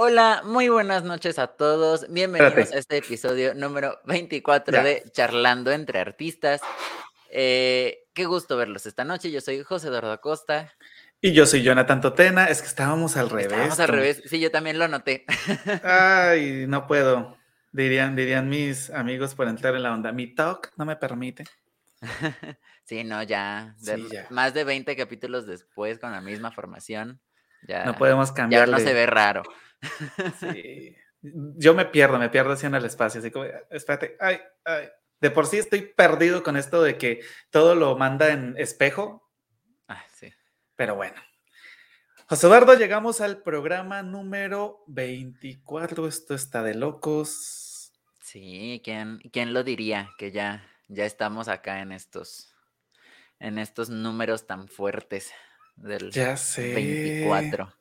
[0.00, 2.06] Hola, muy buenas noches a todos.
[2.08, 2.76] Bienvenidos Espérate.
[2.76, 4.84] a este episodio número 24 Ya.
[4.84, 6.60] de Charlando entre Artistas.
[7.30, 9.32] Eh, qué gusto verlos esta noche.
[9.32, 10.72] Yo soy José Eduardo Acosta.
[11.20, 12.44] Y yo soy Jonathan Totena.
[12.44, 13.46] Es que estábamos al revés.
[13.46, 14.22] Estábamos al revés.
[14.26, 15.24] Sí, yo también lo noté.
[15.82, 17.36] Ay, no puedo.
[17.72, 20.12] Dirían, dirían mis amigos por entrar en la onda.
[20.12, 21.42] Mi talk no me permite.
[22.84, 24.26] sí, no, ya, de- Sí, ya.
[24.30, 27.20] Más de 20 capítulos después con la misma formación.
[27.66, 28.68] Ya, No podemos ya cambiar.
[28.68, 29.42] no se ve raro.
[30.40, 30.96] Sí.
[31.20, 33.20] Yo me pierdo, me pierdo así en el espacio.
[33.20, 34.88] Así como, espérate, ay, ay.
[35.20, 39.28] De por sí estoy perdido con esto de que todo lo manda en espejo,
[39.88, 40.32] Ah, sí.
[40.76, 41.16] pero bueno.
[42.28, 46.06] José Eduardo, llegamos al programa número 24.
[46.06, 47.92] Esto está de locos.
[48.20, 52.54] Sí, ¿quién, quién lo diría que ya, ya estamos acá en estos,
[53.40, 55.32] en estos números tan fuertes
[55.74, 56.74] del Ya sé.
[56.74, 57.72] 24?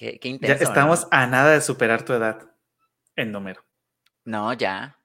[0.00, 2.56] Qué, qué Ya estamos a nada de superar tu edad
[3.16, 3.62] en número.
[4.24, 4.98] No, ya,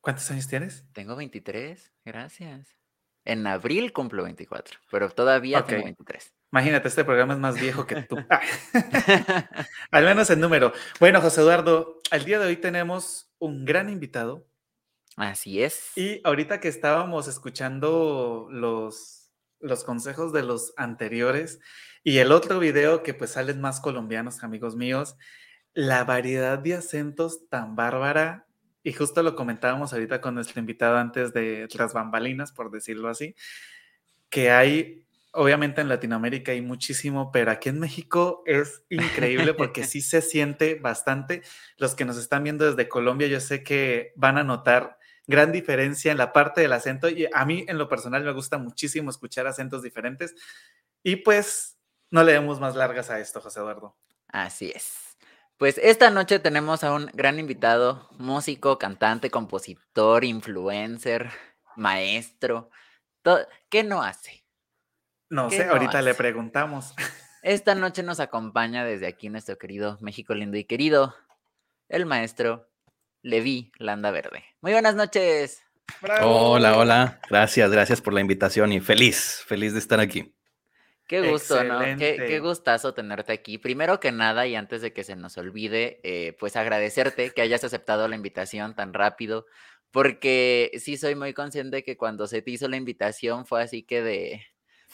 [0.00, 0.86] ¿Cuántos años tienes?
[0.94, 2.78] tengo 23, gracias.
[3.26, 5.84] En abril cumplo 24, pero todavía tengo Ok.
[5.84, 6.34] 23.
[6.50, 8.16] Imagínate, este programa es más viejo que tú.
[9.90, 10.72] Al menos en número.
[10.98, 14.48] Bueno, José Eduardo, al día de hoy tenemos un gran invitado.
[15.18, 15.94] Así es.
[15.94, 19.21] Y ahorita que estábamos escuchando los,
[19.62, 21.60] los consejos de los anteriores
[22.04, 25.16] y el otro video que pues salen más colombianos, amigos míos,
[25.72, 28.46] la variedad de acentos tan bárbara,
[28.82, 33.34] y justo lo comentábamos ahorita con nuestro invitado antes de las bambalinas, por decirlo así,
[34.28, 40.00] que hay, obviamente en Latinoamérica hay muchísimo, pero aquí en México es increíble porque sí
[40.00, 41.42] se siente bastante.
[41.76, 46.12] Los que nos están viendo desde Colombia, yo sé que van a notar gran diferencia
[46.12, 49.46] en la parte del acento y a mí en lo personal me gusta muchísimo escuchar
[49.46, 50.34] acentos diferentes
[51.02, 51.78] y pues
[52.10, 53.96] no le demos más largas a esto, José Eduardo.
[54.28, 55.16] Así es.
[55.56, 61.30] Pues esta noche tenemos a un gran invitado, músico, cantante, compositor, influencer,
[61.76, 62.70] maestro.
[63.68, 64.44] ¿Qué no hace?
[65.30, 66.94] No ¿Qué sé, no ahorita le preguntamos.
[67.42, 71.14] Esta noche nos acompaña desde aquí nuestro querido México lindo y querido,
[71.88, 72.71] el maestro
[73.22, 74.44] Levi Landa Verde.
[74.60, 75.62] Muy buenas noches.
[76.22, 77.20] Hola, hola.
[77.30, 80.34] Gracias, gracias por la invitación y feliz, feliz de estar aquí.
[81.06, 81.80] Qué gusto, ¿no?
[81.98, 83.58] Qué, gustazo tenerte aquí.
[83.58, 87.64] Primero que nada, y antes de que se nos olvide, eh, pues agradecerte que hayas
[87.64, 89.46] aceptado la invitación tan rápido,
[89.90, 94.02] porque sí soy muy consciente que cuando se te hizo la invitación fue así que
[94.02, 94.46] de,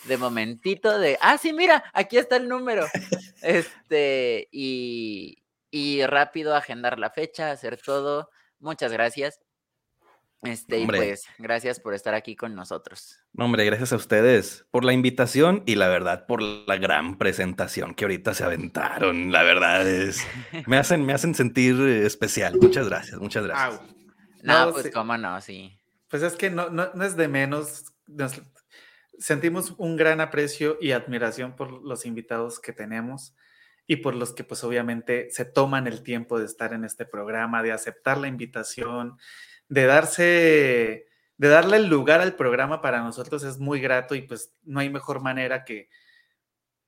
[0.04, 2.86] de momentito de, ah, sí, mira, aquí está el número.
[3.40, 8.30] Este, y, y rápido agendar la fecha, hacer todo.
[8.58, 9.40] Muchas gracias.
[10.42, 10.98] Este, y Hombre.
[10.98, 13.18] pues, gracias por estar aquí con nosotros.
[13.32, 17.92] No, hombre, gracias a ustedes por la invitación y la verdad por la gran presentación
[17.94, 19.32] que ahorita se aventaron.
[19.32, 20.24] La verdad es,
[20.66, 22.56] me hacen, me hacen sentir eh, especial.
[22.60, 23.80] Muchas gracias, muchas gracias.
[23.80, 23.86] Au.
[24.44, 24.92] No, No, pues sí.
[24.92, 25.76] cómo no, sí.
[26.08, 27.86] Pues es que no, no, no es de menos.
[28.06, 28.40] nos-
[29.18, 33.34] sentimos un gran aprecio y admiración por los invitados que tenemos
[33.88, 37.62] y por los que pues obviamente se toman el tiempo de estar en este programa,
[37.62, 39.18] de aceptar la invitación,
[39.68, 41.06] de darse,
[41.38, 44.90] de darle el lugar al programa para nosotros es muy grato y pues no hay
[44.90, 45.88] mejor manera que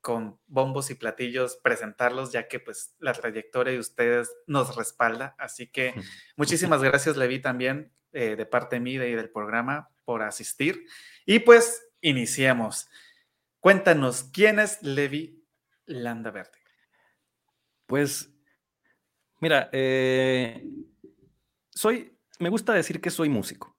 [0.02, 5.34] con bombos y platillos presentarlos, ya que pues la trayectoria de ustedes nos respalda.
[5.38, 5.94] Así que
[6.36, 10.84] muchísimas gracias, Levi, también eh, de parte mía y del programa por asistir.
[11.24, 12.88] Y pues iniciemos.
[13.58, 15.44] Cuéntanos, ¿quién es Levi
[15.86, 16.59] Landa Verde?
[17.90, 18.30] Pues,
[19.40, 20.64] mira, eh,
[21.70, 23.76] soy, me gusta decir que soy músico,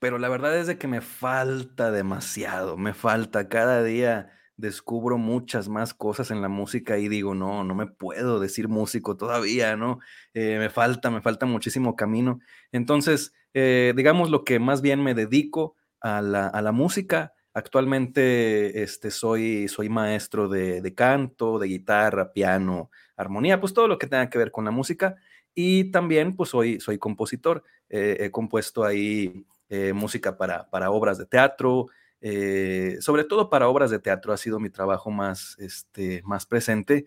[0.00, 5.68] pero la verdad es de que me falta demasiado, me falta cada día descubro muchas
[5.68, 10.00] más cosas en la música y digo, no, no me puedo decir músico todavía, ¿no?
[10.32, 12.40] Eh, me falta, me falta muchísimo camino.
[12.72, 17.34] Entonces, eh, digamos lo que más bien me dedico a la, a la música.
[17.54, 23.96] Actualmente este, soy, soy maestro de, de canto, de guitarra, piano, armonía, pues todo lo
[23.96, 25.16] que tenga que ver con la música.
[25.54, 27.62] Y también pues soy, soy compositor.
[27.88, 31.86] Eh, he compuesto ahí eh, música para, para obras de teatro,
[32.20, 37.06] eh, sobre todo para obras de teatro ha sido mi trabajo más, este, más presente.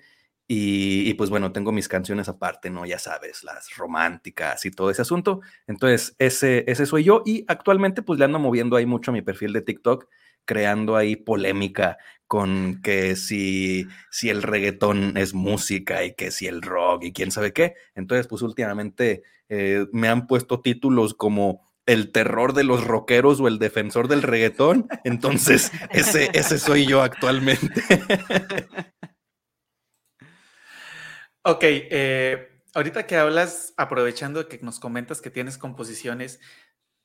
[0.49, 2.85] Y, pues bueno, tengo mis canciones aparte, ¿no?
[2.85, 5.41] Ya sabes, las románticas y todo ese asunto.
[5.67, 9.21] Entonces, ese, ese soy yo y actualmente pues le ando moviendo ahí mucho a mi
[9.21, 10.07] perfil de TikTok,
[10.47, 16.63] creando ahí polémica con que si, si el reggaetón es música y que si el
[16.63, 17.75] rock y quién sabe qué.
[17.93, 23.47] Entonces, pues últimamente eh, me han puesto títulos como el terror de los rockeros o
[23.47, 24.87] el defensor del reggaetón.
[25.03, 27.83] Entonces, ese, ese soy yo actualmente.
[31.43, 36.41] Ok, eh, ahorita que hablas, aprovechando que nos comentas que tienes composiciones,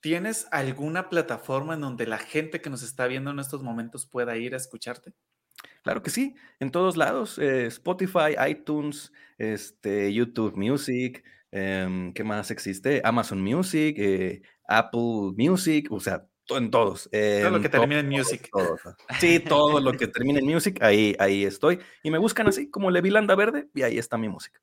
[0.02, 4.36] ¿tienes alguna plataforma en donde la gente que nos está viendo en estos momentos pueda
[4.36, 5.14] ir a escucharte?
[5.82, 12.50] Claro que sí, en todos lados, eh, Spotify, iTunes, este, YouTube Music, em, ¿qué más
[12.50, 13.00] existe?
[13.04, 17.08] Amazon Music, eh, Apple Music, o sea, en todos.
[17.10, 18.50] todo lo que termine en Music.
[19.20, 21.78] sí, todo lo que termine en Music, ahí, ahí estoy.
[22.02, 24.60] Y me buscan así como Levi Landa Verde y ahí está mi música.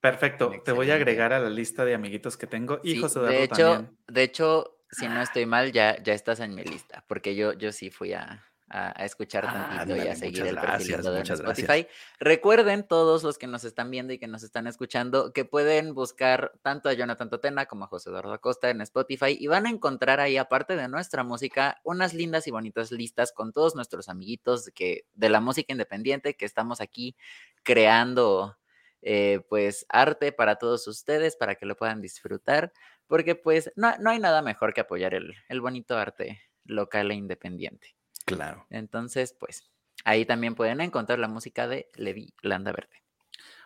[0.00, 3.44] Perfecto, te voy a agregar a la lista de amiguitos que tengo y José de
[3.44, 7.52] hecho, De hecho, si no estoy mal, ya, ya estás en mi lista, porque yo,
[7.52, 11.86] yo sí fui a, a, escuchar ah, tantito y a seguir el perfil de Spotify.
[12.18, 16.52] Recuerden todos los que nos están viendo y que nos están escuchando que pueden buscar
[16.62, 20.20] tanto a Jonathan Totena como a José Eduardo Acosta en Spotify y van a encontrar
[20.20, 25.04] ahí, aparte de nuestra música, unas lindas y bonitas listas con todos nuestros amiguitos que,
[25.14, 27.16] de la música independiente que estamos aquí
[27.62, 28.56] creando.
[29.02, 32.70] Eh, pues arte para todos ustedes, para que lo puedan disfrutar,
[33.10, 37.14] porque pues no, no hay nada mejor que apoyar el, el bonito arte local e
[37.14, 37.96] independiente.
[38.24, 38.68] Claro.
[38.70, 39.68] Entonces, pues
[40.04, 43.02] ahí también pueden encontrar la música de Levi Landa Verde.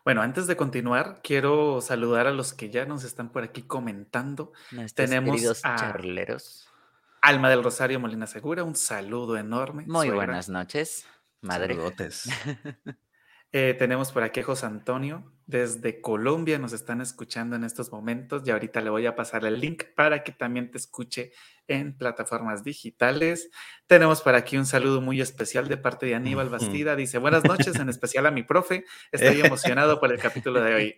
[0.03, 4.55] Bueno, antes de continuar, quiero saludar a los que ya nos están por aquí comentando.
[4.95, 6.67] Tenemos a charleros.
[7.21, 9.85] Alma del Rosario Molina Segura, un saludo enorme.
[9.87, 11.07] Muy buenas noches,
[11.43, 11.75] madre.
[11.75, 12.31] Saludotes.
[13.57, 18.43] Eh, tenemos por aquí a José Antonio, desde Colombia nos están escuchando en estos momentos
[18.45, 21.31] y ahorita le voy a pasar el link para que también te escuche
[21.69, 23.51] en plataformas digitales.
[23.87, 26.97] Tenemos por aquí un saludo muy especial de parte de Aníbal Bastida.
[26.97, 28.87] Dice, buenas noches, en especial a mi profe.
[29.13, 30.97] Estoy emocionado por el capítulo de hoy.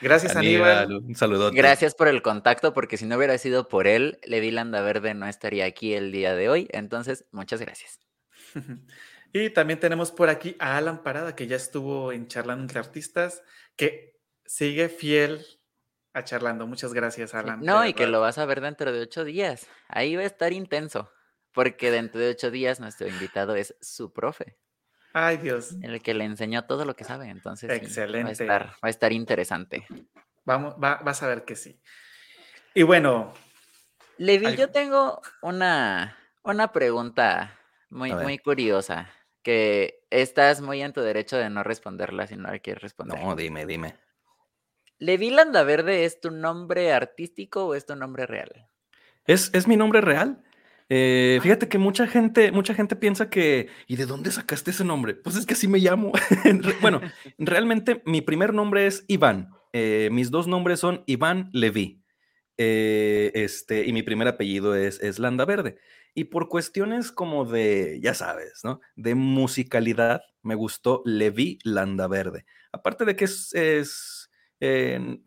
[0.00, 0.96] Gracias, Aníbal.
[0.96, 1.50] Un saludo.
[1.52, 5.26] Gracias por el contacto, porque si no hubiera sido por él, Levi Landa Verde no
[5.26, 6.68] estaría aquí el día de hoy.
[6.72, 8.00] Entonces, muchas gracias.
[9.32, 13.42] Y también tenemos por aquí a Alan Parada, que ya estuvo en Charlando entre Artistas,
[13.76, 15.44] que sigue fiel
[16.12, 16.66] a Charlando.
[16.66, 17.60] Muchas gracias, Alan.
[17.62, 19.66] No, y que lo vas a ver dentro de ocho días.
[19.88, 21.10] Ahí va a estar intenso,
[21.52, 24.58] porque dentro de ocho días nuestro invitado es su profe.
[25.14, 25.76] Ay, Dios.
[25.80, 27.70] El que le enseñó todo lo que sabe, entonces.
[27.70, 28.46] Excelente.
[28.46, 29.86] va, a estar, interesante.
[30.44, 31.80] Vamos, va, vas a ver que sí.
[32.74, 33.32] Y bueno.
[34.18, 37.58] Levi, yo tengo una, una pregunta
[37.88, 39.10] muy, muy curiosa
[39.42, 43.18] que estás muy en tu derecho de no responderla si no la quieres responder.
[43.20, 43.96] No, dime, dime.
[44.98, 48.68] ¿Levi Landaverde es tu nombre artístico o es tu nombre real?
[49.26, 50.42] Es, es mi nombre real.
[50.88, 51.42] Eh, ah.
[51.42, 55.14] fíjate que mucha gente, mucha gente piensa que, ¿y de dónde sacaste ese nombre?
[55.14, 56.12] Pues es que así me llamo.
[56.80, 57.00] bueno,
[57.38, 59.50] realmente mi primer nombre es Iván.
[59.72, 62.02] Eh, mis dos nombres son Iván Levi.
[62.58, 65.78] Eh, este, y mi primer apellido es, es Landa Verde.
[66.14, 68.80] Y por cuestiones como de, ya sabes, ¿no?
[68.96, 71.58] De musicalidad, me gustó Levi
[72.10, 72.44] Verde.
[72.70, 74.28] Aparte de que es, es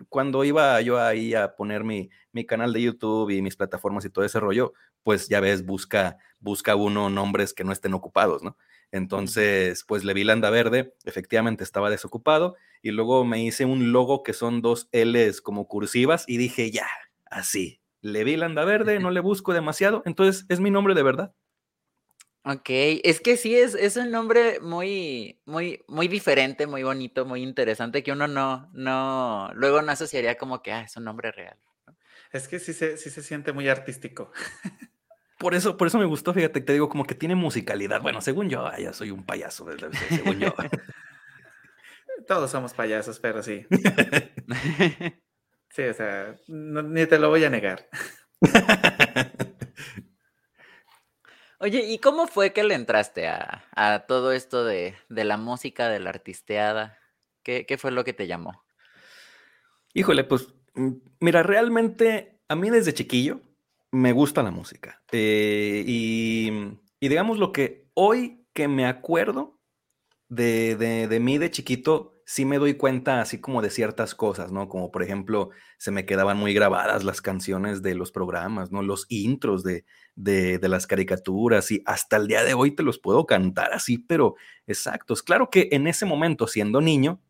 [0.08, 4.10] cuando iba yo ahí a poner mi, mi, canal de YouTube y mis plataformas y
[4.10, 4.74] todo ese rollo,
[5.04, 8.58] pues ya ves, busca, busca uno nombres que no estén ocupados, ¿no?
[8.92, 14.62] Entonces, pues Levi Verde, efectivamente estaba desocupado y luego me hice un logo que son
[14.62, 16.88] dos L's como cursivas y dije, ya,
[17.26, 21.02] así, le vi la anda verde, no le busco demasiado, entonces es mi nombre de
[21.02, 21.34] verdad.
[22.44, 27.42] Ok, es que sí, es, es un nombre muy, muy, muy diferente, muy bonito, muy
[27.42, 31.58] interesante, que uno no, no, luego no asociaría como que, ah, es un nombre real.
[32.32, 34.32] Es que sí se, sí se siente muy artístico.
[35.40, 38.02] Por eso, por eso me gustó, fíjate, te digo, como que tiene musicalidad.
[38.02, 39.66] Bueno, según yo, ya soy un payaso,
[40.10, 40.54] según yo.
[42.28, 43.66] Todos somos payasos, pero sí.
[45.76, 47.90] Sí, o sea, ni te lo voy a negar.
[51.60, 56.12] Oye, ¿y cómo fue que le entraste a, todo esto de, la música, de la
[56.12, 56.98] artisteada?
[57.44, 58.64] ¿Qué, fue lo que te llamó?
[59.94, 63.42] Híjole, pues mm, mira, realmente a mí desde chiquillo
[63.92, 65.04] me gusta la música.
[65.12, 66.52] Eh, y,
[67.02, 69.60] digamos lo que hoy que me acuerdo
[70.30, 74.52] de, de, de mí de chiquito, sí me doy cuenta así como de ciertas cosas,
[74.52, 74.68] ¿no?
[74.68, 78.82] Como por ejemplo, se me quedaban muy grabadas las canciones de los programas, ¿no?
[78.82, 83.28] Los intros de, de, las caricaturas y hasta el día de hoy te los puedo
[83.28, 85.22] cantar así, pero exactos.
[85.22, 87.22] Claro que en ese momento, siendo niño,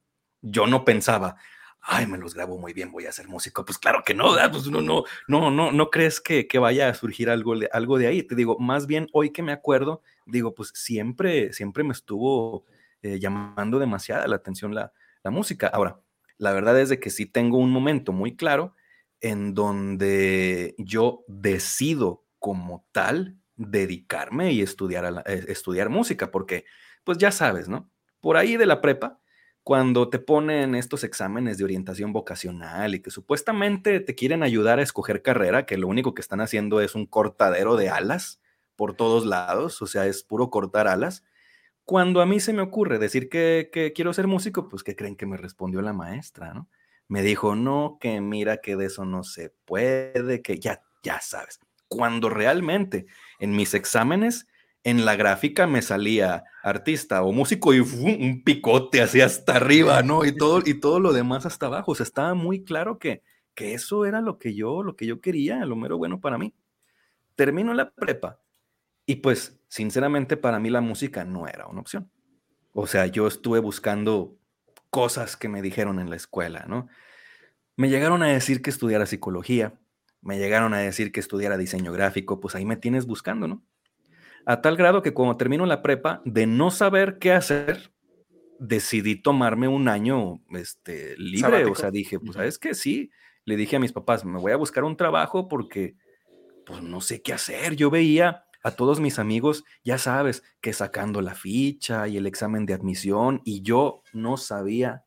[0.42, 1.36] yo no pensaba,
[1.82, 3.66] ay, me los grabo muy bien, voy a ser músico.
[3.66, 6.94] Pues claro que no, pues no, no, no, no, no crees que, que vaya a
[6.94, 8.24] surgir algo, algo de ahí.
[8.24, 12.66] Te digo, más bien hoy que me acuerdo, digo, pues siempre, siempre me estuvo
[13.06, 14.92] eh, llamando demasiada la atención la,
[15.26, 15.68] música.
[15.68, 16.00] Ahora,
[16.38, 18.76] la verdad es de que sí tengo un momento muy claro
[19.22, 26.66] en donde yo decido como tal dedicarme y estudiar, eh, estudiar música, porque
[27.04, 27.92] pues ya sabes, ¿no?
[28.22, 29.20] Por ahí de la prepa,
[29.62, 34.84] cuando te ponen estos exámenes de orientación vocacional y que supuestamente te quieren ayudar a
[34.84, 38.42] escoger carrera, que lo único que están haciendo es un cortadero de alas
[38.76, 41.24] por todos lados, o sea, es puro cortar alas.
[41.86, 45.28] Cuando a mí se me ocurre decir que, quiero ser músico, pues ¿qué creen que
[45.28, 46.68] me respondió la maestra, no?
[47.08, 51.60] Me dijo, no, que mira que de eso no se puede, que ya, ya sabes.
[51.88, 53.06] Cuando realmente
[53.38, 54.48] en mis exámenes
[54.84, 60.26] en la gráfica me salía artista o músico y un picote así hasta arriba, ¿no?
[60.26, 61.92] Y todo, y todo lo demás hasta abajo.
[61.92, 63.22] O sea, estaba muy claro que,
[63.54, 66.56] que eso era lo que yo, lo que yo quería, lo mero bueno para mí.
[67.36, 68.40] Termino la prepa
[69.06, 72.10] y pues, sinceramente, para mí la música no era una opción.
[72.74, 74.38] O sea, yo estuve buscando
[74.90, 76.88] cosas que me dijeron en la escuela, ¿no?
[77.78, 79.74] Me llegaron a decir que estudiara psicología,
[80.22, 83.64] me llegaron a decir que estudiara diseño gráfico, pues ahí me tienes buscando, ¿no?
[84.46, 87.92] a tal grado que cuando termino la prepa, de no saber qué hacer,
[88.60, 91.66] decidí tomarme un año este, libre.
[91.66, 92.74] O sea, dije, pues, ¿sabes qué?
[92.74, 93.12] Sí.
[93.44, 95.96] Le dije a mis papás, me voy a buscar un trabajo porque,
[96.66, 97.76] pues, no sé qué hacer.
[97.76, 102.66] Yo veía a todos mis amigos, ya sabes, que sacando la ficha y el examen
[102.66, 105.04] de admisión, y yo no sabía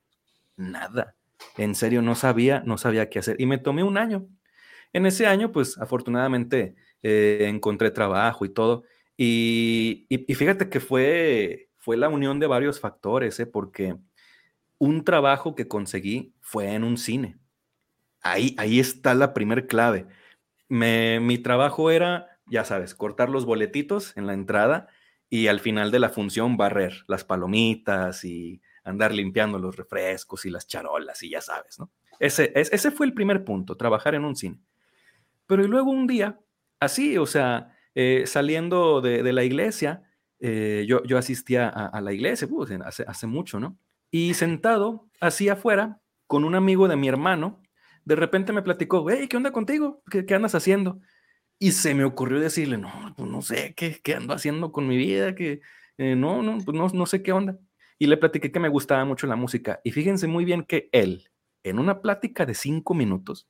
[0.56, 1.16] nada.
[1.56, 3.34] En serio, no sabía, no sabía qué hacer.
[3.40, 4.28] Y me tomé un año.
[4.92, 8.84] En ese año, pues, afortunadamente, eh, encontré trabajo y todo.
[9.16, 13.46] Y, fíjate que fue, fue la unión de varios factores, ¿eh?
[13.46, 13.96] porque
[14.78, 17.38] un trabajo que conseguí fue en un cine.
[18.20, 20.06] Ahí, ahí está la primer clave.
[20.68, 24.88] mi trabajo era, ya sabes, cortar los boletitos en la entrada
[25.30, 30.50] y al final de la función barrer las palomitas y andar limpiando los refrescos y
[30.50, 31.90] las charolas y ya sabes, ¿no?
[32.18, 34.60] Ese, ese fue el primer punto, trabajar en un cine.
[35.46, 36.40] Pero luego un día,
[36.80, 40.02] así, o sea, eh, saliendo de, la iglesia,
[40.40, 43.78] eh, yo, yo, asistía a, la iglesia pues, hace, hace, mucho, ¿no?
[44.10, 47.62] Y sentado así afuera con un amigo de mi hermano,
[48.04, 50.02] de repente me platicó, hey, ¿qué onda contigo?
[50.10, 51.00] ¿Qué, andas haciendo?
[51.58, 54.96] Y se me ocurrió decirle, no, pues no sé, ¿qué, qué ando haciendo con mi
[54.96, 55.34] vida?
[55.34, 55.60] Que
[55.98, 57.58] eh, no, no, pues no, no sé qué onda.
[57.98, 59.80] Y le platiqué que me gustaba mucho la música.
[59.82, 61.30] Y fíjense muy bien que él,
[61.64, 63.48] en una plática de cinco minutos,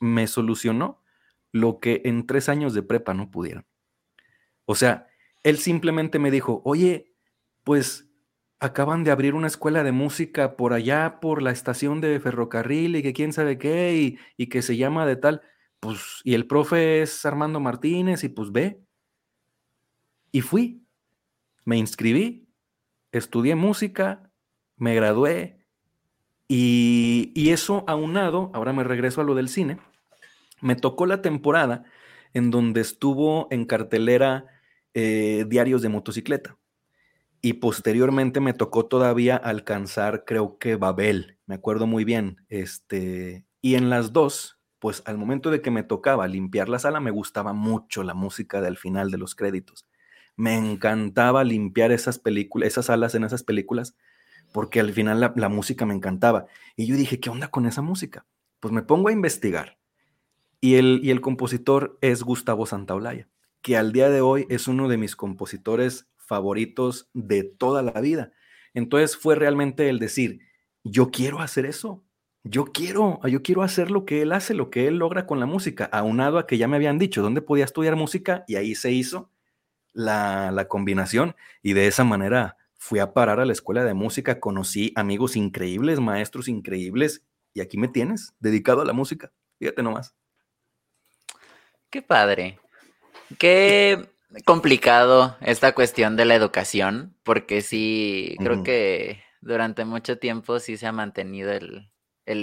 [0.00, 1.02] me solucionó
[1.52, 3.64] lo que en tres años de prepa no pudieron.
[4.64, 5.06] O sea,
[5.42, 7.12] él simplemente me dijo, oye,
[7.64, 8.08] pues
[8.58, 13.02] acaban de abrir una escuela de música por allá, por la estación de ferrocarril y
[13.02, 15.42] que quién sabe qué, y, y que se llama de tal,
[15.80, 18.80] pues, y el profe es Armando Martínez, y pues ve.
[20.32, 20.86] Y fui,
[21.64, 22.48] me inscribí,
[23.10, 24.30] estudié música,
[24.76, 25.66] me gradué,
[26.46, 29.78] y, y eso aunado, ahora me regreso a lo del cine,
[30.60, 31.84] me tocó la temporada
[32.32, 34.46] en donde estuvo en cartelera
[34.94, 36.56] eh, diarios de motocicleta.
[37.42, 42.44] Y posteriormente me tocó todavía alcanzar, creo que Babel, me acuerdo muy bien.
[42.48, 47.00] Este, y en las dos, pues al momento de que me tocaba limpiar la sala,
[47.00, 49.86] me gustaba mucho la música del final de los créditos.
[50.36, 53.94] Me encantaba limpiar esas películas, esas salas en esas películas,
[54.52, 56.46] porque al final la, música me encantaba.
[56.76, 58.26] Y yo dije, ¿qué onda con esa música?
[58.58, 59.78] Pues me pongo a investigar
[60.62, 63.28] y el, y el compositor es Gustavo Santaolalla,
[63.60, 68.32] que al día de hoy es uno de mis compositores favoritos de toda la vida.
[68.72, 70.40] Entonces fue realmente el decir,
[70.84, 72.02] yo quiero hacer eso,
[72.42, 75.46] yo quiero, yo quiero hacer lo que él hace, lo que él logra con la
[75.46, 78.92] música, aunado a que ya me habían dicho dónde podía estudiar música y ahí se
[78.92, 79.30] hizo
[79.92, 84.40] la, la combinación y de esa manera fui a parar a la escuela de música,
[84.40, 89.32] conocí amigos increíbles, maestros increíbles y aquí me tienes, dedicado a la música.
[89.58, 90.14] Fíjate nomás.
[91.90, 92.58] Qué padre.
[93.38, 94.08] Qué
[94.44, 100.86] complicado esta cuestión de la educación, porque sí, creo que durante mucho tiempo sí se
[100.86, 101.90] ha mantenido el,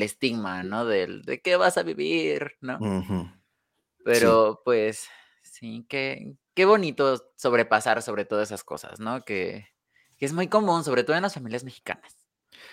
[0.02, 0.86] estigma, ¿no?
[0.86, 2.80] Del, de qué vas a vivir, ¿no?
[4.04, 5.08] Pero pues
[5.42, 9.24] sí, qué, qué bonito sobrepasar sobre todas esas cosas, ¿no?
[9.24, 9.68] Que,
[10.20, 12.18] es muy común, sobre todo en las familias mexicanas.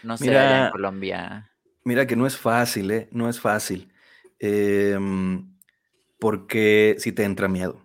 [0.02, 1.50] No sé, en Colombia.
[1.84, 3.08] Mira que no es fácil, ¿eh?
[3.10, 3.92] No es fácil.
[4.38, 4.98] Eh,
[6.18, 7.83] porque si te entra miedo.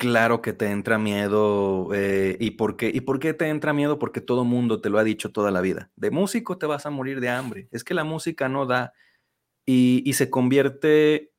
[0.00, 1.90] Claro que te entra miedo.
[1.92, 2.90] Eh, ¿y, por qué?
[2.92, 3.98] ¿Y por qué te entra miedo?
[3.98, 5.90] Porque todo mundo te lo ha dicho toda la vida.
[5.94, 7.68] De músico te vas a morir de hambre.
[7.70, 8.94] Es que la música no da.
[9.66, 11.32] Y, se convierte,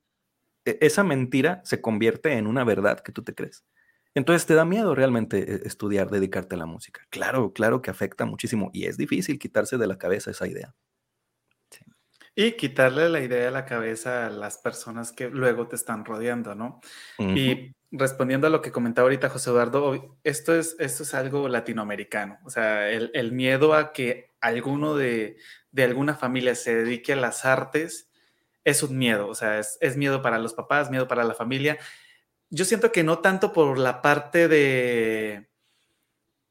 [0.65, 3.65] e, esa mentira se convierte en una verdad que tú te crees.
[4.15, 7.01] Entonces te da miedo realmente eh, estudiar, dedicarte a la música.
[7.09, 10.75] Claro, claro que afecta muchísimo y es difícil quitarse de la cabeza esa idea.
[12.35, 16.55] Y quitarle la idea de la cabeza a las personas que luego te están rodeando,
[16.55, 16.79] ¿no?
[17.19, 22.39] Y respondiendo a lo que comentaba ahorita José Eduardo, esto es, esto es algo latinoamericano,
[22.45, 25.37] o sea, el, miedo a que alguno de,
[25.71, 28.09] de alguna familia se dedique a las artes,
[28.63, 31.77] es un miedo, o sea, es, es, miedo para los papás, miedo para la familia.
[32.49, 35.49] Yo siento que no tanto por la parte de,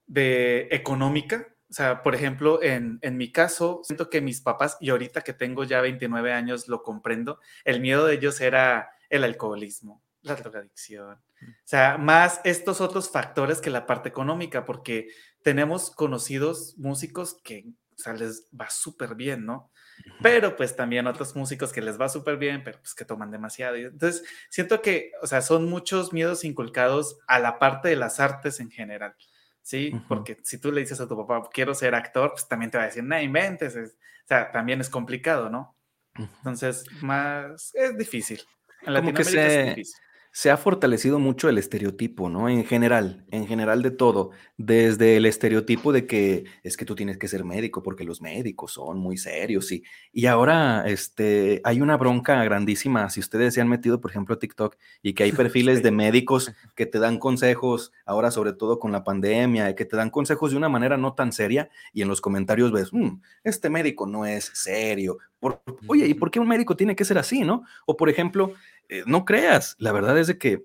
[0.06, 4.90] de económica, o sea, por ejemplo, en, en, mi caso, siento que mis papás, y
[4.90, 10.02] ahorita que tengo ya 29 años, lo comprendo, el miedo de ellos era el alcoholismo,
[10.22, 11.20] la drogadicción.
[11.40, 11.50] Mm.
[11.50, 15.10] O sea, más estos otros factores que la parte económica, porque
[15.42, 19.70] tenemos conocidos músicos que, o sea, les va súper bien, ¿no?
[20.22, 23.76] Pero pues también otros músicos que les va súper bien, pero pues que toman demasiado.
[23.76, 28.60] Entonces, siento que, o sea, son muchos miedos inculcados a la parte de las artes
[28.60, 29.14] en general.
[29.62, 29.92] ¿Sí?
[30.08, 32.84] Porque si tú le dices a tu papá, quiero ser actor, pues también te va
[32.84, 35.76] a decir, no inventes, o sea, también es complicado, ¿no?
[36.14, 38.42] Entonces, más, es difícil.
[38.82, 40.00] En Latinoamérica es difícil
[40.32, 42.48] se ha fortalecido mucho el estereotipo, ¿no?
[42.48, 47.18] En general, en general de todo, desde el estereotipo de que es que tú tienes
[47.18, 49.82] que ser médico porque los médicos son muy serios y,
[50.12, 54.38] y ahora este, hay una bronca grandísima, si ustedes se han metido, por ejemplo, a
[54.38, 58.92] TikTok y que hay perfiles de médicos que te dan consejos, ahora sobre todo con
[58.92, 62.20] la pandemia, que te dan consejos de una manera no tan seria y en los
[62.20, 65.18] comentarios ves, mm, este médico no es serio.
[65.86, 67.64] oye, ¿y por qué un médico tiene que ser así, no?
[67.86, 68.52] O por ejemplo,
[68.90, 70.64] eh, no creas, la verdad es de que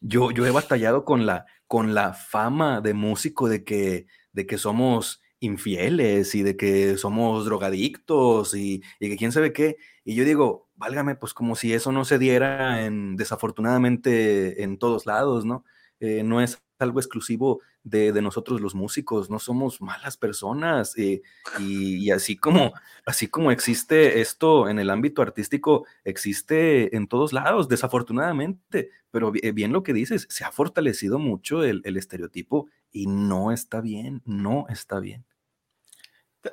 [0.00, 4.58] yo, yo he batallado con la, con la fama de músico de que, de que
[4.58, 9.76] somos infieles y de que somos drogadictos y, y, que quién sabe qué.
[10.04, 15.04] Y yo digo, válgame, pues como si eso no se diera en, desafortunadamente en todos
[15.04, 15.64] lados, ¿no?
[15.98, 20.96] Eh, no es algo exclusivo de, nosotros los músicos, no somos malas personas.
[20.96, 21.22] Eh,
[21.58, 22.72] y, así, como,
[23.04, 28.90] así como existe esto en el ámbito artístico, existe en todos lados, desafortunadamente.
[29.10, 34.22] Pero bien lo que dices, se ha fortalecido mucho el, estereotipo y no está bien,
[34.24, 35.24] no está bien.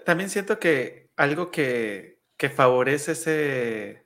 [0.06, 4.06] También siento que algo que, que favorece ese,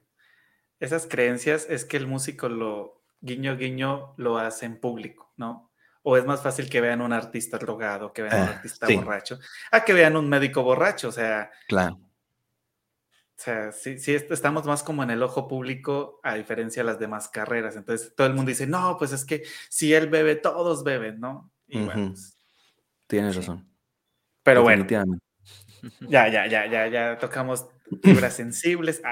[0.80, 5.73] esas creencias es que el músico lo guiño guiño lo hace en público, ¿no?
[6.04, 9.40] O es más fácil que vean un artista drogado, que vean un ah, artista borracho,
[9.72, 11.50] a que vean un médico borracho, o sea.
[11.68, 12.00] Claro.
[13.36, 17.00] O sea, sí, sí, estamos más como en el ojo público a diferencia de las
[17.00, 17.76] demás carreras.
[17.76, 21.52] Entonces todo el mundo dice, no, pues es que si él bebe, todos beben, ¿no?
[21.68, 22.38] Y bueno, pues,
[23.08, 23.68] Tienes razón.
[24.44, 24.86] Pero bueno.
[26.00, 27.66] Ya, ya, ya, ya, ya tocamos
[28.02, 29.02] fibras sensibles.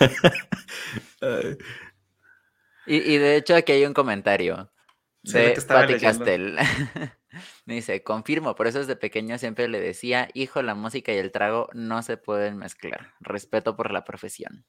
[2.86, 4.70] Y, de hecho aquí hay un comentario
[5.22, 6.56] de Patti Castel.
[7.66, 11.68] dice, confirmo, por eso desde pequeño siempre le decía, hijo, la música y el trago
[11.72, 13.14] no se pueden mezclar.
[13.20, 14.64] Respeto por la profesión.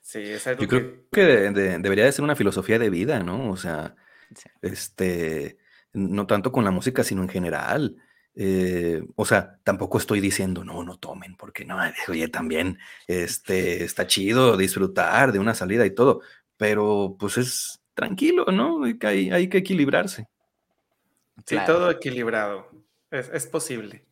[0.00, 3.50] Sí, es algo Yo creo que debería de ser una filosofía de vida, ¿no?
[3.50, 3.94] O sea,
[4.60, 5.58] este,
[5.92, 7.96] no tanto con la música, sino en general.
[8.36, 14.06] Eh, o sea, tampoco estoy diciendo, no, no tomen, porque no, oye, también este, está
[14.06, 16.20] chido disfrutar de una salida y todo,
[16.56, 18.84] pero pues es tranquilo, ¿no?
[18.84, 20.28] Hay que, hay, que equilibrarse.
[21.46, 22.70] Sí, todo equilibrado.
[23.10, 24.04] Es, posible.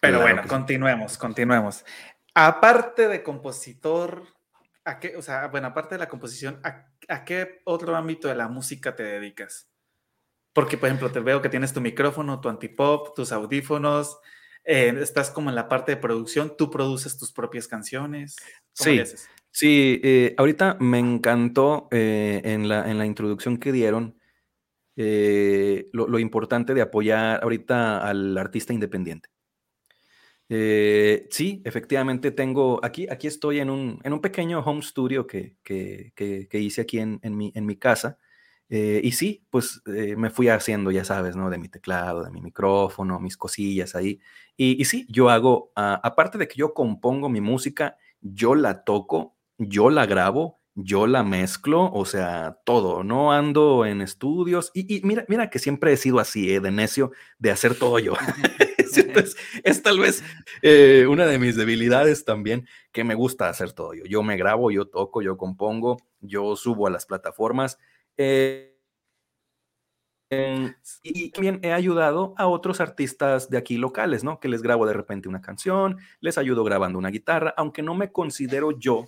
[0.00, 1.84] Pero bueno, continuemos, continuemos.
[2.34, 4.26] Aparte de compositor,
[4.84, 8.48] ¿a qué, o sea, bueno, aparte de la composición, ¿a, qué otro ámbito de la
[8.48, 9.68] música te dedicas?
[10.52, 14.18] Porque, por ejemplo, te veo que tienes tu micrófono, tu antipop, tus audífonos,
[14.64, 18.36] eh, estás como en la parte de producción, tú produces tus propias canciones.
[18.72, 19.02] sí,
[19.54, 24.18] Sí, eh, ahorita me encantó eh, en, la, en la introducción que dieron
[24.96, 29.28] eh, lo, importante de apoyar ahorita al artista independiente.
[31.30, 36.12] sí, efectivamente tengo, aquí, aquí estoy en un, en un pequeño home studio que, que,
[36.14, 38.18] que, hice aquí en, en, mi, en mi casa.
[38.68, 41.50] y sí, pues me fui haciendo, ya sabes, ¿no?
[41.50, 44.20] De mi teclado, de mi micrófono, mis cosillas ahí.
[44.56, 49.36] Y, y sí, yo hago, aparte de que yo compongo mi música, yo la toco
[49.68, 54.70] yo la grabo, yo la mezclo, o sea, todo, no ando en estudios.
[54.74, 56.60] Y, mira, mira que siempre he sido así, ¿eh?
[56.60, 58.14] de necio, de hacer todo yo.
[59.64, 60.22] es, tal vez
[60.62, 64.04] eh, una de mis debilidades también, que me gusta hacer todo yo.
[64.04, 67.78] Yo me grabo, yo toco, yo compongo, yo subo a las plataformas.
[68.16, 68.68] Eh,
[71.02, 74.40] y también he ayudado a otros artistas de aquí locales, ¿no?
[74.40, 78.10] Que les grabo de repente una canción, les ayudo grabando una guitarra, aunque no me
[78.12, 79.04] considero yo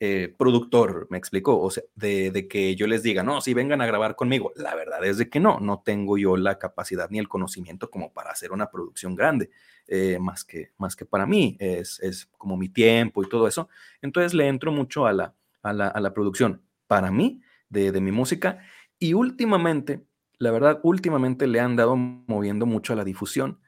[0.00, 3.86] eh, productor, me explicó, o sea, de, que yo les diga, no, si vengan a
[3.86, 4.52] grabar conmigo.
[4.56, 8.12] La verdad es de que no, no tengo yo la capacidad ni el conocimiento como
[8.12, 9.50] para hacer una producción grande,
[9.86, 13.68] eh, más, que, más que para mí, es, es, como mi tiempo y todo eso.
[14.02, 18.00] Entonces le entro mucho a la, a la, a la producción para mí, de, de
[18.00, 18.60] mi música,
[18.98, 20.04] y últimamente
[20.38, 23.60] la verdad, últimamente le han dado moviendo mucho a la difusión,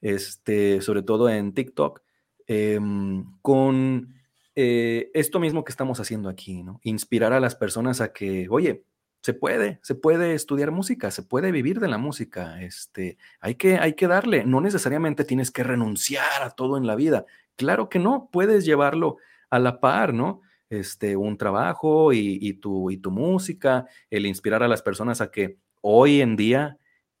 [0.00, 2.02] este, sobre todo en TikTok,
[2.46, 4.14] em, con
[4.56, 6.80] eh, esto mismo que estamos haciendo aquí, ¿no?
[6.82, 8.84] Inspirar a las personas a que, oye,
[9.20, 13.78] se puede, se puede estudiar música, se puede vivir de la música, este, hay que,
[13.78, 17.24] hay que darle, no necesariamente tienes que renunciar a todo en la vida,
[17.56, 19.16] claro que no, puedes llevarlo
[19.48, 20.42] a la par, ¿no?
[20.68, 25.56] Este, un trabajo y, tu, y tu música, el inspirar a las personas a que
[25.80, 26.78] hoy en día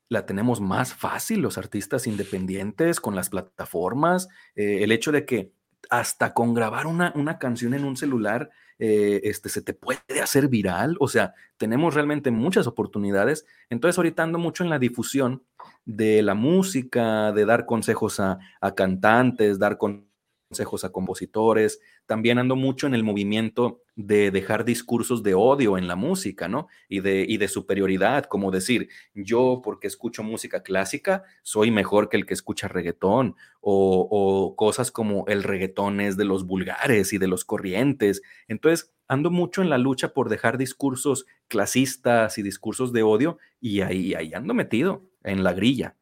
[0.08, 5.52] la tenemos más fácil los artistas independientes con las plataformas, eh, el hecho de que
[5.98, 10.48] hasta con grabar una, una canción en un celular, eh, este, se te puede hacer
[10.48, 15.44] viral, o sea, tenemos realmente muchas oportunidades, entonces ahorita ando mucho en la difusión
[15.84, 20.13] de la música, de dar consejos a, a cantantes, dar consejos
[20.54, 21.80] consejos a compositores.
[22.06, 26.68] También ando mucho en el movimiento de dejar discursos de odio en la música, ¿no?
[26.88, 32.16] Y de, y de superioridad, como decir, yo porque escucho música clásica soy mejor que
[32.16, 37.18] el que escucha reggaetón, o, o cosas como el reggaetón es de los vulgares y
[37.18, 38.22] de los corrientes.
[38.46, 43.80] Entonces, ando mucho en la lucha por dejar discursos clasistas y discursos de odio, y
[43.80, 45.96] ahí, ahí ando metido en la grilla.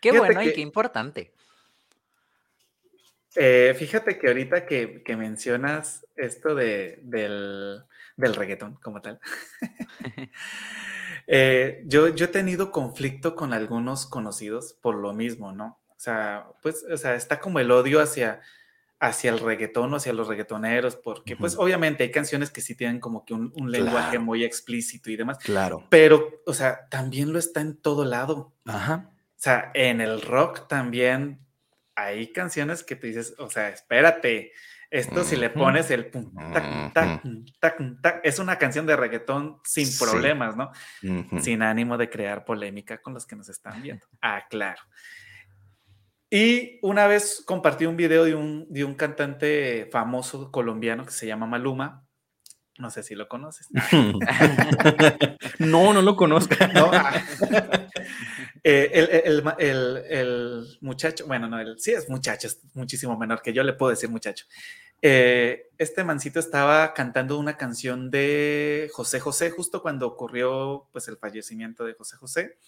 [0.00, 1.32] Qué bueno y qué importante.
[3.36, 7.84] Eh, fíjate que ahorita que, mencionas esto de, del,
[8.16, 9.20] del reggaetón como tal,
[11.26, 15.80] eh, yo, yo he tenido conflicto con algunos conocidos por lo mismo, ¿no?
[15.90, 18.40] O sea, pues, o sea, está como el odio hacia,
[19.00, 23.00] hacia el reggaetón o hacia los reggaetoneros, porque pues obviamente hay canciones que sí tienen
[23.00, 25.36] como que un, lenguaje muy explícito y demás.
[25.38, 25.86] Claro.
[25.90, 28.54] Pero, o sea, también lo está en todo lado.
[28.64, 29.10] Ajá.
[29.12, 31.40] O sea, en el rock también
[31.94, 34.52] hay canciones que te dices, o sea, espérate,
[34.90, 37.22] esto si le pones el pum, tac, tac,
[37.60, 40.72] tac, tac, es una canción de reggaetón sin problemas, ¿no?
[41.40, 44.04] Sin ánimo de crear polémica con los que nos están viendo.
[44.20, 44.82] Ah, claro.
[46.28, 51.26] Y una vez compartí un video de un, de un cantante famoso colombiano que se
[51.26, 52.04] llama Maluma,
[52.78, 53.68] no sé si lo conoces.
[55.58, 56.54] no, no lo conozco.
[56.92, 57.12] Ah.
[58.62, 59.22] Eh,
[59.58, 63.90] el, muchacho, bueno, no, él sí es muchacho, es muchísimo menor que yo, le puedo
[63.90, 64.46] decir muchacho.
[65.02, 71.16] Eh, este mancito estaba cantando una canción de José José justo cuando ocurrió pues el
[71.16, 72.58] fallecimiento de José José.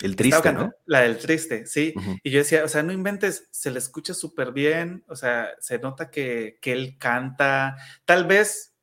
[0.00, 0.72] El triste, ¿no?
[0.86, 1.92] La del triste, sí.
[2.22, 5.78] Y yo decía, o sea, no inventes, se le escucha súper bien, o sea, se
[5.78, 8.74] nota que, que él canta, tal vez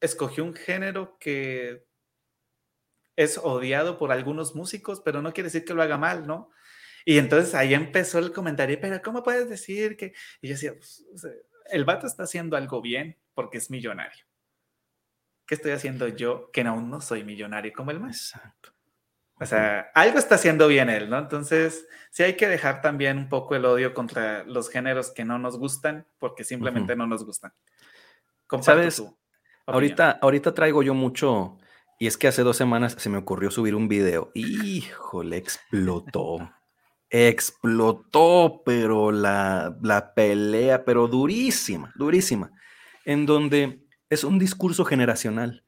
[0.00, 1.87] escogió un género que
[3.18, 6.50] es odiado por algunos músicos, pero no quiere decir que lo haga mal, ¿no?
[7.04, 10.14] Y entonces ahí empezó el comentario, pero ¿cómo puedes decir que...?
[10.40, 11.04] Y yo decía, pues,
[11.70, 14.24] el vato está haciendo algo bien porque es millonario.
[15.46, 18.34] ¿Qué estoy haciendo yo que aún no soy millonario como el más?
[18.34, 18.72] Exacto.
[19.40, 21.18] O sea, algo está haciendo bien él, ¿no?
[21.18, 25.40] Entonces, sí hay que dejar también un poco el odio contra los géneros que no
[25.40, 27.52] nos gustan porque simplemente no nos gustan.
[28.62, 29.02] ¿Sabes?
[29.66, 31.57] Ahorita, ahorita traigo yo mucho,
[31.98, 34.30] y es que hace dos semanas se me ocurrió subir un video.
[34.34, 36.50] Híjole, explotó.
[37.10, 42.52] explotó, pero la, la pelea, pero durísima, durísima.
[43.04, 45.64] En donde es un discurso generacional.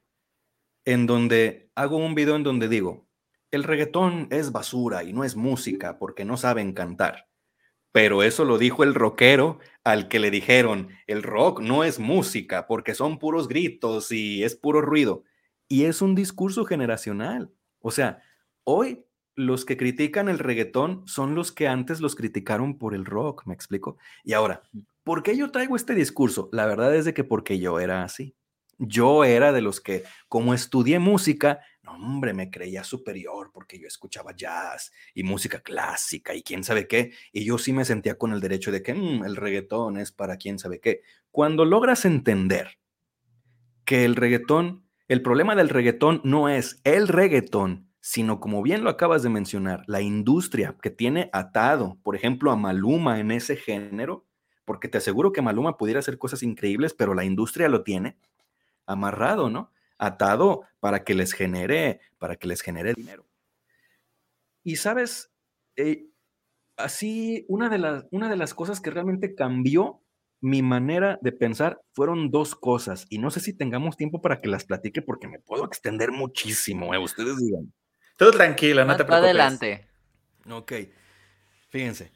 [0.84, 3.08] En donde hago un video en donde digo,
[3.50, 7.28] el reggaetón es basura y no es música porque no saben cantar.
[7.92, 12.66] Pero eso lo dijo el rockero al que le dijeron, el rock no es música
[12.68, 15.24] porque son puros gritos y es puro ruido.
[15.72, 17.52] Y es un discurso generacional.
[17.78, 18.24] O sea,
[18.64, 19.06] hoy
[19.36, 23.54] los que critican el reggaetón son los que antes los criticaron por el rock, me
[23.54, 23.96] explico.
[24.24, 24.64] Y ahora,
[25.04, 26.48] ¿por qué yo traigo este discurso?
[26.50, 28.34] La verdad es de que porque yo era así.
[28.78, 34.34] Yo era de los que, como estudié música, hombre, me creía superior porque yo escuchaba
[34.34, 37.12] jazz y música clásica y quién sabe qué.
[37.30, 40.36] Y yo sí me sentía con el derecho de que mm, el reggaetón es para
[40.36, 41.02] quién sabe qué.
[41.30, 42.78] Cuando logras entender
[43.84, 48.90] que el reggaetón, el problema del reggaetón no es el reggaetón, sino como bien lo
[48.90, 54.24] acabas de mencionar, la industria que tiene atado, por ejemplo, a Maluma en ese género,
[54.64, 58.18] porque te aseguro que Maluma pudiera hacer cosas increíbles, pero la industria lo tiene
[58.86, 59.72] amarrado, ¿no?
[59.98, 63.26] atado para que les genere, para que les genere dinero.
[64.62, 65.32] Y sabes,
[65.74, 66.06] eh,
[66.76, 69.99] así una de, las, una de las cosas que realmente cambió
[70.40, 74.48] mi manera de pensar fueron dos cosas y no sé si tengamos tiempo para que
[74.48, 76.98] las platique porque me puedo extender muchísimo, ¿eh?
[76.98, 77.72] ustedes digan.
[78.16, 79.30] Todo tranquilo, no, te preocupes.
[79.30, 79.88] Adelante.
[80.50, 80.72] Ok,
[81.70, 82.12] fíjense.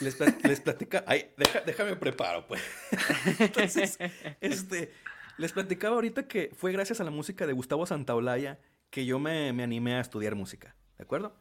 [0.00, 1.34] Les, les platica, ay,
[1.64, 2.60] déjame preparo, pues.
[3.38, 3.98] Entonces,
[4.40, 4.92] este,
[5.38, 8.60] les platicaba ahorita que fue gracias a la música de Gustavo Santaolalla
[8.90, 11.34] que yo me, me animé a estudiar música, ¿de acuerdo?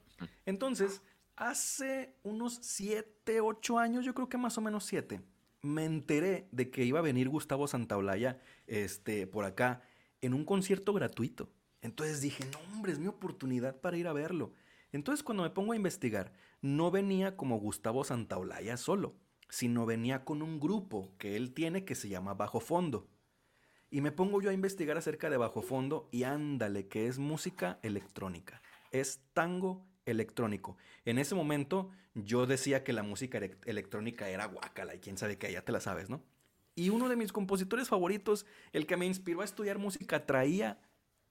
[0.46, 1.02] Entonces,
[1.36, 5.22] hace unos 7, 8 años, yo creo que más o menos 7,
[5.62, 9.82] me enteré de que iba a venir Gustavo Santaolalla este, por acá
[10.22, 11.50] en un concierto gratuito.
[11.82, 14.54] Entonces dije, no, hombre, es mi oportunidad para ir a verlo.
[14.92, 19.16] Entonces cuando me pongo a investigar, no venía como Gustavo Santaolalla solo,
[19.50, 23.08] sino venía con un grupo que él tiene que se llama Bajo Fondo.
[23.90, 27.80] Y me pongo yo a investigar acerca de Bajo Fondo y ándale, que es música
[27.82, 28.62] electrónica.
[28.92, 30.78] Es tango electrónico.
[31.06, 35.52] En ese momento yo decía que la música electrónica era guacala y quién sabe qué,
[35.52, 36.22] ya te la sabes, ¿no?
[36.76, 40.80] Y uno de mis compositores favoritos, el que me inspiró a estudiar música, traía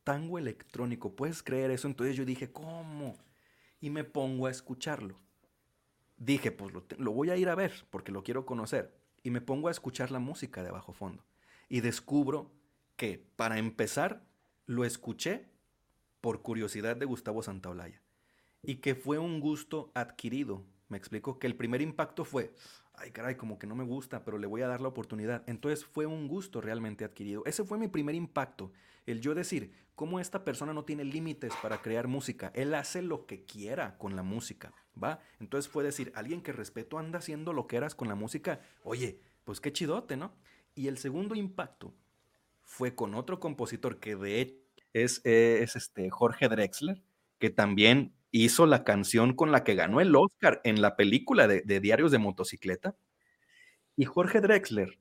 [0.04, 1.16] tango electrónico.
[1.16, 1.88] ¿Puedes creer eso?
[1.88, 3.16] Entonces yo dije, ¿cómo?
[3.80, 5.18] Y me pongo a escucharlo.
[6.18, 8.94] Dije, pues lo, lo voy a ir a ver porque lo quiero conocer.
[9.22, 11.24] Y me pongo a escuchar la música de bajo fondo.
[11.68, 12.50] Y descubro
[12.96, 14.22] que, para empezar,
[14.66, 15.48] lo escuché
[16.20, 18.00] por curiosidad de Gustavo Santaolalla
[18.62, 20.64] y que fue un gusto adquirido.
[20.88, 22.52] Me explico que el primer impacto fue,
[22.94, 25.42] ay caray, como que no me gusta, pero le voy a dar la oportunidad.
[25.46, 27.44] Entonces fue un gusto realmente adquirido.
[27.46, 28.72] Ese fue mi primer impacto,
[29.06, 33.26] el yo decir, cómo esta persona no tiene límites para crear música, él hace lo
[33.26, 35.20] que quiera con la música, ¿va?
[35.40, 39.20] Entonces fue decir, alguien que respeto anda haciendo lo que eras con la música, oye,
[39.44, 40.32] pues qué chidote, ¿no?
[40.74, 41.92] Y el segundo impacto
[42.62, 44.54] fue con otro compositor que de hecho
[44.94, 47.02] es, es este Jorge Drexler,
[47.38, 51.80] que también hizo la canción con la que ganó el Oscar en la película de,
[51.80, 52.96] Diarios de Motocicleta.
[53.96, 54.98] Y Jorge Drexler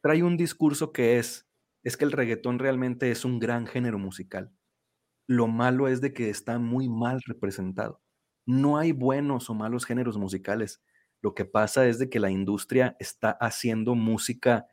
[0.00, 1.48] trae un discurso que es,
[1.82, 4.52] es que el reggaetón realmente es un gran género musical.
[5.26, 8.00] Lo malo es de que está muy mal representado.
[8.46, 10.82] No hay buenos o malos géneros musicales.
[11.20, 14.66] Lo que pasa es de que la industria está haciendo música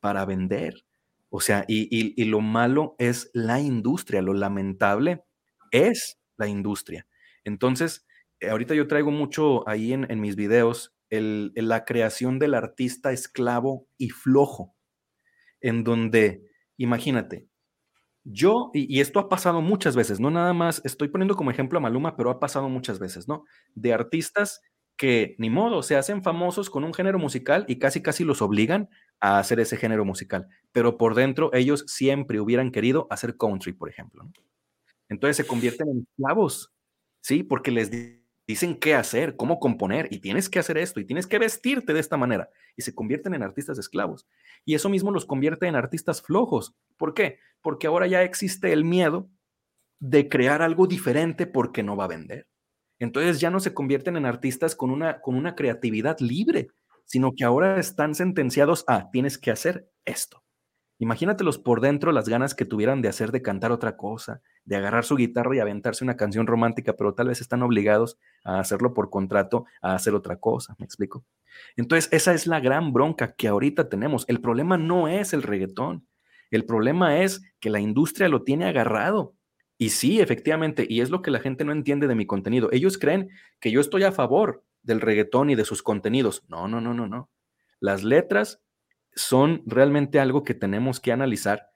[0.00, 0.84] para vender.
[1.30, 4.20] O sea, y, y lo malo es la industria.
[4.20, 5.24] Lo lamentable
[5.70, 7.06] es la industria.
[7.44, 8.06] Entonces,
[8.40, 13.86] eh, ahorita yo traigo mucho ahí en, mis videos el, la creación del artista esclavo
[13.98, 14.74] y flojo,
[15.60, 16.44] en donde,
[16.76, 17.48] imagínate,
[18.24, 21.82] yo, y, esto ha pasado muchas veces, no nada más, estoy poniendo como ejemplo a
[21.82, 23.44] Maluma, pero ha pasado muchas veces, ¿no?
[23.74, 24.60] De artistas
[24.96, 28.88] que ni modo, se hacen famosos con un género musical y casi casi los obligan
[29.20, 33.88] a hacer ese género musical, pero por dentro ellos siempre hubieran querido hacer country, por
[33.88, 34.30] ejemplo.
[35.08, 36.72] Entonces se convierten en esclavos
[37.22, 37.42] ¿sí?
[37.42, 37.90] Porque les
[38.46, 42.00] dicen qué hacer, cómo componer, y tienes que hacer esto, y tienes que vestirte de
[42.00, 44.26] esta manera, y se convierten en artistas esclavos.
[44.66, 46.74] Y eso mismo los convierte en artistas flojos.
[46.98, 47.38] ¿Por qué?
[47.62, 49.30] Porque ahora ya existe el miedo
[50.00, 52.48] de crear algo diferente porque no va a vender.
[52.98, 56.68] Entonces ya no se convierten en artistas con una, con una creatividad libre,
[57.04, 60.42] sino que ahora están sentenciados a, tienes que hacer esto.
[60.98, 65.04] Imagínatelos por dentro las ganas que tuvieran de hacer de cantar otra cosa, de agarrar
[65.04, 69.10] su guitarra y aventarse una canción romántica, pero tal vez están obligados a hacerlo por
[69.10, 71.24] contrato, a hacer otra cosa, ¿me explico?
[71.76, 74.24] Entonces, esa es la gran bronca que ahorita tenemos.
[74.28, 76.06] El problema no es el reggaetón,
[76.52, 79.34] el problema es que la industria lo tiene agarrado.
[79.78, 82.68] Y sí, efectivamente, y es lo que la gente no entiende de mi contenido.
[82.70, 86.44] Ellos creen que yo estoy a favor del reggaetón y de sus contenidos.
[86.48, 87.30] No, no, no, no, no.
[87.80, 88.60] Las letras
[89.14, 91.70] son realmente algo que tenemos que analizar,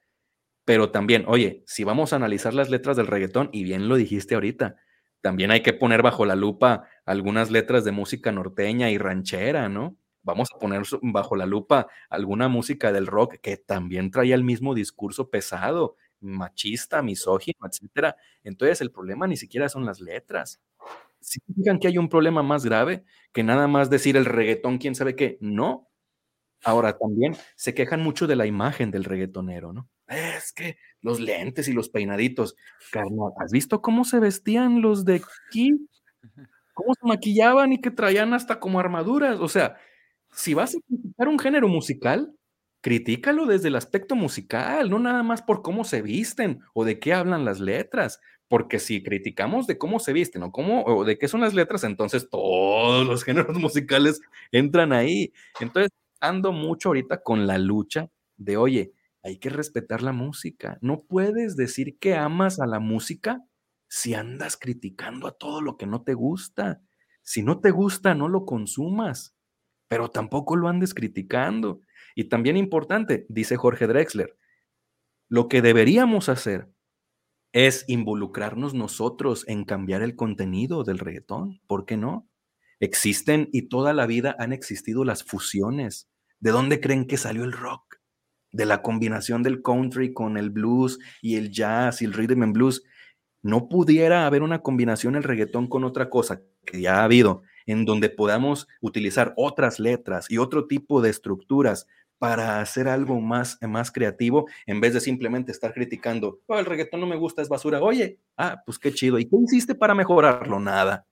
[0.65, 4.35] pero también, oye, si vamos a analizar las letras del reggaetón, y bien lo dijiste
[4.35, 4.75] ahorita,
[5.21, 9.97] también hay que poner bajo la lupa algunas letras de música norteña y ranchera, ¿no?
[10.23, 14.75] Vamos a poner bajo la lupa alguna música del rock que también traía el mismo
[14.75, 18.17] discurso pesado, machista, misógino, etcétera.
[18.43, 20.61] Entonces, el problema ni siquiera son las letras.
[21.21, 24.95] Si digan que hay un problema más grave que nada más decir el reggaetón, quién
[24.95, 25.86] sabe qué, no,
[26.63, 29.89] Ahora también se quejan mucho de la imagen del reggaetonero, ¿no?
[30.07, 32.55] Es que los lentes y los peinaditos.
[32.91, 35.87] Carnal, ¿has visto cómo se vestían los de aquí?
[36.73, 39.39] ¿Cómo se maquillaban y que traían hasta como armaduras?
[39.39, 39.77] O sea,
[40.31, 42.33] si vas a criticar un género musical,
[42.81, 47.13] critícalo desde el aspecto musical, no nada más por cómo se visten o de qué
[47.13, 48.19] hablan las letras.
[48.47, 51.83] Porque si criticamos de cómo se visten o, cómo, o de qué son las letras,
[51.83, 55.33] entonces todos los géneros musicales entran ahí.
[55.59, 60.77] Entonces, ando mucho ahorita con la lucha de, oye, hay que respetar la música.
[60.81, 63.43] No puedes decir que amas a la música
[63.89, 66.81] si andas criticando a todo lo que no te gusta.
[67.23, 69.35] Si no te gusta, no lo consumas,
[69.87, 71.81] pero tampoco lo andes criticando.
[72.15, 74.37] Y también importante, dice Jorge Drexler,
[75.29, 76.69] lo que deberíamos hacer
[77.53, 81.59] es involucrarnos nosotros en cambiar el contenido del reggaetón.
[81.67, 82.29] ¿Por qué no?
[82.79, 86.07] Existen y toda la vida han existido las fusiones.
[86.39, 87.97] ¿De dónde creen que salió el rock?
[88.51, 92.53] De la combinación del country con el blues y el jazz y el rhythm and
[92.53, 92.83] blues.
[93.43, 97.85] no pudiera haber una combinación el reggaetón con otra cosa que ya ha habido, en
[97.85, 101.87] donde podamos utilizar otras letras y otro tipo de estructuras
[102.19, 106.99] para hacer algo más, más creativo en vez de simplemente estar criticando, oh, el reggaetón
[106.99, 107.81] no me gusta, es basura.
[107.81, 109.19] Oye, ah, pues qué chido.
[109.19, 110.59] ¿Y qué hiciste para mejorarlo?
[110.59, 111.05] Nada.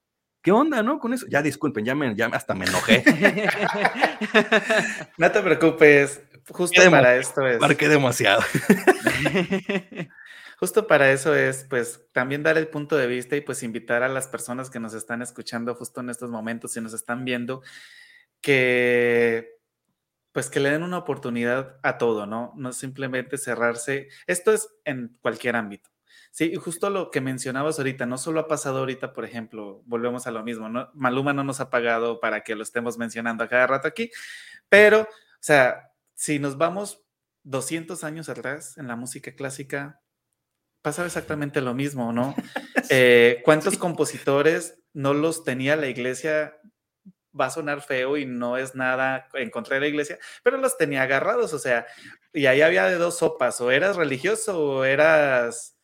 [0.45, 0.99] ¿Qué onda, no?
[0.99, 1.25] Con eso.
[1.27, 3.03] Ya disculpen, ya, me, ya hasta me enojé.
[5.17, 6.21] no te preocupes.
[6.49, 7.59] Justo para esto es.
[7.59, 8.43] Marqué demasiado.
[10.59, 14.07] Justo para eso es, pues, también dar el punto de vista y pues invitar a
[14.07, 17.63] las personas que nos están escuchando justo en estos momentos y nos están viendo
[18.39, 19.55] que
[20.31, 22.53] pues que le den una oportunidad a todo, ¿no?
[22.55, 24.09] No simplemente cerrarse.
[24.27, 25.89] Esto es en cualquier ámbito.
[26.35, 30.27] Sí, y justo lo que mencionabas ahorita, no solo ha pasado ahorita, por ejemplo, volvemos
[30.27, 30.89] a lo mismo, ¿no?
[30.93, 34.11] Maluma no nos ha pagado para que lo estemos mencionando a cada rato aquí,
[34.67, 35.07] pero, o
[35.39, 37.01] sea, si nos vamos
[37.43, 40.01] 200 años atrás en la música clásica,
[40.81, 42.35] pasaba exactamente lo mismo, ¿no?
[42.89, 46.55] Eh, ¿Cuántos compositores no los tenía la iglesia
[47.39, 50.77] va a sonar feo y no es nada en contra de la iglesia, pero los
[50.77, 51.87] tenía agarrados, o sea,
[52.31, 55.74] y ahí había de dos sopas, o eras religioso o eras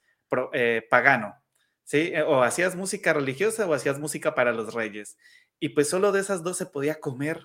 [0.54, 1.36] eh, pagano,
[1.84, 2.12] ¿sí?
[2.13, 5.17] Eh, o hacías música religiosa o hacías música para los reyes.
[5.60, 7.41] Y pues solo de esas dos se podía comer.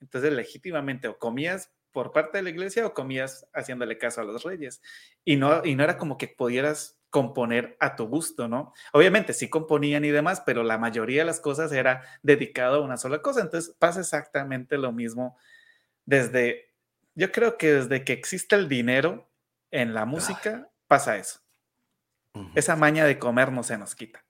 [0.00, 4.42] Entonces, legítimamente, o comías por parte de la iglesia o comías haciéndole caso a los
[4.44, 4.80] reyes.
[5.24, 8.72] Y no, y no era como que pudieras componer a tu gusto, ¿no?
[8.92, 12.96] Obviamente sí componían y demás, pero la mayoría de las cosas era dedicado a una
[12.96, 13.40] sola cosa.
[13.40, 15.36] Entonces pasa exactamente lo mismo
[16.06, 16.72] desde,
[17.14, 19.28] yo creo que desde que existe el dinero
[19.70, 21.40] en la música, pasa eso.
[22.54, 24.24] Esa maña de comer no se nos quita.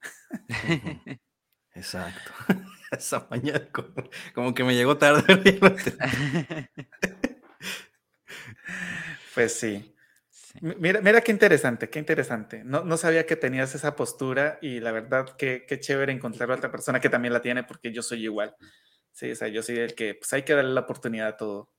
[1.75, 2.33] Exacto.
[2.91, 4.11] Esa maña de comer.
[4.35, 5.59] Como que me llegó tarde.
[9.35, 9.95] pues sí.
[10.61, 12.65] Mira, mira qué interesante, qué interesante.
[12.65, 16.57] No, no, sabía que tenías esa postura y la verdad que qué chévere encontrar a
[16.57, 18.57] otra persona que también la tiene porque yo soy igual.
[19.13, 21.73] Sí, o sea, yo soy el que pues hay que darle la oportunidad a todo.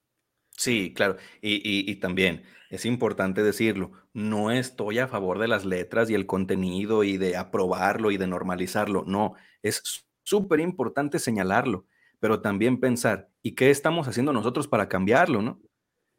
[0.61, 1.17] Sí, claro.
[1.41, 6.27] Y, y, también es importante decirlo, no estoy a favor de las letras y el
[6.27, 9.03] contenido y de aprobarlo y de normalizarlo.
[9.07, 11.87] No, es súper importante señalarlo,
[12.19, 15.41] pero también pensar, ¿y qué estamos haciendo nosotros para cambiarlo?
[15.41, 15.59] ¿no?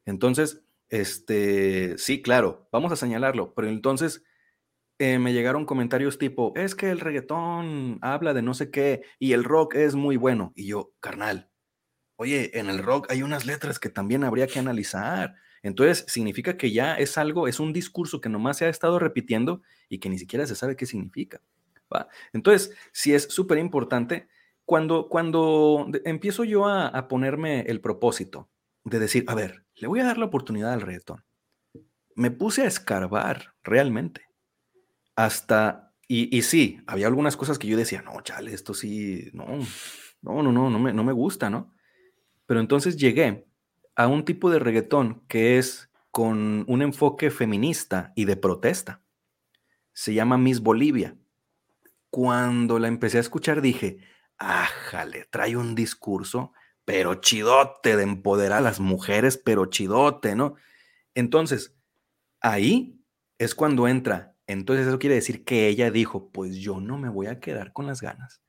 [0.07, 4.25] Entonces, este, sí, claro, vamos a señalarlo, pero entonces
[4.99, 9.35] eh, me llegaron comentarios tipo, es que el reggaetón habla de no sé qué y
[9.35, 10.53] el rock es muy bueno.
[10.57, 11.52] Y yo, carnal,
[12.23, 15.35] oye, en el rock hay unas letras que también habría que analizar.
[15.63, 19.61] Entonces, significa que ya es algo, es un discurso que nomás se ha estado repitiendo
[19.89, 21.41] y que ni siquiera se sabe qué significa.
[21.93, 22.09] ¿va?
[22.33, 24.29] Entonces, sí es súper importante.
[24.65, 28.49] Cuando, cuando empiezo yo a, a ponerme el propósito
[28.85, 31.25] de decir, a ver, le voy a dar la oportunidad al reggaetón.
[32.15, 34.23] Me puse a escarbar realmente.
[35.17, 39.47] Hasta, y, y, sí, había algunas cosas que yo decía, no, chale, esto sí, no,
[40.23, 41.73] no, no, no, no me, no me gusta, ¿no?
[42.53, 43.47] Pero entonces llegué
[43.97, 49.01] a un tipo de reggaetón que es con un enfoque feminista y de protesta.
[49.95, 51.17] Se llama Miss Bolivia.
[52.11, 54.01] Cuando la empecé a escuchar dije,
[54.37, 56.53] ájale, trae un discurso
[56.85, 60.57] pero chidote de empoderar a las mujeres, pero chidote, ¿no?
[61.15, 61.75] Entonces,
[62.43, 63.03] ahí
[63.39, 64.37] es cuando entra.
[64.47, 67.87] Entonces eso quiere decir que ella dijo, pues yo no me voy a quedar con
[67.87, 68.42] las ganas.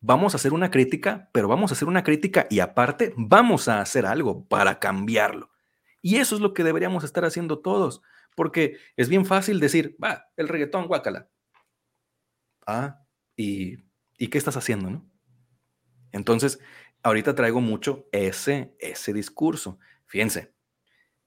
[0.00, 3.80] Vamos a hacer una crítica, pero vamos a hacer una crítica y aparte vamos a
[3.80, 5.50] hacer algo para cambiarlo.
[6.02, 8.02] Y eso es lo que deberíamos estar haciendo todos,
[8.36, 11.28] porque es bien fácil decir, va, el reggaetón, guácala.
[12.66, 13.02] Ah,
[13.36, 13.84] ¿y,
[14.16, 15.10] ¿y qué estás haciendo, no?
[16.12, 16.60] Entonces,
[17.02, 19.78] ahorita traigo mucho ese, ese discurso.
[20.06, 20.54] Fíjense,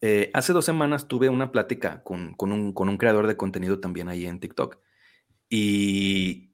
[0.02, 4.10] eh, hace dos semanas tuve una plática con, un, con, un, creador de contenido también
[4.10, 4.80] ahí en TikTok
[5.48, 6.51] y,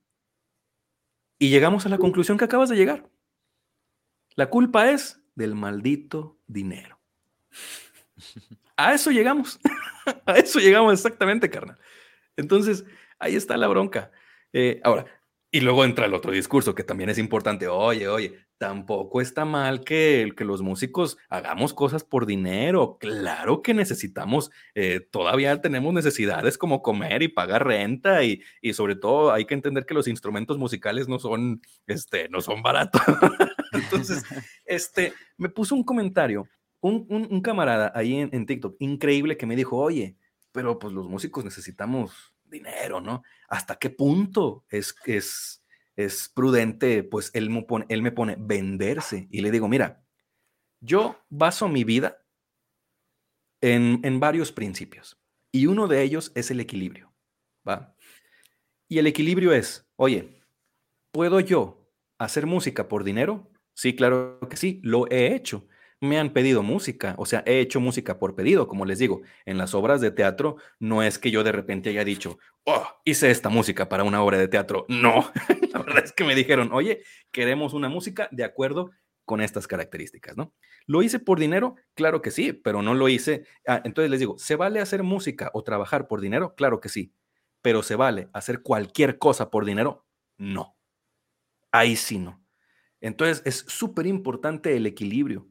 [1.40, 3.10] y llegamos a la conclusión que acabas de llegar.
[4.36, 7.00] La culpa es del maldito dinero.
[8.76, 9.60] A eso llegamos.
[10.26, 11.80] a eso llegamos exactamente, carnal.
[12.36, 12.86] Entonces,
[13.20, 14.12] ahí está la bronca.
[14.54, 15.06] Eh, ahora,
[15.52, 17.68] y luego entra el otro discurso que también es importante.
[17.68, 22.98] Oye, oye, tampoco está mal que, que los músicos hagamos cosas por dinero.
[23.00, 28.96] Claro que necesitamos, eh, todavía tenemos necesidades como comer y pagar renta y, y, sobre
[28.96, 33.02] todo hay que entender que los instrumentos musicales no son, este, no son baratos.
[33.74, 34.24] Entonces,
[34.66, 36.48] este, me puso un comentario,
[36.82, 40.16] un, un, camarada ahí en, en TikTok, increíble, que me dijo, oye,
[40.52, 43.24] pero pues los músicos necesitamos dinero, ¿no?
[43.48, 45.64] ¿Hasta qué punto es, es,
[45.98, 47.64] es prudente, pues él me,
[48.12, 50.06] pone, venderse y le digo, mira,
[50.80, 52.24] yo baso mi vida
[53.62, 55.20] en, en varios principios
[55.52, 57.14] y uno de ellos es el equilibrio,
[57.68, 57.96] ¿va?
[58.88, 60.42] Y el equilibrio es, oye,
[61.12, 63.52] ¿puedo yo hacer música por dinero?
[63.74, 65.68] Sí, claro que sí, lo he hecho.
[66.00, 69.22] Me han pedido música, o sea, he hecho música por pedido, como les digo.
[69.46, 73.32] En las obras de teatro no es que yo de repente haya dicho, oh, hice
[73.32, 74.86] esta música para una obra de teatro.
[74.90, 75.32] No,
[75.74, 78.92] la verdad es que me dijeron, oye, queremos una música de acuerdo
[79.26, 80.54] con estas características, ¿no?
[80.86, 81.76] ¿Lo hice por dinero?
[81.96, 83.46] Claro que sí, pero no lo hice.
[83.68, 86.56] Ah, entonces les digo, ¿se vale hacer música o trabajar por dinero?
[86.56, 87.12] Claro que sí,
[87.62, 90.06] pero ¿se vale hacer cualquier cosa por dinero?
[90.38, 90.78] No.
[91.72, 92.42] Ahí sí no.
[93.02, 95.48] Entonces es súper importante el equilibrio.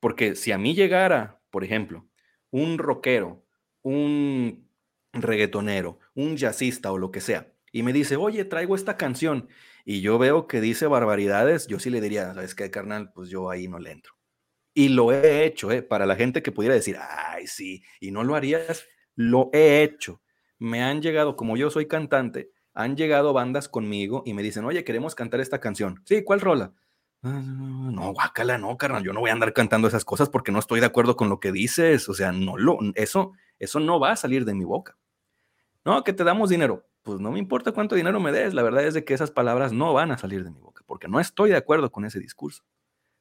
[0.00, 2.08] Porque si a mí llegara, por ejemplo,
[2.50, 3.44] un rockero,
[3.82, 4.68] un
[5.12, 9.48] reggaetonero, un jazzista o lo que sea, y me dice, oye, traigo esta canción,
[9.84, 13.12] y yo veo que dice barbaridades, yo sí le diría, ¿sabes qué, carnal?
[13.12, 14.14] Pues yo ahí no le entro.
[14.74, 15.82] Y lo he hecho, ¿eh?
[15.82, 18.84] Para la gente que pudiera decir, ay, sí, y no lo harías,
[19.14, 20.22] lo he hecho.
[20.58, 24.84] Me han llegado, como yo soy cantante, han llegado bandas conmigo y me dicen, oye,
[24.84, 26.02] queremos cantar esta canción.
[26.04, 26.74] Sí, ¿cuál rola?
[27.22, 30.80] No, guácala, no, carnal, yo no voy a andar cantando esas cosas porque no estoy
[30.80, 32.08] de acuerdo con lo que dices.
[32.08, 34.96] O sea, no lo, eso, eso no va a salir de mi boca.
[35.84, 38.84] No, que te damos dinero pues no me importa cuánto dinero me des, la verdad
[38.84, 41.50] es de que esas palabras no van a salir de mi boca, porque no estoy
[41.50, 42.64] de acuerdo con ese discurso.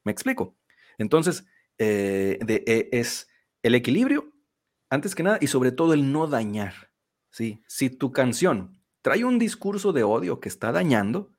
[0.03, 0.57] ¿Me explico?
[0.97, 1.45] Entonces,
[1.77, 3.29] eh, eh, es
[3.63, 4.33] el equilibrio,
[4.89, 6.91] antes que nada, y sobre todo el no dañar.
[7.29, 7.63] ¿sí?
[7.67, 11.31] Si tu canción trae un discurso de odio que está dañando,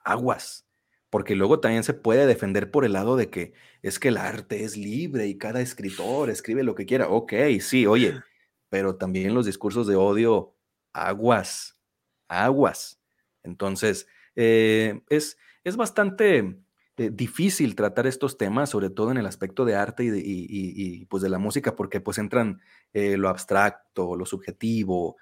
[0.00, 0.65] aguas,
[1.10, 3.52] porque luego también se puede defender por el lado de que
[3.82, 7.08] es que el arte es libre y cada escritor escribe lo que quiera.
[7.08, 8.14] Ok, sí, oye,
[8.68, 10.54] pero también los discursos de odio,
[10.92, 11.80] aguas,
[12.28, 13.00] aguas.
[13.42, 16.58] Entonces, eh, es, es bastante
[16.96, 21.28] eh, difícil tratar estos temas, sobre todo en el aspecto de arte y, pues de
[21.28, 22.60] la música, porque pues entran
[22.92, 25.16] eh, lo abstracto, lo subjetivo,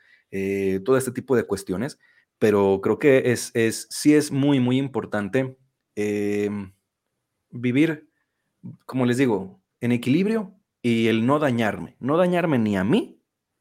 [0.85, 2.01] todo este tipo de cuestiones,
[2.41, 5.57] pero creo que es, es sí es muy, muy importante
[5.97, 6.72] em,
[7.51, 8.11] vivir,
[8.86, 13.20] como les digo, en equilibrio y el no dañarme, no dañarme ni a mí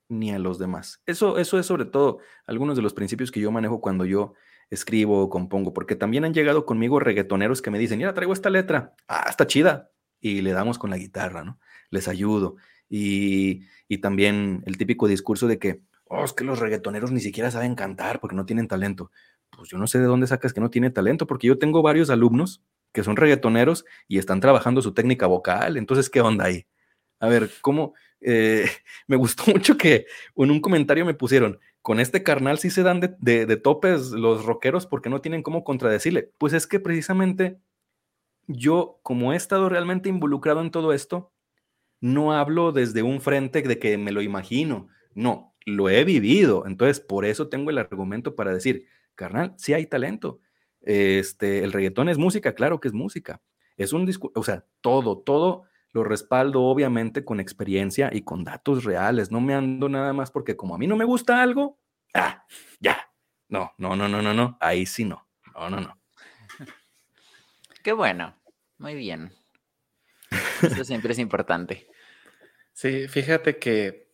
[0.09, 1.01] ni a los demás.
[1.05, 4.33] Eso, eso es sobre todo algunos de los principios que yo manejo cuando yo
[4.69, 8.49] escribo o compongo, porque también han llegado conmigo reggaetoneros que me dicen, mira, traigo esta
[8.49, 11.59] letra, ah, está chida, y le damos con la guitarra, ¿no?
[11.89, 12.55] Les ayudo.
[12.89, 17.51] Y, y también el típico discurso de que, oh, es que los reggaetoneros ni siquiera
[17.51, 19.11] saben cantar porque no tienen talento.
[19.55, 22.09] Pues yo no sé de dónde sacas que no tiene talento, porque yo tengo varios
[22.09, 26.67] alumnos que son reggaetoneros y están trabajando su técnica vocal, entonces, ¿qué onda ahí?
[27.19, 28.65] A ver, ¿cómo, eh,
[29.07, 33.01] me gustó mucho que en un comentario me pusieron, con este carnal sí se dan
[33.01, 36.31] de, topes los rockeros porque no tienen cómo contradecirle.
[36.37, 37.59] Pues es que precisamente
[38.47, 41.33] yo, como he estado realmente involucrado en todo esto,
[41.99, 46.65] no hablo desde un frente de que me lo imagino, no, lo he vivido.
[46.65, 48.85] Entonces, por eso tengo el argumento para decir,
[49.15, 50.39] carnal, sí hay talento.
[50.81, 53.41] Este, el reggaetón es música, claro que es música.
[53.77, 58.83] Es un discurso, o sea, todo, todo lo respaldo obviamente con experiencia y con datos
[58.83, 59.31] reales.
[59.31, 61.79] No me ando nada más porque como a mí no me gusta algo,
[62.13, 62.45] ah,
[62.79, 63.09] ya.
[63.47, 64.57] No, no, no, no, no, no.
[64.59, 65.27] Ahí sí no.
[65.53, 65.97] No, no, no.
[67.83, 68.35] Qué bueno.
[68.79, 69.31] Muy bien.
[70.61, 71.87] Eso siempre es importante.
[72.73, 74.09] Sí, fíjate que,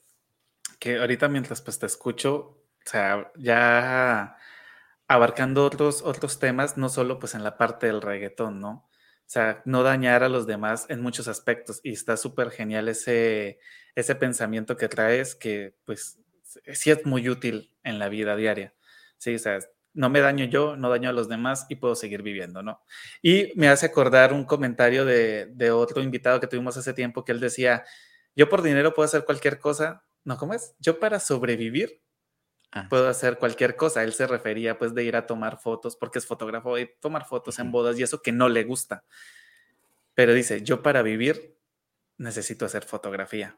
[0.80, 4.36] que ahorita mientras pues te escucho, o sea, ya
[5.10, 8.88] abarcando otros, otros temas, no solo pues en la parte del reggaetón, ¿no?
[9.30, 11.82] O sea, no dañar a los demás en muchos aspectos.
[11.84, 13.60] Y está súper genial ese,
[13.96, 16.20] ese pensamiento que traes, que pues
[16.74, 18.76] sí es muy útil en la vida diaria.
[19.18, 19.60] Sí, o sea,
[19.94, 22.84] no me daño yo, no daño a los demás y puedo seguir viviendo, ¿no?
[23.24, 27.32] Y me hace acordar un comentario de, de otro invitado que tuvimos hace tiempo que
[27.32, 27.84] él decía,
[28.36, 30.04] yo por dinero puedo hacer cualquier cosa.
[30.24, 30.76] No, ¿cómo es?
[30.80, 32.02] Yo para sobrevivir
[32.72, 32.88] Ah.
[32.88, 34.04] puedo hacer cualquier cosa.
[34.04, 37.60] Él se refería pues de ir a tomar fotos, porque es fotógrafo, y tomar fotos
[37.60, 39.04] en bodas y eso que no le gusta.
[40.14, 41.58] Pero dice, yo para vivir
[42.18, 43.58] necesito hacer fotografía.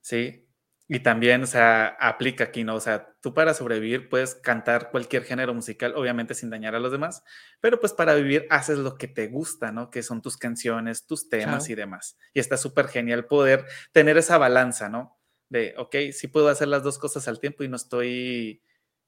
[0.00, 0.46] ¿Sí?
[0.86, 2.74] Y también, o sea, aplica aquí, ¿no?
[2.74, 6.92] O sea, tú para sobrevivir puedes cantar cualquier género musical, obviamente sin dañar a los
[6.92, 7.24] demás,
[7.60, 9.90] pero pues para vivir haces lo que te gusta, ¿no?
[9.90, 12.18] Que son tus canciones, tus temas y demás.
[12.34, 15.18] Y está súper genial poder tener esa balanza, ¿no?
[15.54, 18.60] De, ok, sí puedo hacer las dos cosas al tiempo y no estoy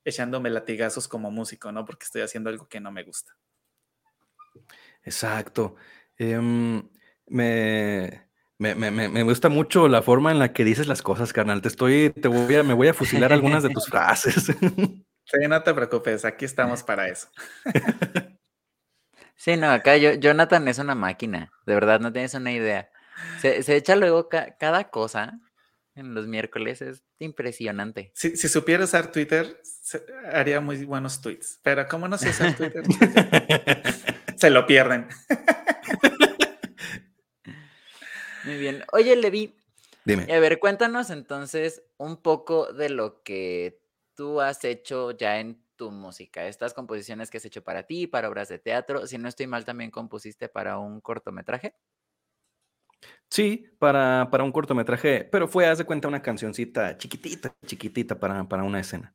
[0.04, 1.84] echándome latigazos como músico, ¿no?
[1.84, 3.36] Porque estoy haciendo algo que no me gusta.
[5.02, 5.74] Exacto.
[6.16, 6.88] Em,
[7.26, 8.22] me,
[8.58, 11.60] me, gusta mucho la forma en la que dices las cosas, carnal.
[11.60, 14.52] Te estoy, te voy a, me voy a fusilar algunas de tus frases.
[15.28, 17.26] Sí, no te preocupes, aquí estamos para eso.
[19.34, 22.90] Sí, no, acá yo, Jonathan es una máquina, de verdad, no tienes una idea.
[23.40, 25.40] Se, echa luego cada cosa
[25.96, 26.82] en los miércoles.
[26.82, 28.12] Es impresionante.
[28.14, 29.60] Si, si supiera usar Twitter,
[30.32, 31.58] haría muy buenos tweets.
[31.62, 32.84] Pero como no sé usar Twitter,
[34.36, 35.08] se lo pierden.
[38.44, 38.84] Muy bien.
[38.92, 39.56] Oye, Levi.
[40.04, 40.32] Dime.
[40.32, 43.80] A ver, cuéntanos entonces un poco de lo que
[44.14, 48.28] tú has hecho ya en tu música, estas composiciones que has hecho para ti, para
[48.28, 49.06] obras de teatro.
[49.06, 51.74] Si no estoy mal, también compusiste para un cortometraje.
[53.30, 58.48] Sí, para, para un cortometraje, pero fue, haz de cuenta, una cancioncita chiquitita, chiquitita para,
[58.48, 59.14] para una escena.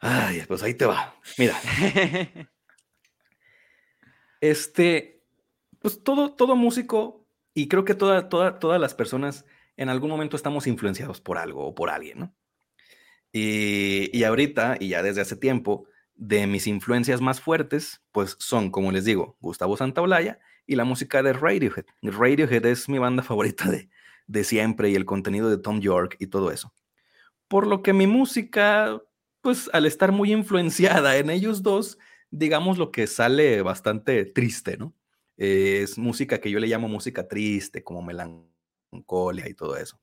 [0.00, 1.16] Ay, pues ahí te va.
[1.38, 1.56] Mira.
[4.40, 5.22] este,
[5.80, 9.44] pues todo, todo músico, y creo que toda, toda, todas las personas
[9.76, 12.34] en algún momento estamos influenciados por algo o por alguien, ¿no?
[13.32, 18.70] Y, y ahorita, y ya desde hace tiempo, de mis influencias más fuertes, pues son,
[18.70, 21.86] como les digo, Gustavo Santaolalla y la música de Radiohead.
[22.02, 23.88] Radiohead es mi banda favorita de,
[24.28, 26.72] de siempre y el contenido de Tom York y todo eso.
[27.48, 29.02] Por lo que mi música,
[29.40, 31.98] pues al estar muy influenciada en ellos dos,
[32.30, 34.94] digamos lo que sale bastante triste, ¿no?
[35.38, 39.98] es música que yo le llamo música triste, como melancolía y todo eso.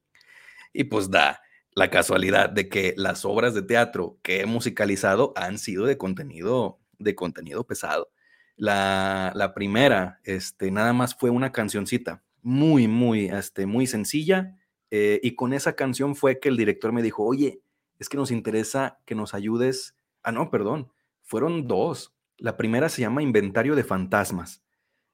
[0.73, 1.41] Y pues da,
[1.73, 6.79] la casualidad de que las obras de teatro que he musicalizado han sido de contenido,
[6.97, 8.09] de contenido pesado.
[8.57, 14.57] La, la primera, este, nada más fue una cancioncita, muy, muy, este, muy sencilla.
[14.91, 17.61] Eh, y con esa canción fue que el director me dijo, oye,
[17.99, 19.95] es que nos interesa que nos ayudes.
[20.23, 20.91] Ah, no, perdón,
[21.23, 22.13] fueron dos.
[22.37, 24.61] La primera se llama Inventario de Fantasmas.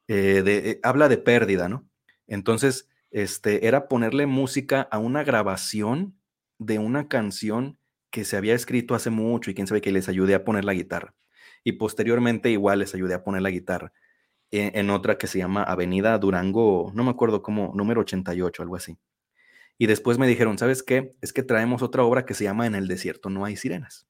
[0.08, 1.88] Eh, de, eh, habla de pérdida, ¿no?
[2.28, 6.18] Entonces, este, era ponerle música a una grabación
[6.60, 7.78] de una canción
[8.10, 10.74] que se había escrito hace mucho y quién sabe que les ayudé a poner la
[10.74, 11.16] guitarra.
[11.64, 13.94] Y posteriormente igual les ayudé a poner la guitarra
[14.52, 18.76] en, en otra que se llama Avenida Durango, no me acuerdo cómo, número 88, algo
[18.76, 18.98] así.
[19.78, 21.16] Y después me dijeron, ¿sabes qué?
[21.22, 24.06] Es que traemos otra obra que se llama En el desierto no hay sirenas.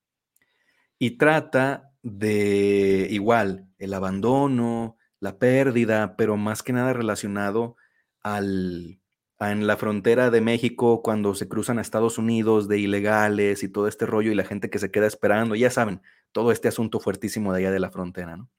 [0.99, 7.77] Y trata de igual el abandono, la pérdida, pero más que nada relacionado
[8.21, 8.99] al,
[9.39, 13.87] en la frontera de México cuando se cruzan a Estados Unidos de ilegales y todo
[13.87, 17.53] este rollo y la gente que se queda esperando, ya saben, todo este asunto fuertísimo
[17.53, 18.49] de allá de la frontera, ¿no?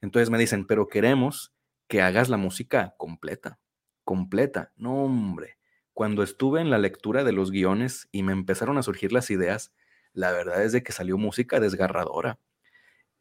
[0.00, 1.54] Entonces me dicen, pero queremos
[1.88, 3.58] que hagas la música completa,
[4.04, 4.72] completa.
[4.76, 5.58] No, hombre,
[5.94, 9.72] cuando estuve en la lectura de los guiones y me empezaron a surgir las ideas,
[10.12, 12.38] la verdad es de que salió música desgarradora.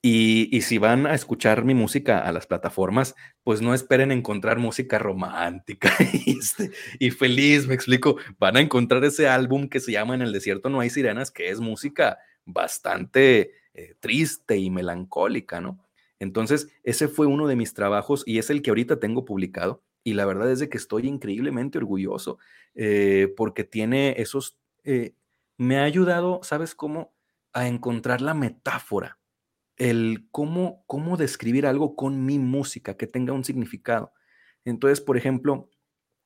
[0.07, 4.99] Y, si van a escuchar mi música a las plataformas, pues no esperen encontrar música
[4.99, 5.91] romántica
[6.25, 6.69] y, este,
[6.99, 8.17] y, feliz, me explico.
[8.37, 11.49] Van a encontrar ese álbum que se llama En el desierto no hay sirenas, que
[11.49, 15.85] es música bastante eh, triste y melancólica, ¿no?
[16.19, 19.83] Entonces, ese fue uno de mis trabajos y es el que ahorita tengo publicado.
[20.03, 22.37] Y la verdad es de que estoy increíblemente orgulloso
[22.73, 25.13] eh, porque tiene esos, eh,
[25.57, 27.13] me ha ayudado, ¿sabes cómo?
[27.53, 29.19] A encontrar la metáfora
[29.77, 34.13] el cómo, cómo describir algo con mi música, que tenga un significado.
[34.63, 35.69] Entonces, por ejemplo,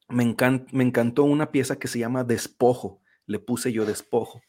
[0.08, 0.36] me,
[0.72, 4.41] me encantó una pieza que se llama Despojo, le puse yo Despojo,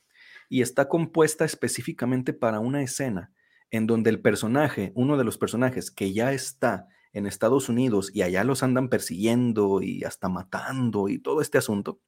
[0.51, 3.32] y está compuesta específicamente para una escena
[3.70, 8.22] en donde el personaje, uno de los personajes que ya está en Estados Unidos y
[8.22, 12.01] allá los andan persiguiendo y hasta matando y todo este asunto,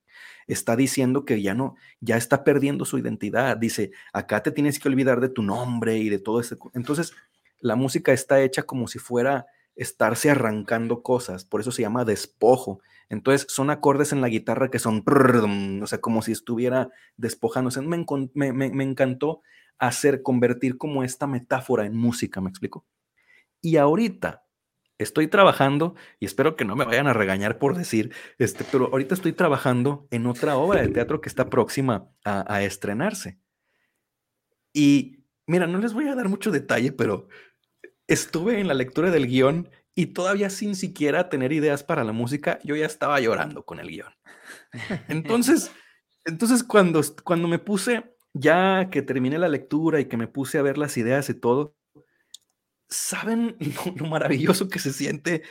[0.49, 3.57] está diciendo que ya no, ya está perdiendo su identidad.
[3.57, 6.57] Dice, acá te tienes que olvidar de tu nombre y de todo ese.
[6.74, 7.14] Entonces,
[7.61, 12.80] la música está hecha como si fuera estarse arrancando cosas, por eso se llama despojo.
[13.13, 15.05] Entonces, son acordes en la guitarra que son,
[15.83, 16.89] o sea, como si estuviera
[17.19, 17.83] despojándose.
[17.83, 19.43] Me, encantó
[19.79, 22.87] hacer, convertir como esta metáfora en música, ¿me explico?
[23.61, 24.47] Y ahorita,
[24.97, 29.15] estoy trabajando, y espero que no me vayan a regañar por decir, este, pero ahorita
[29.15, 33.39] estoy trabajando en otra obra de teatro que está próxima a, estrenarse.
[34.73, 37.29] Y mira, no les voy a dar mucho detalle, pero
[38.07, 42.59] estuve en la lectura del guion y todavía sin siquiera tener ideas para la música,
[42.64, 44.12] yo ya estaba llorando con el guion.
[45.09, 45.70] Entonces,
[46.24, 50.62] entonces cuando, cuando me puse, ya que terminé la lectura y que me puse a
[50.62, 51.76] ver las ideas y todo,
[52.88, 53.57] ¿saben
[53.97, 55.43] lo, maravilloso que se siente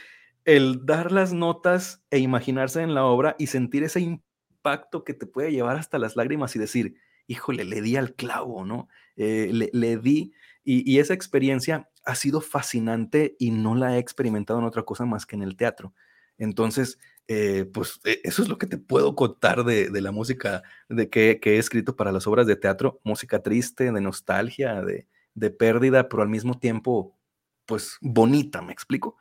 [0.46, 5.28] el dar las notas e imaginarse en la obra y sentir ese impacto que te
[5.28, 6.96] puede llevar hasta las lágrimas y decir,
[7.28, 8.88] híjole, le di al clavo, ¿no?
[9.18, 10.34] Eh, le, di,
[10.64, 15.26] y, esa experiencia ha sido fascinante y no la he experimentado en otra cosa más
[15.26, 15.94] que en el teatro.
[16.38, 16.98] Entonces,
[17.28, 21.40] eh, pues e, eso es lo que te puedo contar de, la música de que,
[21.44, 26.24] he escrito para las obras de teatro, música triste, de nostalgia, de, de pérdida, pero
[26.24, 27.18] al mismo tiempo
[27.66, 29.18] pues bonita, ¿me explico?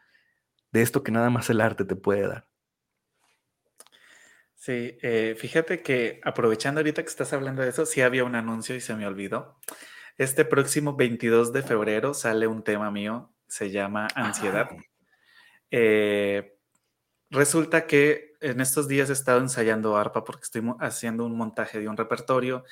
[0.73, 2.51] De esto que nada más el arte te puede dar.
[4.61, 8.77] Sí, eh, fíjate que aprovechando ahorita que estás hablando de eso, sí había un anuncio
[8.77, 9.59] y se me olvidó.
[10.21, 14.69] Este próximo 22 de febrero sale un tema mío, se llama Ansiedad.
[15.71, 16.59] Eh,
[17.31, 21.89] resulta que en estos días he estado ensayando arpa porque estoy haciendo un montaje de
[21.89, 22.65] un repertorio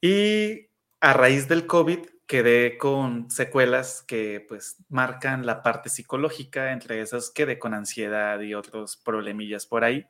[0.00, 7.02] y a raíz del COVID quedé con secuelas que pues marcan la parte psicológica, entre
[7.02, 10.06] esas quedé con ansiedad y otros problemillas por ahí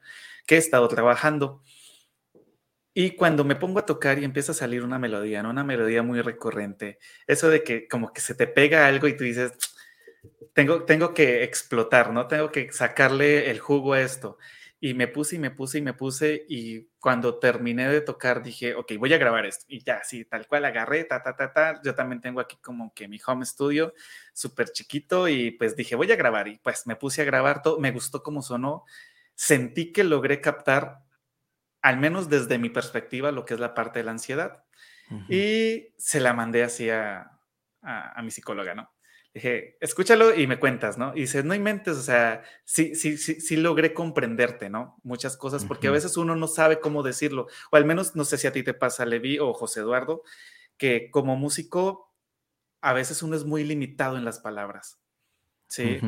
[0.47, 1.61] que he estado trabajando.
[3.01, 5.51] Y cuando me pongo a tocar y empieza a salir una melodía, ¿no?
[5.51, 9.23] Una melodía muy recurrente, eso de que como que se te pega algo y tú
[9.23, 9.53] dices,
[10.53, 12.27] tengo, tengo que explotar, ¿no?
[12.27, 14.37] Tengo que sacarle el jugo a esto.
[14.81, 18.75] Y me puse y me puse y me puse y cuando terminé de tocar dije,
[18.75, 19.65] ok, voy a grabar esto.
[19.69, 21.81] Y ya, sí, tal cual agarré, ta, ta, ta, ta.
[21.85, 23.95] Yo también tengo aquí como que mi home studio
[24.33, 26.49] súper chiquito y pues dije, voy a grabar.
[26.49, 28.85] Y pues me puse a grabar todo, me gustó cómo sonó
[29.39, 30.99] sentí que logré captar,
[31.83, 34.65] al menos desde mi perspectiva, lo que es la parte de la ansiedad.
[35.29, 37.41] Y se la mandé así a,
[38.23, 38.91] mi psicóloga, ¿no?
[39.33, 41.15] Dije, escúchalo y me cuentas, ¿no?
[41.15, 44.99] Y dice, no inventes, o sea, sí, sí, sí, sí logré comprenderte, ¿no?
[45.03, 48.37] Muchas cosas, porque a veces uno no sabe cómo decirlo, o al menos no sé
[48.37, 50.23] si a ti te pasa, Levi o José Eduardo,
[50.77, 52.15] que como músico,
[52.81, 55.01] a veces uno es muy limitado en las palabras,
[55.69, 56.01] ¿sí?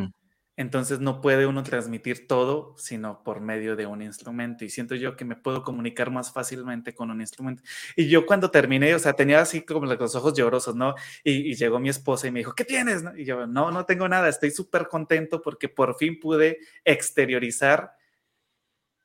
[0.60, 4.62] Entonces no puede uno transmitir todo, sino por medio de un instrumento.
[4.62, 7.62] Y siento yo que me puedo comunicar más fácilmente con un instrumento.
[7.96, 10.94] Y yo cuando terminé, o sea, tenía así como los ojos llorosos, ¿no?
[11.24, 13.02] Y, llegó mi esposa y me dijo, ¿qué tienes?
[13.16, 17.94] Y yo, no, no tengo nada, estoy súper contento porque por fin pude exteriorizar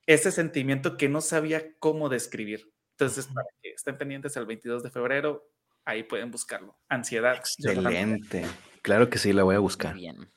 [0.08, 2.70] ese sentimiento que no sabía cómo describir.
[2.97, 5.49] Entonces, para que estén pendientes el 22 de febrero,
[5.86, 6.78] ahí pueden buscarlo.
[6.89, 7.38] Ansiedad.
[7.38, 8.45] Excelente.
[8.82, 9.95] Claro que sí, la voy a buscar.
[9.95, 10.35] Bien.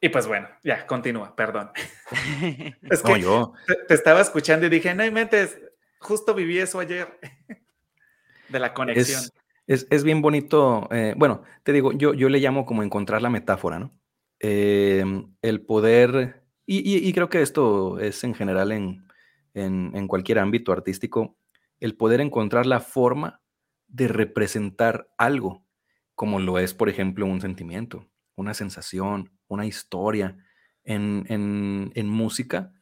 [0.00, 1.70] Y pues bueno, ya, continúa, perdón.
[2.90, 3.52] es que yo.
[3.88, 5.58] Te, estaba escuchando y dije, no hay mentes,
[5.98, 7.18] justo viví eso ayer,
[8.48, 9.22] de la conexión.
[9.66, 13.78] Es, bien bonito, eh, bueno, te digo, yo, yo le llamo como encontrar la metáfora,
[13.78, 13.92] ¿no?
[14.38, 19.06] Em, el poder, y, creo que esto es en general en,
[19.52, 21.36] en cualquier ámbito artístico,
[21.80, 23.42] el poder encontrar la forma
[23.88, 25.66] de representar algo,
[26.14, 30.36] como lo es, por ejemplo, un sentimiento, una sensación, una historia
[30.84, 32.72] en, música,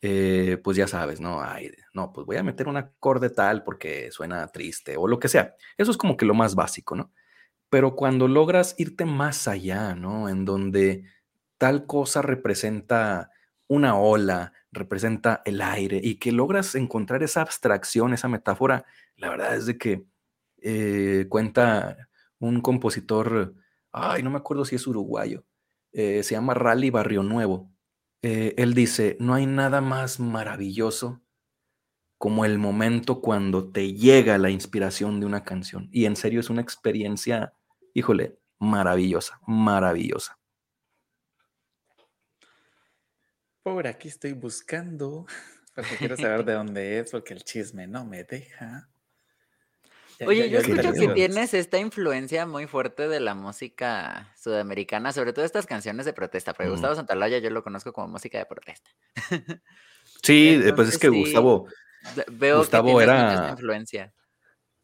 [0.00, 1.42] eh, pues ya sabes, ¿no?
[1.42, 5.28] Ay, no, pues voy a meter un acorde tal porque suena triste o lo que
[5.28, 5.54] sea.
[5.76, 7.12] Eso es como que lo más básico, ¿no?
[7.70, 10.28] Pero cuando logras irte más allá, ¿no?
[10.28, 11.04] En donde
[11.58, 13.30] tal cosa representa
[13.66, 18.84] una ola, representa el aire y que logras encontrar esa abstracción, esa metáfora,
[19.16, 20.04] la verdad es de que
[20.58, 22.08] eh, cuenta
[22.38, 23.54] un compositor,
[23.92, 25.44] ay, no me acuerdo si es uruguayo,
[25.94, 27.70] eh, se llama Rally Barrio Nuevo.
[28.20, 31.22] Eh, él dice, no hay nada más maravilloso
[32.18, 35.88] como el momento cuando te llega la inspiración de una canción.
[35.92, 37.54] Y en serio es una experiencia,
[37.92, 40.38] híjole, maravillosa, maravillosa.
[43.62, 45.26] Por aquí estoy buscando,
[45.74, 48.88] porque quiero saber de dónde es, porque el chisme no me deja.
[50.26, 55.44] Oye, yo escucho que tienes esta influencia muy fuerte de la música sudamericana, sobre todo
[55.44, 58.90] estas canciones de protesta, pero Gustavo Santalaya yo lo conozco como música de protesta.
[60.22, 61.66] Sí, pues es que Gustavo,
[62.32, 64.14] veo Gustavo que era influencia.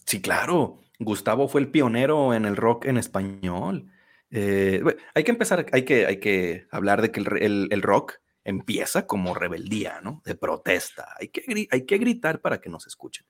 [0.04, 0.80] Sí, claro.
[0.98, 3.90] Gustavo fue el pionero en el rock en español.
[4.30, 4.82] Eh,
[5.14, 10.00] hay que empezar, hay que, hay que hablar de que el, rock empieza como rebeldía,
[10.02, 10.20] ¿no?
[10.26, 11.14] De protesta.
[11.18, 13.24] Hay que, hay que gritar para que nos escuchen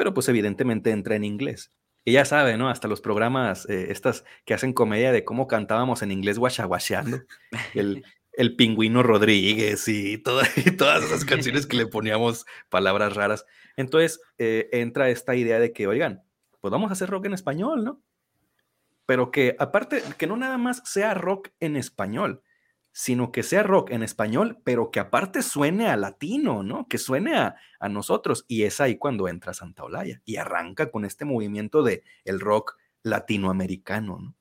[0.00, 1.72] pero pues evidentemente entra en inglés.
[2.06, 2.70] Y ya sabe, ¿no?
[2.70, 7.18] Hasta los programas, eh, estas que hacen comedia de cómo cantábamos en inglés guachaguacheando,
[7.74, 13.44] el, el pingüino Rodríguez y, todas esas canciones que le poníamos palabras raras.
[13.76, 16.22] Entonces eh, entra esta idea de que, oigan,
[16.62, 18.00] pues vamos a hacer rock en español, ¿no?
[19.04, 22.42] Pero que aparte, que no nada más sea rock en español,
[22.92, 26.88] sino que sea rock en español, pero que aparte suene a latino, ¿no?
[26.88, 27.56] Que suene a,
[27.88, 28.44] nosotros.
[28.48, 32.76] Y es ahí cuando entra Santa Olaya y arranca con este movimiento de el rock
[33.02, 34.36] latinoamericano, ¿no?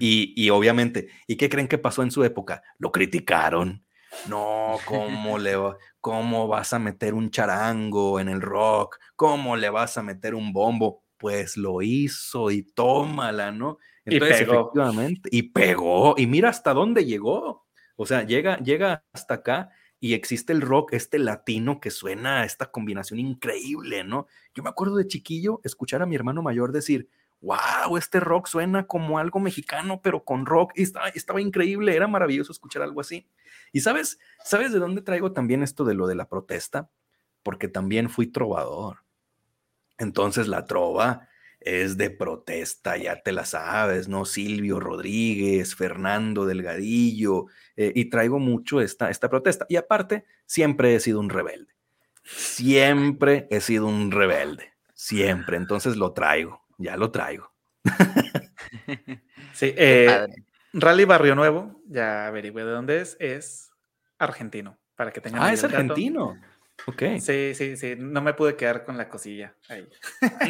[0.00, 2.62] Y, y, obviamente, ¿y qué creen que pasó en su época?
[2.78, 3.84] Lo criticaron.
[4.28, 5.54] No, ¿cómo, le,
[6.00, 8.98] ¿cómo vas a meter un charango en el rock?
[9.16, 11.02] ¿Cómo le vas a meter un bombo?
[11.16, 13.78] Pues lo hizo y tómala, ¿no?
[14.04, 14.60] Entonces, y pegó.
[14.60, 17.67] efectivamente, y pegó, y mira hasta dónde llegó.
[18.00, 19.70] O sea, llega, llega hasta acá
[20.00, 24.26] y existe el rock, este latino que suena a esta combinación increíble, ¿no?
[24.54, 27.08] Yo me acuerdo de chiquillo escuchar a mi hermano mayor decir,
[27.40, 32.52] wow, este rock suena como algo mexicano, pero con rock, estaba, estaba increíble, era maravilloso
[32.52, 33.26] escuchar algo así.
[33.72, 36.88] Y sabes, ¿sabes de dónde traigo también esto de lo de la protesta?
[37.42, 38.98] porque también fui trovador.
[39.96, 41.27] Entonces la trova
[41.60, 44.24] es de protesta, ya te la sabes, ¿no?
[44.24, 47.46] Silvio Rodríguez, Fernando Delgadillo,
[47.76, 49.66] eh, y traigo mucho esta, esta protesta.
[49.68, 51.74] Y aparte, siempre he sido un rebelde.
[52.22, 54.72] Siempre he sido un rebelde.
[54.94, 55.56] Siempre.
[55.56, 57.52] Entonces lo traigo, ya lo traigo.
[59.54, 60.26] sí, eh,
[60.72, 63.70] Rally Barrio Nuevo, ya averigüé de dónde es, es
[64.18, 66.38] argentino, para que tengan Ah, es argentino.
[66.88, 67.02] Ok.
[67.20, 69.86] Sí, sí, sí, no me pude quedar con la cosilla ahí.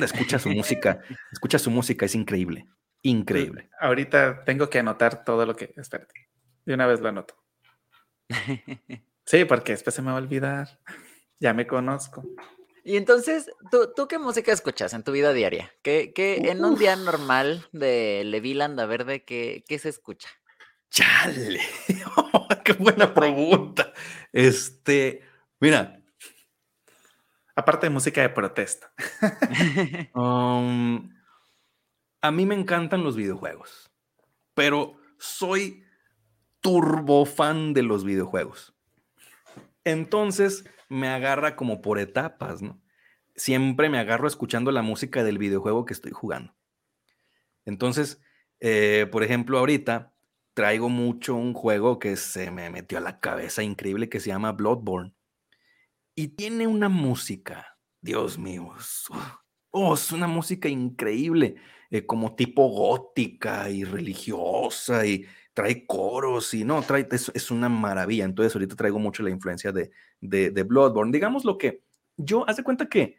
[0.00, 1.00] escucha su música,
[1.32, 2.68] escucha su música, es increíble,
[3.02, 3.68] increíble.
[3.80, 6.28] Ahorita tengo que anotar todo lo que, espérate,
[6.64, 7.34] de una vez lo anoto.
[9.24, 10.80] Sí, porque después se me va a olvidar,
[11.38, 12.24] ya me conozco.
[12.82, 15.70] Y entonces, ¿tú, ¿tú qué música escuchas en tu vida diaria?
[15.82, 20.30] ¿Qué, qué en un día normal de Leviland a Verde, qué, qué se escucha?
[20.88, 21.60] Chale,
[22.64, 23.92] qué buena pregunta.
[24.32, 25.20] Este,
[25.60, 25.97] mira.
[27.58, 28.92] Aparte de música de protesta.
[30.14, 31.10] Um,
[32.22, 33.90] a mí me encantan los videojuegos,
[34.54, 35.82] pero soy
[36.60, 38.76] turbo fan de los videojuegos.
[39.82, 42.80] Entonces, me agarra como por etapas, ¿no?
[43.34, 46.54] Siempre me agarro escuchando la música del videojuego que estoy jugando.
[47.64, 48.20] Entonces,
[48.60, 50.14] eh, por ejemplo, ahorita
[50.54, 54.52] traigo mucho un juego que se me metió a la cabeza increíble que se llama
[54.52, 55.17] Bloodborne.
[56.18, 58.74] Y tiene una música, Dios mío,
[59.70, 61.54] oh, es una música increíble,
[61.92, 68.24] eh, como tipo gótica y religiosa y trae coros y no, trae, es, una maravilla.
[68.24, 71.12] Entonces ahorita traigo mucho la influencia de, de, de Bloodborne.
[71.12, 71.84] Digamos lo que
[72.16, 73.18] yo, haz de cuenta que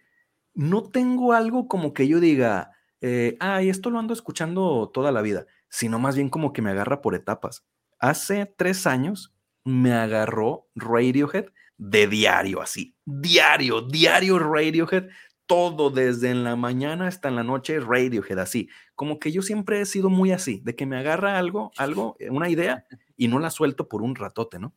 [0.53, 5.21] no tengo algo como que yo diga, eh, ay, esto lo ando escuchando toda la
[5.21, 7.65] vida, sino más bien como que me agarra por etapas.
[7.97, 9.33] Hace tres años
[9.63, 11.45] me agarró Radiohead
[11.79, 15.07] de diario, así, diario, diario Radiohead,
[15.47, 18.69] todo desde en la mañana hasta en la noche Radiohead, así.
[18.95, 22.29] Como que yo siempre he sido muy así, de que me agarra algo, algo, eh,
[22.29, 24.75] una idea y no la suelto por un ratote, ¿no?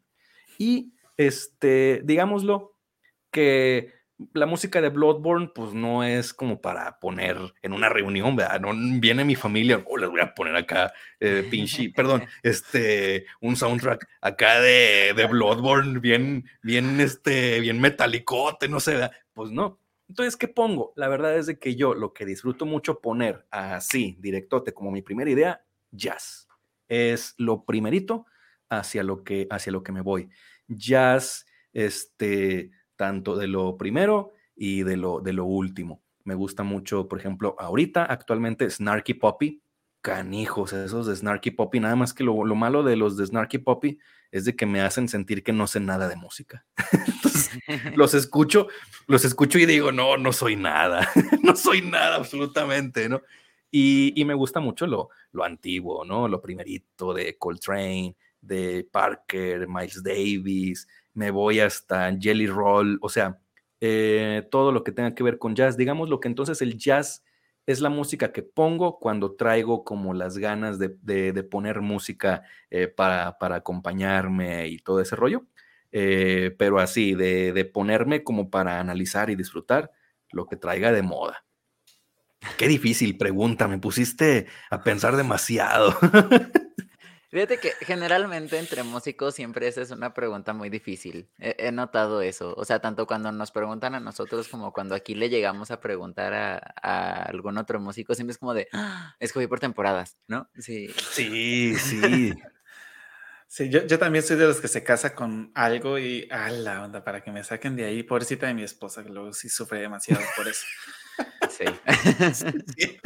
[0.59, 2.77] Y este, digámoslo,
[3.33, 3.93] que
[4.33, 8.61] la música de Bloodborne, pues no es como para poner en una reunión, ¿verdad?
[8.61, 13.57] No viene mi familia, oh, les voy a poner acá, eh, pinche, perdón, este, un
[13.57, 19.79] soundtrack acá de, de Bloodborne, bien, bien, este, bien metalicote, no sé, pues no,
[20.13, 20.93] entonces, ¿qué pongo?
[20.95, 25.01] La verdad es de que yo lo que disfruto mucho poner así, directote, como mi
[25.01, 26.49] primera idea, jazz.
[26.87, 28.27] Es lo primerito
[28.69, 30.29] hacia lo que, hacia lo que me voy.
[30.69, 36.03] Jazz, este, tanto de lo primero y de lo, de lo último.
[36.25, 39.63] Me gusta mucho, por ejemplo, ahorita, actualmente, Snarky Poppy.
[40.01, 41.79] Canijos, esos de Snarky Poppy.
[41.79, 43.99] Nada más que lo, lo malo de los de Snarky Poppy
[44.33, 46.65] es de que me hacen sentir que no sé nada de música.
[47.07, 47.51] Entonces,
[47.97, 48.67] los escucho,
[49.07, 51.09] los escucho y digo, no, no soy nada,
[51.43, 53.23] no soy nada absolutamente, ¿no?
[53.71, 56.29] Y, y, me gusta mucho lo, lo antiguo, ¿no?
[56.29, 63.39] Lo primerito de Coltrane, de Parker, Miles Davis, me voy hasta Jelly Roll, o sea,
[63.81, 65.77] eh, todo lo que tenga que ver con jazz.
[65.77, 67.25] Digamos lo que entonces el jazz
[67.67, 73.37] es la música que pongo cuando traigo como las ganas de, poner música eh, para,
[73.41, 75.47] acompañarme y todo ese rollo.
[75.91, 79.91] Eh, pero así, de, ponerme como para analizar y disfrutar
[80.31, 81.45] lo que traiga de moda.
[82.57, 85.97] Qué difícil pregunta, me pusiste a pensar demasiado.
[87.33, 91.31] Fíjate que generalmente entre músicos siempre esa es una pregunta muy difícil.
[91.39, 92.53] He, notado eso.
[92.59, 96.35] O sea, tanto cuando nos preguntan a nosotros como cuando aquí le llegamos a preguntar
[96.35, 99.17] a, algún otro músico, siempre es como de, ¡Ah!
[99.19, 100.51] escogí por temporadas, ¿no?
[100.59, 100.89] Sí.
[101.11, 102.35] Sí, sí.
[103.49, 106.85] sí, yo, yo, también soy de los que se casa con algo y, a la
[106.85, 108.03] onda, para que me saquen de ahí.
[108.03, 110.67] Pobrecita de mi esposa, que luego sí sufre demasiado por eso.
[111.51, 111.65] Sí.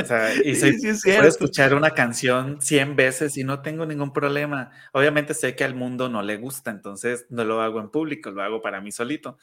[0.00, 4.70] O sea, y soy, puedo escuchar una canción 100 veces y no tengo ningún problema.
[4.92, 8.42] Obviamente sé que al mundo no le gusta, entonces no lo hago en público, lo
[8.42, 9.38] hago para mí solito.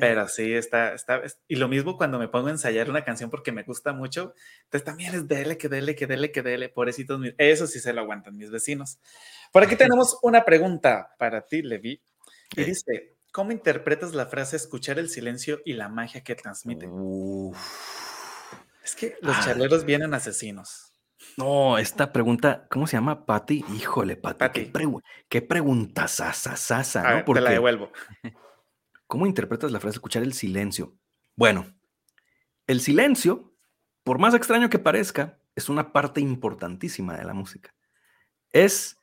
[0.00, 1.22] Pero sí, está, está.
[1.46, 4.84] Y lo mismo cuando me pongo a ensayar una canción porque me gusta mucho, entonces
[4.84, 7.20] también es dele, que dele, que dele, que dele, pobrecitos.
[7.38, 8.98] Eso sí se lo aguantan mis vecinos.
[9.52, 12.02] Por aquí tenemos una pregunta para ti, Levi.
[12.56, 16.88] Y dice: ¿Cómo interpretas la frase escuchar el silencio y la magia que transmite?
[18.84, 20.92] Es que los charleros vienen asesinos.
[21.38, 23.24] No, esta pregunta, ¿cómo se llama?
[23.24, 23.64] Patty.
[23.74, 24.70] Híjole, Patty.
[25.26, 27.32] ¿Qué, pregunta sasa, ¿no?
[27.32, 27.90] Te la devuelvo.
[29.06, 30.94] ¿Cómo interpretas la frase escuchar el silencio?
[31.34, 31.74] Bueno,
[32.66, 33.54] el silencio,
[34.02, 37.74] por más extraño que parezca, es una parte importantísima de la música.
[38.52, 38.98] Es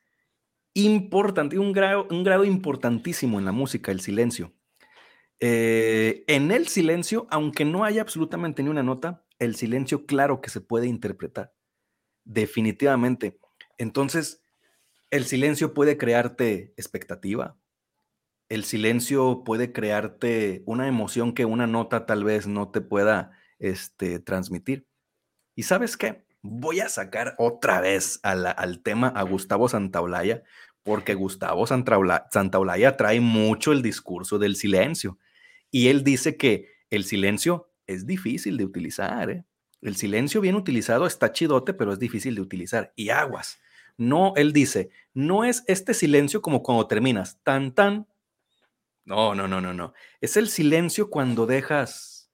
[0.76, 4.54] importante, un grado, un grado importantísimo en la música, el silencio.
[5.40, 10.52] eh, en el silencio, aunque no haya absolutamente ni una nota, el silencio claro que
[10.52, 11.52] se puede interpretar.
[12.24, 13.40] Definitivamente.
[13.80, 14.44] Entonces,
[15.10, 17.58] el silencio puede crearte expectativa.
[18.50, 24.20] El silencio puede crearte una emoción que una nota tal vez no te pueda este,
[24.20, 24.88] transmitir.
[25.56, 26.24] ¿Y sabes qué?
[26.44, 30.44] Voy a sacar otra vez al tema a Gustavo Santaolalla,
[30.84, 35.18] porque Gustavo Santaolalla trae mucho el discurso del silencio.
[35.72, 39.30] Y él dice que el silencio es difícil de utilizar.
[39.30, 39.46] ¿eh?
[39.82, 42.94] El silencio bien utilizado está chidote, pero es difícil de utilizar.
[42.96, 43.60] Y aguas.
[43.98, 48.08] No, él dice, no es este silencio como cuando terminas, tan, tan.
[49.06, 49.94] No, no, no, no, no.
[50.22, 52.32] Es el silencio cuando dejas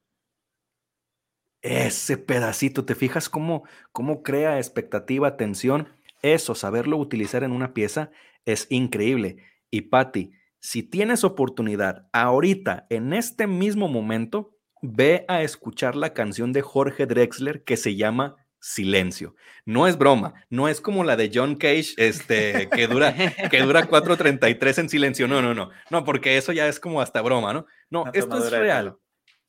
[1.62, 2.86] ese pedacito.
[2.86, 5.90] ¿Te fijas cómo, cómo crea expectativa, tensión?
[6.22, 8.12] Eso, saberlo utilizar en una pieza
[8.46, 9.38] es increíble.
[9.70, 16.54] Y Patti, si tienes oportunidad ahorita, en este mismo momento, ve a escuchar la canción
[16.54, 19.36] de Jorge Drexler que se llama Silencio.
[19.66, 23.16] No es broma, no es como la de John Cage, este, que dura,
[23.50, 25.28] que dura 4.33 en silencio.
[25.28, 27.66] No, no, no, no, porque eso ya es como hasta broma, ¿no?
[27.90, 28.98] No, esto es real.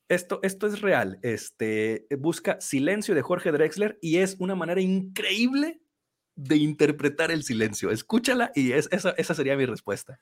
[0.08, 1.18] Esto, esto es real.
[1.22, 5.80] Este, busca Silencio de Jorge Drexler y es una manera increíble
[6.34, 7.90] de interpretar el silencio.
[7.90, 10.20] Escúchala y es, esa, esa sería mi respuesta.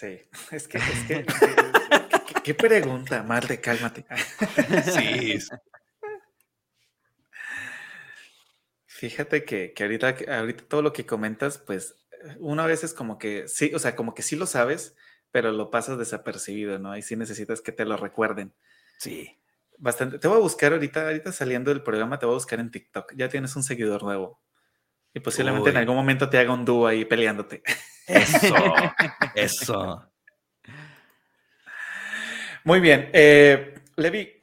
[0.00, 0.18] Sí,
[0.50, 1.26] es que, es que,
[2.44, 4.06] ¿qué, pregunta, Marte, cálmate.
[4.94, 5.38] Sí.
[8.86, 11.96] Fíjate que, que, ahorita, ahorita todo lo que comentas, pues
[12.38, 14.96] una vez es como que sí, o sea, como que sí lo sabes,
[15.30, 16.96] pero lo pasas desapercibido, ¿no?
[16.96, 18.54] Y sí necesitas que te lo recuerden.
[18.98, 19.38] Sí.
[19.76, 20.18] Bastante.
[20.18, 23.12] Te voy a buscar ahorita, ahorita saliendo del programa, te voy a buscar en TikTok.
[23.16, 24.40] Ya tienes un seguidor nuevo.
[25.12, 27.62] Y posiblemente en algún momento te haga un dúo ahí peleándote.
[28.10, 28.54] Eso,
[29.34, 30.12] eso.
[32.64, 33.10] Muy bien.
[33.12, 34.42] Eh, Levi,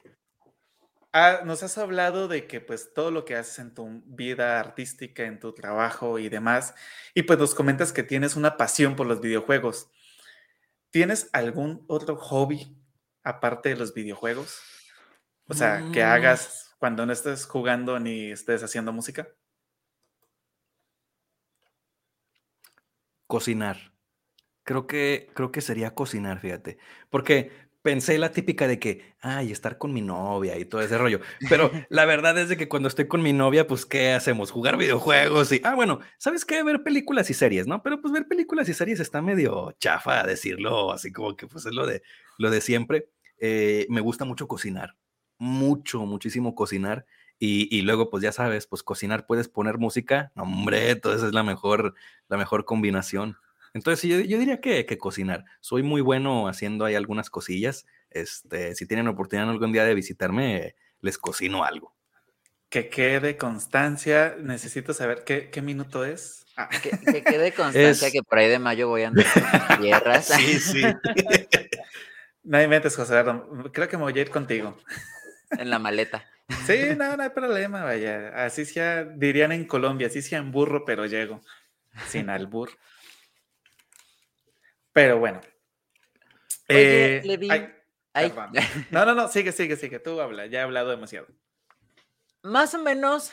[1.12, 5.24] ah, nos has hablado de que pues todo lo que haces en tu vida artística,
[5.24, 6.74] en tu trabajo y demás,
[7.14, 9.90] y pues nos comentas que tienes una pasión por los videojuegos.
[10.90, 12.76] ¿Tienes algún otro hobby
[13.22, 14.60] aparte de los videojuegos?
[15.46, 16.08] O sea, que mm.
[16.08, 19.28] hagas cuando no estés jugando ni estés haciendo música.
[23.28, 23.92] Cocinar.
[24.64, 26.78] Creo que, creo que sería cocinar, fíjate.
[27.08, 27.52] Porque
[27.82, 31.20] pensé la típica de que, ay, estar con mi novia y todo ese rollo.
[31.48, 34.50] Pero la verdad es de que cuando estoy con mi novia, pues, ¿qué hacemos?
[34.50, 36.62] Jugar videojuegos y, ah, bueno, ¿sabes qué?
[36.62, 37.82] Ver películas y series, ¿no?
[37.82, 41.72] Pero pues ver películas y series está medio chafa decirlo, así como que pues es
[41.72, 42.02] lo de,
[42.38, 43.08] lo de siempre.
[43.40, 44.96] Eh, me gusta mucho cocinar,
[45.38, 47.06] mucho, muchísimo cocinar.
[47.40, 50.32] Y, luego, pues ya sabes, pues cocinar puedes poner música.
[50.34, 51.94] hombre, entonces es la mejor,
[52.28, 53.36] la mejor combinación.
[53.74, 55.44] Entonces, yo, yo diría que, que, cocinar.
[55.60, 57.86] Soy muy bueno haciendo ahí algunas cosillas.
[58.10, 61.94] Este, si tienen oportunidad algún día de visitarme, les cocino algo.
[62.70, 64.36] Que quede constancia.
[64.40, 66.44] Necesito saber qué, qué minuto es.
[66.56, 66.68] Ah.
[66.82, 69.26] Que, quede constancia que por ahí de mayo voy a andar
[69.70, 70.26] en tierras.
[70.36, 70.82] sí, sí.
[72.42, 73.22] no inventes, José.
[73.72, 74.76] Creo que me voy a ir contigo.
[75.50, 76.24] En la maleta.
[76.48, 78.44] Sí, no, no hay problema, vaya.
[78.44, 81.42] Así sea, dirían en Colombia, así sea en burro, pero llego.
[82.06, 82.70] Sin albur.
[84.92, 85.40] Pero bueno.
[86.70, 87.74] Oye, eh,
[88.90, 89.98] No, no, no, sigue, sigue, sigue.
[89.98, 91.26] Tú habla, ya he hablado demasiado.
[92.42, 93.32] Más o menos,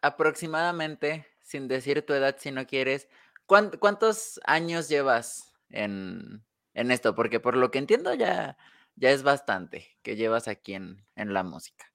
[0.00, 3.08] aproximadamente, sin decir tu edad si no quieres,
[3.46, 7.14] ¿cuántos años llevas en, esto?
[7.14, 8.56] Porque por lo que entiendo ya,
[8.96, 11.91] ya es bastante que llevas aquí en, en la música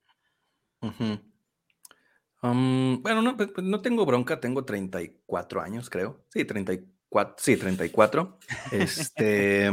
[2.42, 6.24] bueno, pues, pues, no, tengo bronca, tengo 34 años, creo.
[6.30, 7.36] Sí, 34.
[7.38, 8.38] Sí, 34.
[8.72, 9.70] este.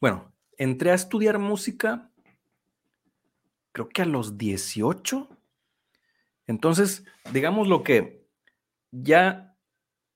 [0.00, 2.10] bueno, entré a estudiar música,
[3.72, 5.28] creo que a los 18.
[6.46, 8.26] Entonces, digamos lo que
[8.90, 9.56] ya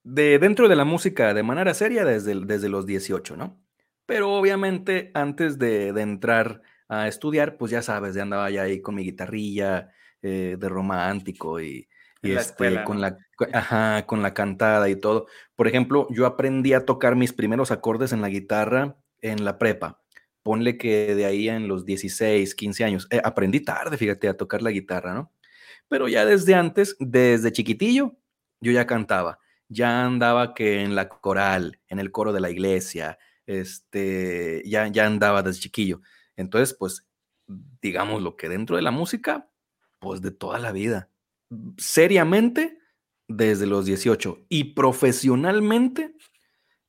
[0.03, 3.61] de dentro de la música de manera seria desde, desde los 18, ¿no?
[4.07, 6.63] Pero obviamente antes de, de entrar
[6.93, 9.91] a estudiar, pues ya sabes, ya andaba ya ahí con mi guitarrilla
[10.21, 11.89] eh, de romántico y,
[12.21, 13.17] este, con, la,
[14.07, 15.27] con la cantada y todo.
[15.57, 20.03] Por ejemplo, yo aprendí a tocar mis primeros acordes en la guitarra en la prepa.
[20.43, 23.09] Ponle que de ahí en los 16, 15 años.
[23.11, 25.33] Eh, aprendí tarde, fíjate, a tocar la guitarra, ¿no?
[25.89, 28.19] Pero ya desde antes, desde chiquitillo,
[28.61, 29.39] yo ya cantaba.
[29.69, 35.07] Ya andaba que en la coral, en el coro de la iglesia, este, ya, ya
[35.07, 36.03] andaba desde chiquillo.
[36.37, 37.07] Entonces, pues,
[37.81, 39.51] digamos lo que dentro de la música,
[39.99, 41.11] pues de toda la vida.
[41.77, 42.79] Seriamente,
[43.29, 46.15] desde los 18 y profesionalmente,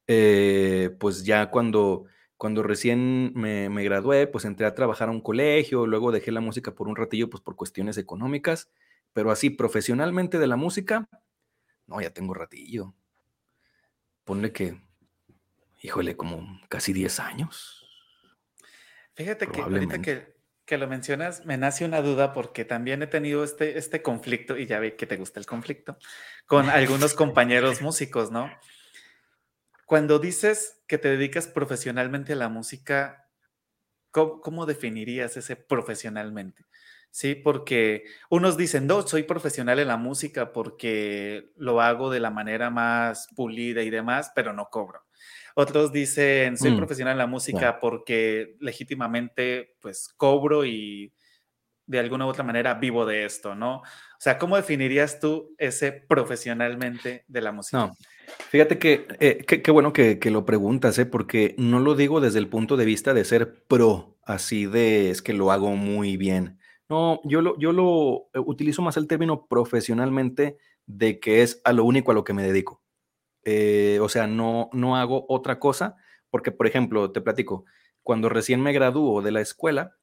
[0.07, 2.05] eh, pues ya cuando,
[2.37, 6.41] cuando recién me, me, gradué, pues entré a trabajar a un colegio, luego dejé la
[6.41, 8.71] música por un ratillo, pues por cuestiones económicas,
[9.13, 11.09] pero así profesionalmente de la música,
[11.87, 12.93] no, ya tengo ratillo.
[14.23, 14.81] Ponle que,
[15.81, 17.82] híjole, como casi 10 años.
[19.15, 20.35] Fíjate que ahorita que,
[20.65, 24.65] que, lo mencionas, me nace una duda porque también he tenido este, este conflicto, y
[24.65, 25.97] ya ve que te gusta el conflicto,
[26.45, 28.51] con algunos compañeros músicos, ¿no?
[29.85, 33.29] Cuando dices que te dedicas profesionalmente a la música,
[34.09, 36.65] ¿cómo, cómo definirías ese profesionalmente?
[37.13, 42.31] Sí, porque unos dicen, no, soy profesional en la música porque lo hago de la
[42.31, 45.03] manera más pulida y demás, pero no cobro.
[45.55, 51.13] Otros dicen, soy mm, profesional en la música porque legítimamente pues cobro y
[51.85, 53.77] de alguna u otra manera vivo de esto, ¿no?
[53.77, 57.77] O sea, ¿cómo definirías tú ese profesionalmente de la música?
[57.77, 57.93] No,
[58.49, 61.05] fíjate que eh, qué bueno que, que, lo preguntas, ¿eh?
[61.05, 65.21] porque no lo digo desde el punto de vista de ser pro, así de es
[65.21, 66.59] que lo hago muy bien.
[66.89, 71.73] No, yo lo, yo lo eh, utilizo más el término profesionalmente de que es a
[71.73, 72.82] lo único a lo que me dedico.
[73.45, 75.95] Eh, o sea, no, no hago otra cosa,
[76.29, 77.65] porque, por ejemplo, te platico,
[78.03, 79.97] cuando recién me graduó de la escuela,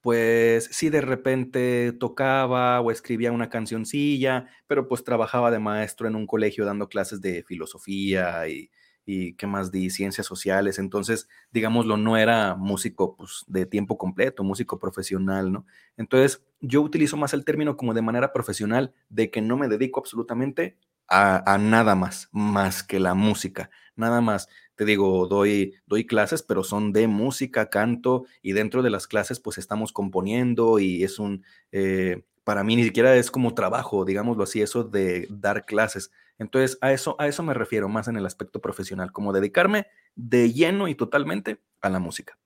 [0.00, 6.16] pues sí de repente tocaba o escribía una cancioncilla, pero pues trabajaba de maestro en
[6.16, 8.70] un colegio dando clases de filosofía y,
[9.04, 10.78] y qué más di, ciencias sociales.
[10.78, 15.66] Entonces, digámoslo, no era músico pues, de tiempo completo, músico profesional, ¿no?
[15.96, 20.00] Entonces, yo utilizo más el término como de manera profesional, de que no me dedico
[20.00, 24.48] absolutamente a, nada más, más que la música, nada más.
[24.74, 29.38] Te digo, doy, doy clases, pero son de música, canto, y dentro de las clases,
[29.38, 34.44] pues estamos componiendo y es un, eh, para mí ni siquiera es como trabajo, digámoslo
[34.44, 36.10] así, eso de dar clases.
[36.38, 40.52] Entonces, a eso, a eso me refiero más en el aspecto profesional, como dedicarme de
[40.52, 42.38] lleno y totalmente a la música.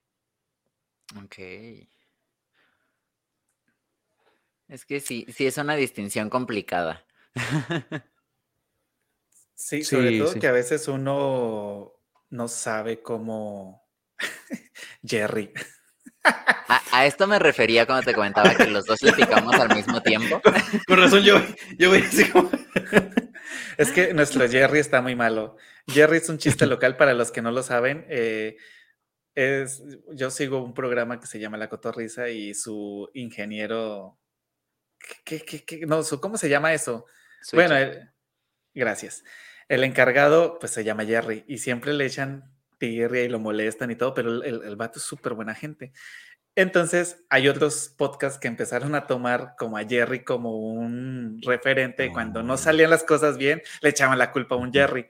[1.22, 1.38] Ok.
[4.68, 7.06] Es que sí, sí es una distinción complicada.
[9.56, 11.92] sí, sobre todo que a veces uno
[12.30, 13.84] no sabe cómo
[15.02, 15.52] Jerry.
[16.92, 20.40] A, esto me refería cuando te comentaba que los dos le picamos al mismo tiempo.
[20.86, 21.40] Con razón, yo,
[21.78, 22.50] yo voy así como.
[23.78, 25.56] Es que nuestro Jerry está muy malo.
[25.86, 28.06] Jerry es un chiste local para los que no lo saben.
[28.08, 28.56] Eh,
[29.34, 29.82] es,
[30.14, 34.18] yo sigo un programa que se llama La Cotorrisa y su ingeniero.
[35.24, 37.04] ¿qué, qué, qué, no, su, ¿cómo se llama eso?
[37.52, 37.76] Bueno,
[38.74, 39.22] gracias.
[39.68, 43.96] El encargado, pues se llama Jerry y siempre le echan tirria y lo molestan y
[43.96, 45.92] todo, pero el, el vato es súper buena gente.
[46.56, 52.10] Entonces, hay otros podcasts que empezaron a tomar como a Jerry como un referente.
[52.10, 52.56] Cuando no oh.
[52.56, 55.06] salían las cosas bien, le echaban la culpa a un Jerry.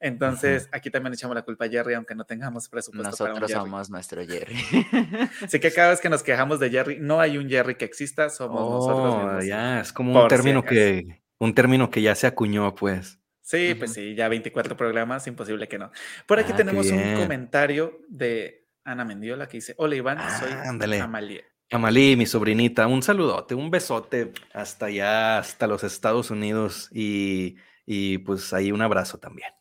[0.00, 3.10] Entonces, aquí también echamos la culpa a Jerry, aunque no tengamos presupuesto.
[3.26, 4.56] Nosotros somos nuestro Jerry.
[5.42, 8.30] Así que cada vez que nos quejamos de Jerry, no hay un Jerry que exista,
[8.30, 9.46] somos nosotros oh, mismos.
[9.46, 13.18] Ya, es como un término, que, un término que ya se acuñó, pues.
[13.46, 15.92] Sí, pues sí, ya 24 programas, imposible que no.
[16.26, 21.04] Por aquí ah, tenemos un comentario de Ana Mendiola que dice, hola Iván, soy ah,
[21.04, 21.44] Amalie.
[21.70, 28.18] Amalie, mi sobrinita, un saludote, un besote hasta allá, hasta los Estados Unidos y, y
[28.18, 29.52] pues ahí un abrazo también.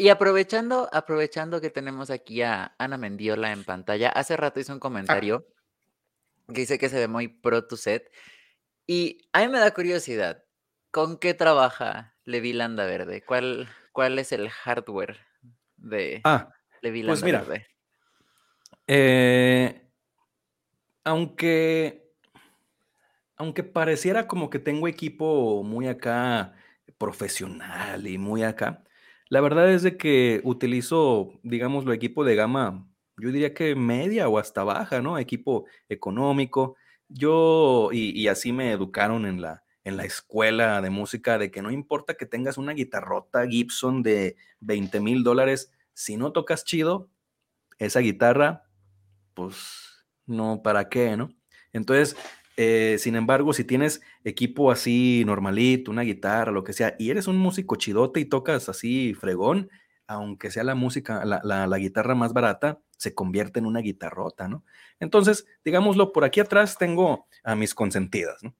[0.00, 4.78] Y aprovechando, aprovechando que tenemos aquí a Ana Mendiola en pantalla, hace rato hizo un
[4.78, 4.80] ah.
[4.80, 5.46] comentario
[6.48, 8.10] que dice que se ve muy pro tu set.
[8.84, 10.42] Y a mí me da curiosidad,
[10.90, 13.22] ¿con qué trabaja Levi Landa Verde?
[13.24, 15.16] ¿Cuál, cuál es el hardware
[15.76, 16.52] de ah,
[16.82, 17.66] Levi pues Landa Verde?
[18.88, 19.88] Eh,
[21.04, 22.12] aunque,
[23.36, 26.54] aunque pareciera como que tengo equipo muy acá
[26.98, 28.82] profesional y muy acá,
[29.28, 34.28] la verdad es de que utilizo, digamos, lo equipo de gama, yo diría que media
[34.28, 35.18] o hasta baja, ¿no?
[35.18, 36.76] Equipo económico.
[37.08, 41.62] Yo, y, y así me educaron en la, en la escuela de música, de que
[41.62, 47.08] no importa que tengas una guitarrota Gibson de 20 mil dólares, si no tocas chido,
[47.78, 48.64] esa guitarra
[49.32, 51.30] pues no, ¿para qué, no?
[51.72, 52.16] Entonces,
[52.56, 57.28] eh, sin embargo, si tienes equipo así normalito, una guitarra, lo que sea, y eres
[57.28, 59.70] un músico chidote y tocas así fregón,
[60.08, 64.64] aunque sea la música, la, la, guitarra más barata, se convierte en una guitarrota, ¿no?
[64.98, 68.52] Entonces, digámoslo, por aquí atrás tengo a mis consentidas, ¿no?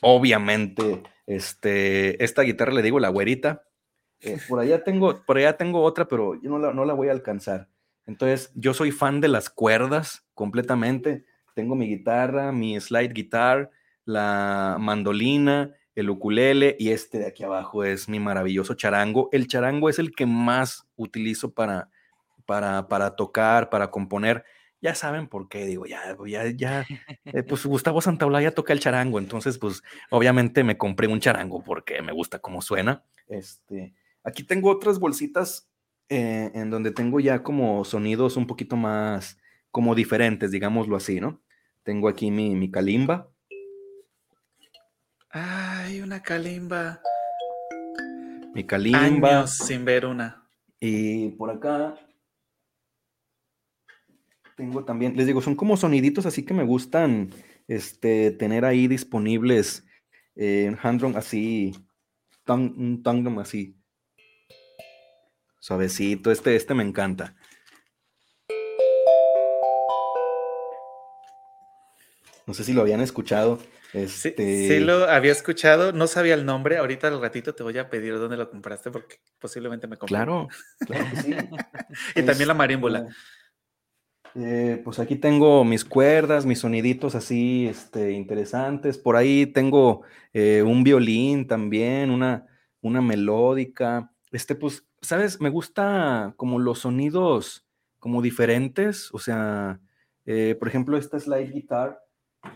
[0.00, 3.64] Obviamente, este, esta guitarra le digo la güerita.
[4.20, 7.08] Eh, por allá tengo, por allá tengo otra, pero yo no la, no la voy
[7.08, 7.68] a alcanzar.
[8.06, 11.24] Entonces, yo soy fan de las cuerdas completamente.
[11.54, 13.70] Tengo mi guitarra, mi slide guitar,
[14.04, 19.28] la mandolina, el ukulele y este de aquí abajo es mi maravilloso charango.
[19.32, 21.90] El charango es el que más utilizo para,
[22.46, 24.44] para, para tocar, para componer.
[24.82, 26.86] Ya saben por qué, digo, ya, ya, ya,
[27.24, 32.02] eh, pues Gustavo Santaolalla toca el charango, entonces, pues, obviamente me compré un charango porque
[32.02, 33.04] me gusta cómo suena.
[33.28, 35.70] Este, aquí tengo otras bolsitas
[36.08, 39.38] eh, en donde tengo ya como sonidos un poquito más,
[39.70, 41.40] como diferentes, digámoslo así, ¿no?
[41.84, 43.32] Tengo aquí mi, mi calimba,
[45.34, 47.00] Ay, una calimba.
[48.54, 49.38] Mi calimba.
[49.38, 50.46] Años sin ver una.
[50.78, 51.94] Y por acá
[54.56, 57.30] tengo también, les digo, son como soniditos así que me gustan
[57.68, 59.86] este, tener ahí disponibles
[60.34, 61.74] en hand así,
[62.46, 63.76] un tongue así.
[65.60, 67.36] Suavecito, este, este me encanta.
[72.46, 73.60] No sé si lo habían escuchado.
[73.92, 76.78] Sí, este lo había escuchado, no sabía el nombre.
[76.78, 80.16] Ahorita al ratito te voy a pedir dónde lo compraste porque posiblemente me compré.
[80.16, 80.48] Claro,
[80.86, 81.36] claro sí.
[82.16, 83.06] y también la marímbula.
[84.34, 88.98] Eh, pues aquí tengo mis cuerdas, mis soniditos así este, interesantes.
[88.98, 90.02] Por ahí tengo
[90.32, 92.46] eh, un violín también, una,
[92.80, 94.12] una melódica.
[94.30, 95.40] Este, pues, ¿sabes?
[95.40, 97.66] Me gusta como los sonidos
[97.98, 99.12] como diferentes.
[99.12, 99.80] O sea,
[100.24, 102.02] eh, por ejemplo, esta slide guitar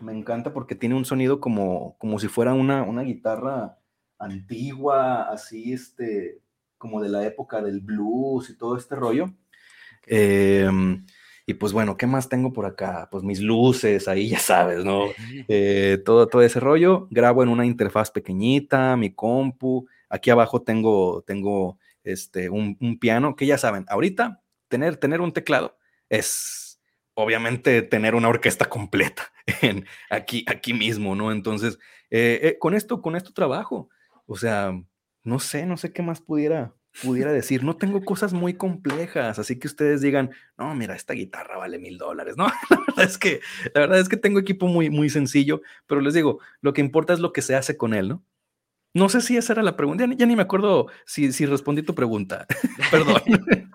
[0.01, 3.79] me encanta porque tiene un sonido como, como si fuera una, una guitarra
[4.19, 6.41] antigua, así, este,
[6.79, 9.31] como de la época del blues y todo este rollo.
[10.07, 11.05] Em,
[11.47, 13.09] y pues bueno, ¿qué más tengo por acá?
[13.11, 15.05] Pues mis luces, ahí ya sabes, ¿no?
[15.49, 17.07] Eh, todo, todo ese rollo.
[17.11, 19.87] Grabo en una interfaz pequeñita, mi compu.
[20.09, 25.33] Aquí abajo tengo, tengo este, un, un piano, que ya saben, ahorita tener, tener un
[25.33, 25.77] teclado
[26.09, 26.81] es
[27.15, 29.33] obviamente tener una orquesta completa
[29.63, 31.33] en, aquí, aquí mismo, ¿no?
[31.33, 31.79] Entonces,
[32.11, 33.89] eh, eh, con esto, con esto trabajo.
[34.27, 34.73] O sea,
[35.23, 37.65] no sé, no sé qué más pudiera, pudiera decir.
[37.65, 41.99] No tengo cosas muy complejas, así que ustedes digan, no, mira, esta guitarra vale mil
[41.99, 42.47] dólares, ¿no?
[42.71, 43.41] La verdad es que,
[43.75, 47.13] la verdad es que tengo equipo muy, muy sencillo, pero les digo, lo que importa
[47.13, 48.25] es lo que se hace con él, ¿no?
[48.95, 51.95] No sé si esa era la pregunta, ya, ni me acuerdo si, si respondí tu
[51.95, 52.47] pregunta.
[52.91, 53.21] Perdón.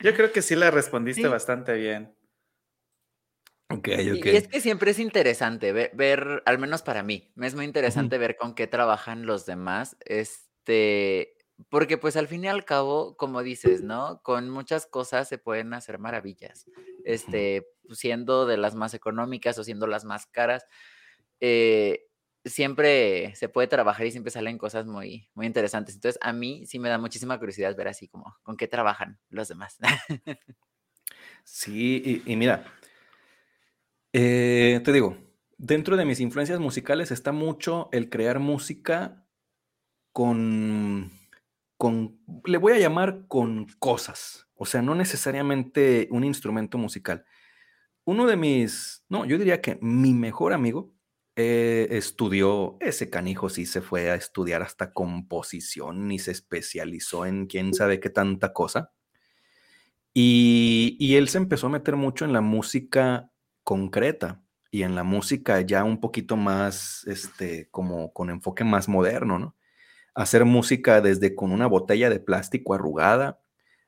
[0.00, 2.12] Yo creo que sí la respondiste bastante bien.
[3.84, 8.18] Y, es que siempre es interesante ver, al menos para mí, me es muy interesante
[8.18, 11.34] ver con qué trabajan los demás, este,
[11.68, 14.20] porque pues al fin y al cabo, como dices, ¿no?
[14.22, 16.66] Con muchas cosas se pueden hacer maravillas,
[17.04, 20.64] este, pues, siendo de las más económicas o siendo las más caras,
[21.40, 22.06] eh,
[22.44, 25.94] siempre se puede trabajar y siempre salen cosas muy, muy interesantes.
[25.94, 29.48] Entonces, a mí sí me da muchísima curiosidad ver así como con qué trabajan los
[29.48, 29.78] demás.
[31.44, 32.64] sí, y mira,
[34.12, 35.16] eh, te digo,
[35.56, 39.24] dentro de mis influencias musicales está mucho el crear música
[40.12, 41.10] con,
[41.82, 47.24] con, le voy a llamar con cosas, o sea, no necesariamente un instrumento musical.
[48.04, 50.94] Uno de mis, no, yo diría que mi mejor amigo
[51.34, 57.46] eh, estudió, ese canijo sí se fue a estudiar hasta composición y se especializó en
[57.46, 58.92] quién sabe qué tanta cosa.
[60.14, 63.32] Y, y él se empezó a meter mucho en la música
[63.64, 69.40] concreta y en la música ya un poquito más, este, como con enfoque más moderno,
[69.40, 69.56] ¿no?
[70.14, 73.40] Hacer música desde con una botella de plástico arrugada,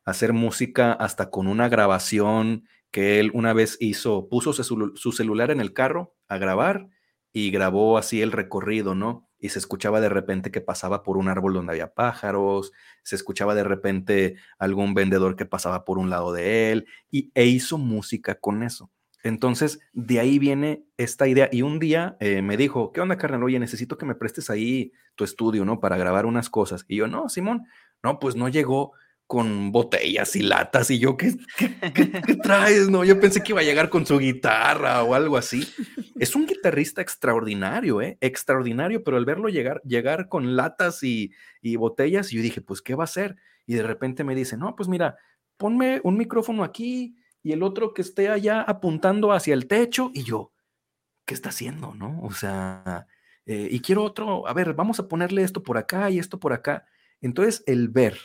[0.05, 5.61] hacer música hasta con una grabación que él una vez hizo, puso su, celular en
[5.61, 6.89] el carro a grabar
[7.33, 9.29] y grabó así el recorrido, ¿no?
[9.39, 12.73] Y se escuchaba de repente que pasaba por un árbol donde había pájaros,
[13.03, 17.47] se escuchaba de repente algún vendedor que pasaba por un lado de él y, e
[17.47, 18.91] hizo música con eso.
[19.25, 21.49] Entonces, de ahí viene esta idea.
[21.51, 23.43] Y un día eh, me dijo, ¿qué onda, carnal?
[23.43, 25.81] Oye, necesito que me prestes ahí tu estudio, ¿no?
[25.81, 26.85] Para grabar unas cosas.
[26.89, 27.65] Y yo, no, Simón,
[28.03, 28.93] no, pues no llegó
[29.27, 30.91] con botellas y latas.
[30.91, 32.91] Y yo, ¿qué, qué, traes?
[32.91, 35.67] No, yo pensé que iba a llegar con su guitarra o algo así.
[36.21, 38.19] Es un guitarrista extraordinario, ¿eh?
[38.21, 41.33] Extraordinario, pero al verlo llegar, llegar con latas y,
[41.63, 43.37] y botellas, yo dije, pues, ¿qué va a hacer?
[43.67, 45.17] Y de repente me dice, no, pues mira,
[45.57, 50.25] ponme un micrófono aquí y el otro que esté allá apuntando hacia el techo y
[50.25, 50.53] yo,
[51.27, 51.95] ¿qué está haciendo?
[51.95, 52.23] ¿No?
[52.23, 53.07] O sea,
[53.45, 56.55] eh, y quiero otro, a ver, vamos a ponerle esto por acá y esto por
[56.55, 56.87] acá.
[57.21, 58.19] Entonces, el ver,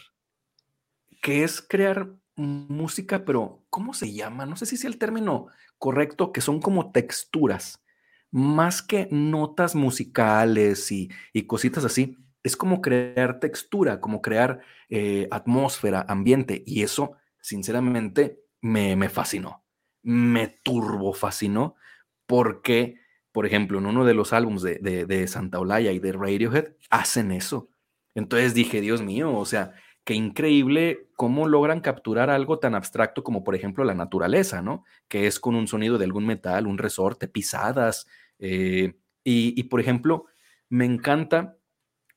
[1.21, 4.45] que es crear música, pero ¿cómo se llama?
[4.45, 5.47] No sé si es el término
[5.77, 7.83] correcto, que son como texturas,
[8.31, 11.09] más que notas musicales y,
[11.45, 12.17] cositas así.
[12.41, 19.64] Es como crear textura, como crear eh, atmósfera, ambiente, y eso, sinceramente, me, fascinó,
[20.02, 21.76] me turbo fascinó,
[22.26, 22.99] porque
[23.31, 27.31] por ejemplo, en uno de los álbumes de, de, Santa Olaya y de Radiohead, hacen
[27.31, 27.69] eso.
[28.15, 29.73] Entonces dije, Dios mío, o sea,
[30.03, 34.84] qué increíble cómo logran capturar algo tan abstracto como, por ejemplo, la naturaleza, ¿no?
[35.07, 38.07] Que es con un sonido de algún metal, un resorte, pisadas.
[38.40, 40.26] Eh, y, y, por ejemplo,
[40.69, 41.57] me encanta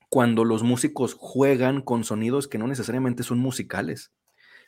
[0.09, 4.13] cuando los músicos juegan con sonidos que no necesariamente son musicales.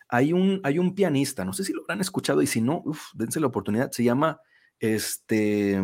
[0.09, 3.41] Hay un, hay un pianista, no sé si lo habrán escuchado y si no, dense
[3.41, 4.41] la oportunidad, se llama
[4.79, 5.81] este,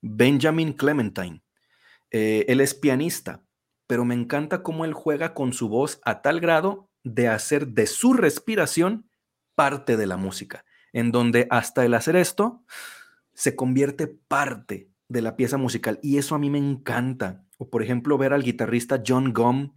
[0.00, 1.42] Benjamin Clementine.
[2.10, 3.44] Eh, él es pianista,
[3.86, 7.86] pero me encanta cómo él juega con su voz a tal grado de hacer de
[7.86, 9.08] su respiración
[9.54, 12.64] parte de la música, en donde hasta el hacer esto
[13.34, 17.44] se convierte parte de la pieza musical y eso a mí me encanta.
[17.58, 19.74] O por ejemplo ver al guitarrista John Gum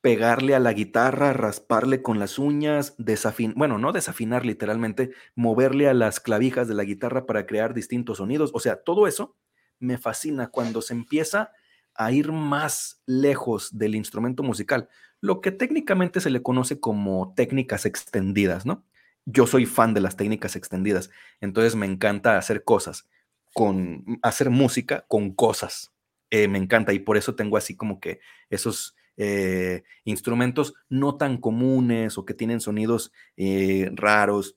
[0.00, 5.94] pegarle a la guitarra, rasparle con las uñas, desafinar, bueno, no desafinar literalmente, moverle a
[5.94, 8.50] las clavijas de la guitarra para crear distintos sonidos.
[8.54, 9.36] O sea, todo eso
[9.80, 11.52] me fascina cuando se empieza
[11.94, 14.88] a ir más lejos del instrumento musical,
[15.20, 18.84] lo que técnicamente se le conoce como técnicas extendidas, ¿no?
[19.26, 21.10] Yo soy fan de las técnicas extendidas,
[21.40, 23.08] entonces me encanta hacer cosas,
[23.52, 25.92] con hacer música con cosas.
[26.30, 31.38] Eh, me encanta y por eso tengo así como que esos eh, instrumentos no tan
[31.38, 34.56] comunes o que tienen sonidos eh, raros.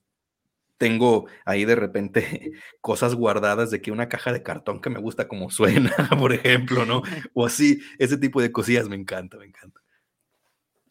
[0.78, 5.28] Tengo ahí de repente cosas guardadas de que una caja de cartón que me gusta
[5.28, 7.02] como suena, por ejemplo, ¿no?
[7.34, 9.80] O así, ese tipo de cosillas me encanta, me encanta.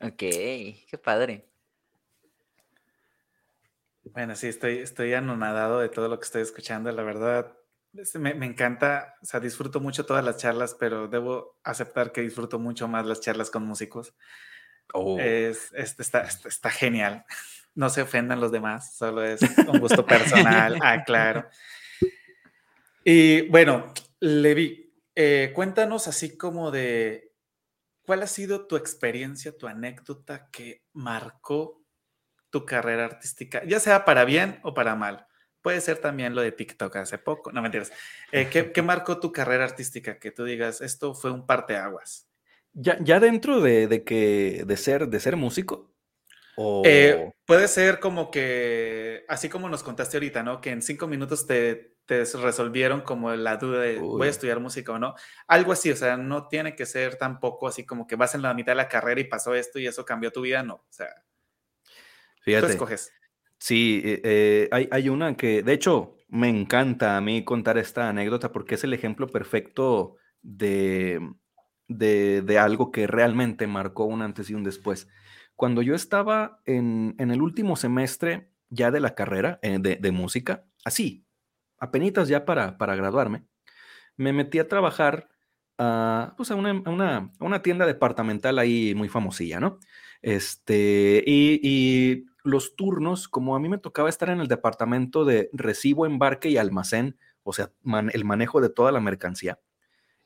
[0.01, 1.47] Ok, qué padre.
[4.03, 7.55] Bueno, sí, estoy, estoy anonadado de todo lo que estoy escuchando, la verdad.
[7.93, 12.57] Me, me, encanta, o sea, disfruto mucho todas las charlas, pero debo aceptar que disfruto
[12.57, 14.13] mucho más las charlas con músicos.
[14.93, 15.19] Oh.
[15.19, 17.25] Es, está, está, genial.
[17.73, 20.77] No se ofendan los demás, solo es un gusto personal.
[20.81, 21.47] ah, claro.
[23.05, 27.33] Y bueno, Levi, eh, cuéntanos así como de
[28.05, 31.81] cuál ha sido tu experiencia, tu anécdota que marcó
[32.49, 35.27] tu carrera artística, ya sea para bien o para mal.
[35.61, 37.91] Puede ser también lo de TikTok hace poco, no mentiras.
[38.31, 40.17] Eh, ¿qué, ¿qué, marcó tu carrera artística?
[40.17, 42.27] Que tú digas, esto fue un parteaguas.
[42.73, 45.91] Ya, ya dentro de, de, que, de, ser, de ser músico.
[46.85, 50.61] Eh, puede ser como que, así como nos contaste ahorita, ¿no?
[50.61, 54.91] Que en cinco minutos te, te resolvieron como la duda de voy a estudiar música
[54.91, 55.15] o no.
[55.47, 58.53] Algo así, o sea, no tiene que ser tampoco así como que vas en la
[58.53, 60.75] mitad de la carrera y pasó esto y eso cambió tu vida, no.
[60.75, 61.09] O sea,
[62.43, 62.67] Fíjate.
[62.67, 63.13] tú escoges.
[63.61, 68.09] Sí, eh, eh, hay, hay, una que, de hecho, me encanta a mí contar esta
[68.09, 71.19] anécdota porque es el ejemplo perfecto de,
[71.87, 75.09] de, de algo que realmente marcó un antes y un después.
[75.55, 80.11] Cuando yo estaba en, en el último semestre ya de la carrera eh, de, de,
[80.11, 81.27] música, así,
[81.77, 83.45] apenas ya para, para graduarme,
[84.17, 85.29] me metí a trabajar
[85.77, 89.77] a, pues a, una, a, una, a una tienda departamental ahí muy famosilla, ¿no?
[90.23, 95.49] Este, y, y los turnos, como a mí me tocaba estar en el departamento de
[95.53, 97.71] recibo, embarque y almacén, o sea,
[98.13, 99.59] el manejo de toda la mercancía,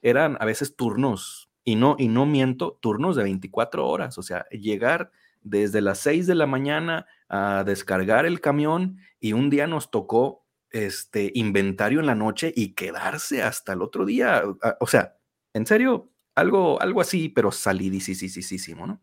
[0.01, 4.45] eran a veces turnos, y no, y no miento, turnos de 24 horas, o sea,
[4.49, 5.11] llegar
[5.41, 10.45] desde las 6 de la mañana a descargar el camión y un día nos tocó
[10.69, 14.43] este inventario en la noche y quedarse hasta el otro día,
[14.79, 15.15] o sea,
[15.53, 19.01] en serio, algo, algo así, pero salidísimo, ¿no?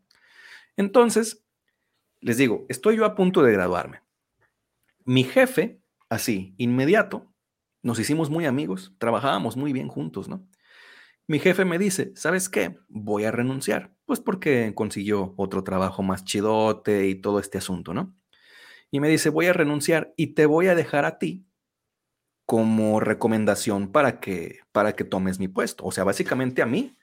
[0.77, 1.42] Entonces,
[2.23, 4.01] les digo, estoy yo a punto de graduarme.
[5.05, 7.33] Mi jefe, así, inmediato,
[7.81, 10.47] nos hicimos muy amigos, trabajábamos muy bien juntos, ¿no?
[11.27, 12.79] Mi jefe me dice, ¿sabes qué?
[12.87, 18.15] Voy a renunciar, pues porque consiguió otro trabajo más chidote y todo este asunto, ¿no?
[18.89, 21.45] Y me dice, voy a renunciar y te voy a dejar a ti
[22.45, 25.85] como recomendación para que, para que tomes mi puesto.
[25.85, 26.97] O sea, básicamente a mí,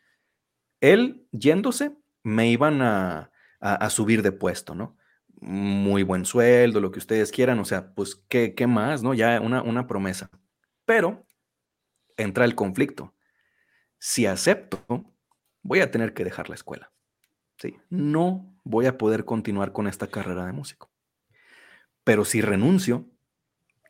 [0.80, 3.30] él yéndose, me iban a,
[3.60, 4.96] a subir de puesto, ¿no?
[5.40, 9.02] Muy buen sueldo, lo que ustedes quieran, o sea, pues, ¿qué, qué más?
[9.02, 9.14] ¿No?
[9.14, 10.30] Ya una, una promesa.
[10.84, 11.26] Pero
[12.16, 13.14] entra el conflicto.
[13.98, 14.84] Si acepto,
[15.62, 16.92] voy a tener que dejar la escuela.
[17.58, 20.90] Sí, no voy a poder continuar con esta carrera de músico.
[22.04, 23.06] Pero si renuncio,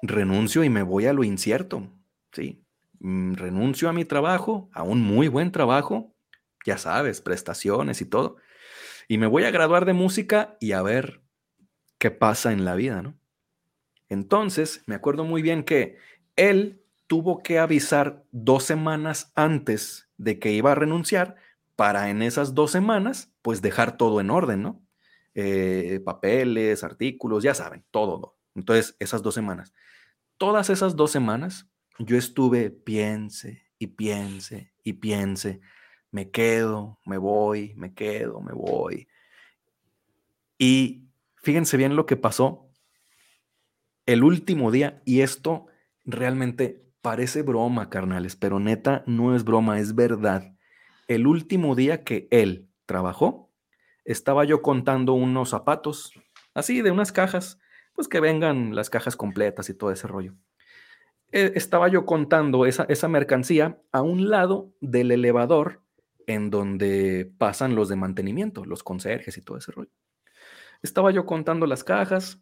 [0.02, 1.89] renuncio y me voy a lo incierto.
[2.32, 2.64] Sí,
[2.98, 6.14] mm, renuncio a mi trabajo, a un muy buen trabajo,
[6.66, 8.36] ya sabes, prestaciones y todo.
[9.09, 11.19] Y me voy a graduar de música y a ver
[12.01, 13.14] qué pasa en la vida, ¿no?
[14.09, 15.98] Entonces, me acuerdo muy bien que
[16.35, 21.36] él tuvo que avisar dos semanas antes de que iba a renunciar
[21.77, 24.82] para en esas dos semanas, pues dejar todo en orden, ¿no?
[25.35, 28.36] Eh, papeles, artículos, ya saben, todo.
[28.55, 29.74] Entonces, esas dos semanas.
[30.39, 31.68] Todas esas dos semanas,
[31.98, 35.60] yo estuve, piense y piense y piense.
[36.10, 39.06] Me quedo, me voy, me quedo, me voy.
[40.59, 41.10] Y
[41.42, 42.70] fíjense bien lo que pasó
[44.06, 45.66] el último día, y esto
[46.04, 50.54] realmente parece broma, carnales, pero neta no es broma, es verdad.
[51.06, 53.52] El último día que él trabajó,
[54.04, 56.12] estaba yo contando unos zapatos,
[56.54, 57.58] así de unas cajas,
[57.94, 60.34] pues que vengan las cajas completas y todo ese rollo.
[61.32, 65.82] Eh, estaba yo contando esa, esa mercancía a un lado del elevador
[66.26, 69.90] en donde pasan los de mantenimiento, los conserjes y todo ese rollo.
[70.82, 72.40] Estaba yo contando las cajas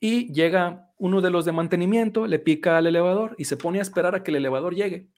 [0.00, 3.82] y llega uno de los de mantenimiento, le pica al elevador y se pone a
[3.82, 5.08] esperar a que el elevador llegue.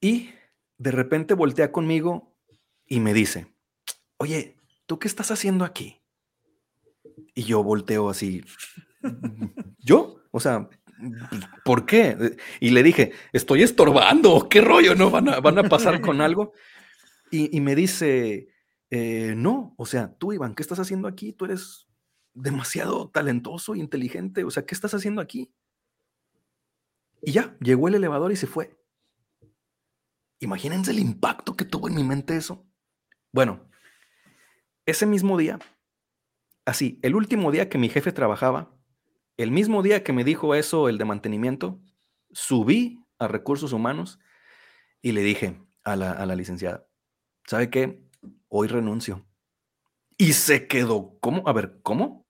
[0.00, 0.30] Y
[0.78, 2.36] de repente voltea conmigo
[2.86, 3.46] y me dice,
[4.18, 4.56] oye,
[4.86, 6.00] ¿tú qué estás haciendo aquí?
[7.34, 8.44] Y yo volteo así,
[9.78, 10.22] ¿yo?
[10.30, 10.68] O sea,
[11.64, 12.36] ¿por qué?
[12.60, 14.94] Y le dije, estoy estorbando, ¿qué rollo?
[14.94, 16.52] ¿No van a, van a pasar con algo?
[17.30, 18.48] Y, me dice,
[18.90, 21.32] eh, no, o sea, tú, Iván, ¿qué estás haciendo aquí?
[21.32, 21.86] Tú eres
[22.34, 25.52] demasiado talentoso, inteligente, o sea, ¿qué estás haciendo aquí?
[27.22, 28.78] Y ya, llegó el elevador y se fue.
[30.38, 32.66] Imagínense el impacto que tuvo en mi mente eso.
[33.32, 33.68] Bueno,
[34.84, 35.58] ese mismo día,
[36.64, 38.76] así, el último día que mi jefe trabajaba,
[39.36, 41.80] el mismo día que me dijo eso el de mantenimiento,
[42.30, 44.18] subí a recursos humanos
[45.02, 46.86] y le dije a la, a la licenciada,
[47.46, 48.05] ¿sabe qué?
[48.48, 49.26] Hoy renuncio.
[50.18, 51.46] Y se quedó, ¿cómo?
[51.46, 52.26] A ver, ¿cómo?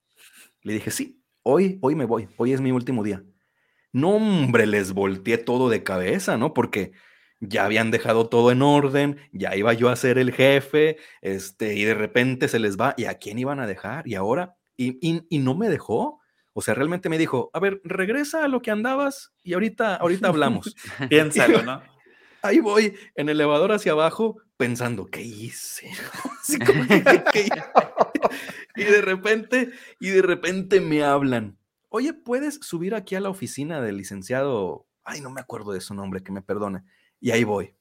[0.62, 3.22] Le dije, sí, hoy, hoy me voy, hoy es mi último día.
[3.92, 6.52] No, hombre, les volteé todo de cabeza, ¿no?
[6.52, 6.92] Porque
[7.40, 11.84] ya habían dejado todo en orden, ya iba yo a ser el jefe, este, y
[11.84, 14.06] de repente se les va, ¿y a quién iban a dejar?
[14.08, 16.20] Y ahora, y, y, no me dejó.
[16.52, 20.28] O sea, realmente me dijo, a ver, regresa a lo que andabas y ahorita, ahorita
[20.28, 20.74] hablamos.
[21.08, 21.82] Piénsalo, ¿no?
[22.46, 25.90] Ahí voy en el elevador hacia abajo pensando, ¿qué hice?
[28.76, 29.70] y de repente,
[30.00, 31.58] y de repente me hablan.
[31.88, 34.86] Oye, ¿puedes subir aquí a la oficina del licenciado?
[35.04, 36.82] Ay, no me acuerdo de su nombre, que me perdone.
[37.20, 37.74] Y ahí voy.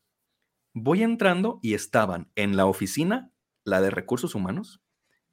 [0.73, 3.31] Voy entrando y estaban en la oficina,
[3.63, 4.81] la de recursos humanos,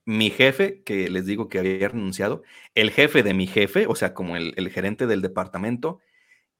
[0.04, 2.42] mi jefe, que les digo que había renunciado,
[2.74, 6.00] el jefe de mi jefe, o sea, como el, gerente del departamento,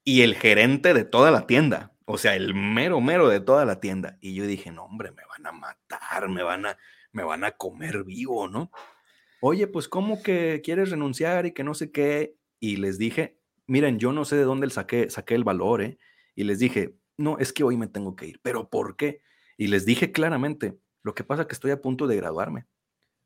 [0.05, 3.81] y el gerente de toda la tienda, o sea, el mero mero de toda la
[3.81, 4.19] tienda.
[4.21, 6.79] Y yo dije, no, hombre, me van a matar, me van a,
[7.13, 8.71] me van a comer vivo, ¿no?
[9.41, 12.37] Oye, pues, ¿cómo que quieres renunciar y que no sé qué?
[12.61, 15.99] Y les dije, miren, yo no sé de dónde saqué, saqué el valor, ¿eh?
[16.35, 19.21] Y les dije, no, es que hoy me tengo que ir, pero ¿por qué?
[19.57, 22.67] Y les dije claramente, lo que pasa es que estoy a punto de graduarme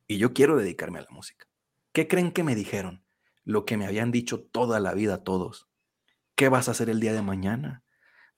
[0.07, 1.47] y yo quiero dedicarme a la música.
[1.93, 3.05] ¿Qué creen que me dijeron?
[3.45, 5.69] Lo que me habían dicho toda la vida todos.
[6.35, 7.85] ¿Qué vas a hacer el día de mañana?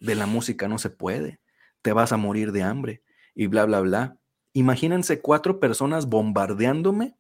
[0.01, 1.41] De la música no se puede.
[1.83, 3.03] Te vas a morir de hambre
[3.35, 4.19] y bla, bla, bla.
[4.53, 7.17] Imagínense cuatro personas bombardeándome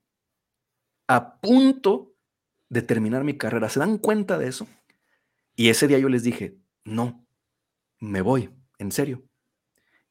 [1.06, 2.14] a punto
[2.68, 3.68] de terminar mi carrera.
[3.68, 4.66] ¿Se dan cuenta de eso?
[5.56, 7.26] Y ese día yo les dije, no,
[7.98, 9.24] me voy, en serio.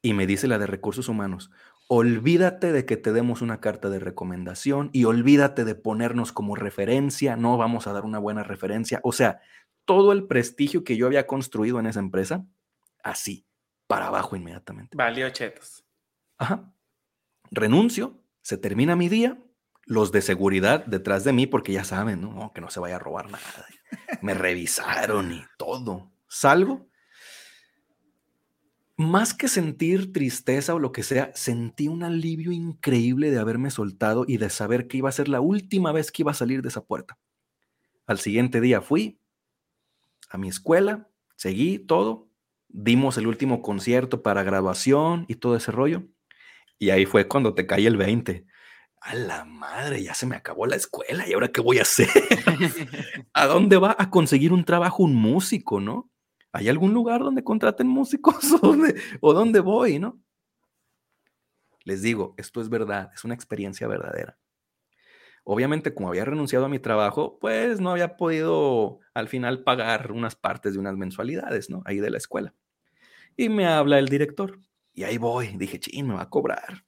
[0.02, 1.52] Y me dice la de recursos humanos,
[1.88, 7.36] olvídate de que te demos una carta de recomendación y olvídate de ponernos como referencia,
[7.36, 9.00] no vamos a dar una buena referencia.
[9.04, 9.40] O sea,
[9.86, 12.46] todo el prestigio que yo había construido en esa empresa,
[13.10, 13.48] así,
[13.88, 14.96] para abajo inmediatamente.
[14.98, 15.86] Valió chetos.
[16.38, 16.74] Ajá.
[17.52, 19.38] Renuncio, se termina mi día,
[19.86, 22.52] los de seguridad detrás de mí, porque ya saben, ¿no?
[22.54, 23.66] que no se vaya a robar nada.
[24.22, 26.12] Me revisaron y todo.
[26.28, 26.88] Salgo
[28.98, 34.26] más que sentir tristeza o lo que sea, sentí un alivio increíble de haberme soltado
[34.28, 36.70] y de saber que iba a ser la última vez que iba a salir de
[36.70, 37.20] esa puerta.
[38.08, 39.22] Al siguiente día fui
[40.30, 42.27] a mi escuela, seguí todo,
[42.70, 46.04] dimos el último concierto para graduación y todo ese rollo.
[46.80, 48.46] Y ahí fue cuando te cae el 20.
[49.02, 52.10] A la madre, ya se me acabó la escuela y ahora qué voy a hacer?
[53.34, 56.10] ¿A dónde va a conseguir un trabajo un músico, no?
[56.52, 58.52] ¿Hay algún lugar donde contraten músicos
[59.22, 60.20] o dónde, voy, no?
[61.84, 64.38] Les digo, esto es verdad, es una experiencia verdadera.
[65.50, 70.36] Obviamente, como había renunciado a mi trabajo, pues no había podido al final pagar unas
[70.36, 71.84] partes de unas mensualidades, ¿no?
[71.86, 72.54] Ahí de la escuela.
[73.38, 74.60] Y me habla el director.
[74.94, 75.56] Y ahí voy.
[75.58, 76.86] Dije, ching, me va a cobrar.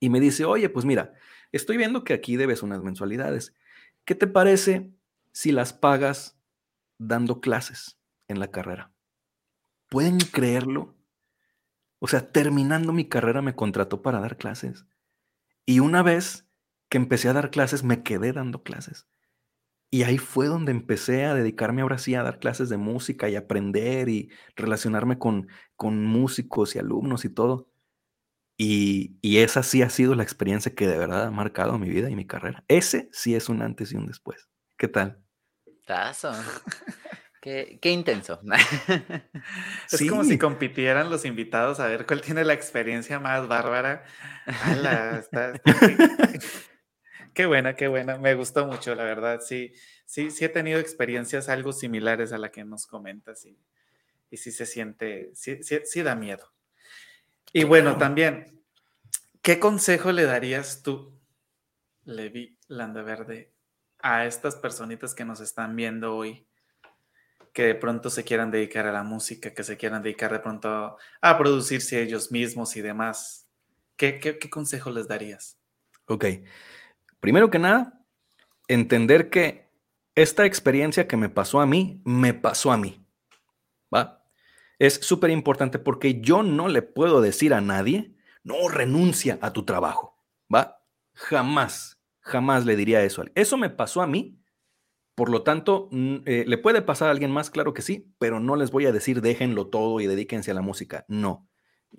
[0.00, 1.14] Y me dice, oye, pues mira,
[1.52, 3.54] estoy viendo que aquí debes unas mensualidades.
[4.04, 4.90] ¿Qué te parece
[5.30, 6.38] si las pagas
[6.98, 7.98] dando clases?
[8.32, 8.92] en la carrera.
[9.88, 10.96] ¿Pueden creerlo?
[12.00, 14.86] O sea, terminando mi carrera me contrató para dar clases.
[15.64, 16.48] Y una vez
[16.92, 19.08] que empecé a dar clases, me quedé dando clases.
[19.90, 23.36] Y ahí fue donde empecé a dedicarme ahora sí a dar clases de música y
[23.36, 27.70] aprender y relacionarme con, con músicos y alumnos y todo.
[28.58, 32.10] Y, y, esa sí ha sido la experiencia que de verdad ha marcado mi vida
[32.10, 32.62] y mi carrera.
[32.68, 34.50] Ese sí es un antes y un después.
[34.76, 35.18] ¿Qué tal?
[35.86, 36.32] Tazo.
[37.40, 38.40] Qué, qué, intenso.
[39.90, 44.04] es como si compitieran los invitados a ver cuál tiene la experiencia más bárbara.
[45.18, 45.52] está,
[47.34, 48.18] Qué buena, qué buena.
[48.18, 49.40] Me gustó mucho, la verdad.
[49.40, 49.72] Sí,
[50.04, 53.58] sí, sí he tenido experiencias algo similares a la que nos comentas y,
[54.30, 56.52] y sí se siente, sí, sí, da miedo.
[57.52, 58.62] Y bueno, también,
[59.42, 61.18] ¿qué consejo le darías tú,
[62.04, 63.52] Levi Landaverde,
[63.98, 66.46] a estas personitas que nos están viendo hoy,
[67.52, 70.96] que de pronto se quieran dedicar a la música, que se quieran dedicar de pronto
[71.20, 73.46] a producirse ellos mismos y demás?
[73.96, 75.58] ¿Qué, qué, qué consejo les darías?
[76.06, 76.24] Ok.
[77.22, 78.04] Primero que nada,
[78.66, 79.70] entender que
[80.16, 83.06] esta experiencia que me pasó a mí, me pasó a mí.
[83.94, 84.26] ¿Va?
[84.80, 89.64] Es súper importante porque yo no le puedo decir a nadie, no renuncia a tu
[89.64, 90.20] trabajo.
[90.52, 90.82] ¿Va?
[91.14, 93.22] Jamás, jamás le diría eso.
[93.36, 94.42] Eso me pasó a mí.
[95.14, 95.90] Por lo tanto,
[96.26, 97.50] eh, ¿le puede pasar a alguien más?
[97.50, 100.62] Claro que sí, pero no les voy a decir déjenlo todo y dedíquense a la
[100.62, 101.04] música.
[101.06, 101.48] No.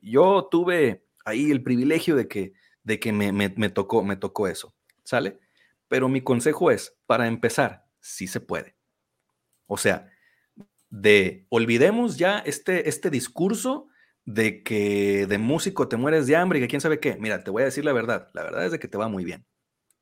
[0.02, 2.52] Yo tuve ahí el privilegio de que,
[2.84, 4.76] de que me tocó, me tocó eso.
[5.04, 5.40] ¿Sale?
[5.88, 8.76] Pero mi consejo es, para empezar, sí se puede.
[9.68, 10.10] O sea,
[10.90, 13.88] de olvidemos ya este, este discurso
[14.26, 17.18] de que de músico te mueres de hambre y que quién sabe qué.
[17.20, 18.30] Mira, te voy a decir la verdad.
[18.34, 19.46] La verdad es de que te va muy bien.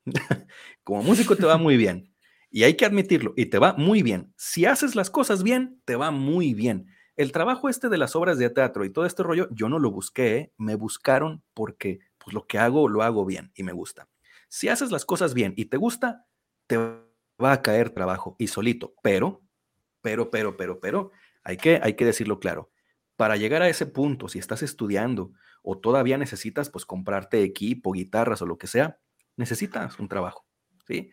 [0.84, 2.14] Como músico te va muy bien.
[2.49, 3.34] Y hay que admitirlo.
[3.36, 4.34] Y te va muy bien.
[4.38, 6.88] Si haces las cosas bien, te va muy bien.
[7.15, 9.91] El trabajo este de las obras de teatro y todo este rollo, yo no lo
[9.91, 10.38] busqué.
[10.38, 10.53] ¿eh?
[10.57, 14.10] Me buscaron porque pues, lo que hago, lo hago bien y me gusta.
[14.53, 16.26] Si haces las cosas bien y te gusta,
[16.68, 18.94] te va a caer trabajo y solito.
[19.02, 19.41] Pero,
[20.02, 21.11] pero, pero, pero, pero,
[21.41, 22.69] hay que, hay que decirlo claro.
[23.15, 25.32] Para llegar a ese punto, si estás estudiando
[25.64, 28.99] o todavía necesitas pues comprarte equipo, guitarras o lo que sea,
[29.38, 30.45] necesitas un trabajo,
[30.86, 31.11] ¿sí?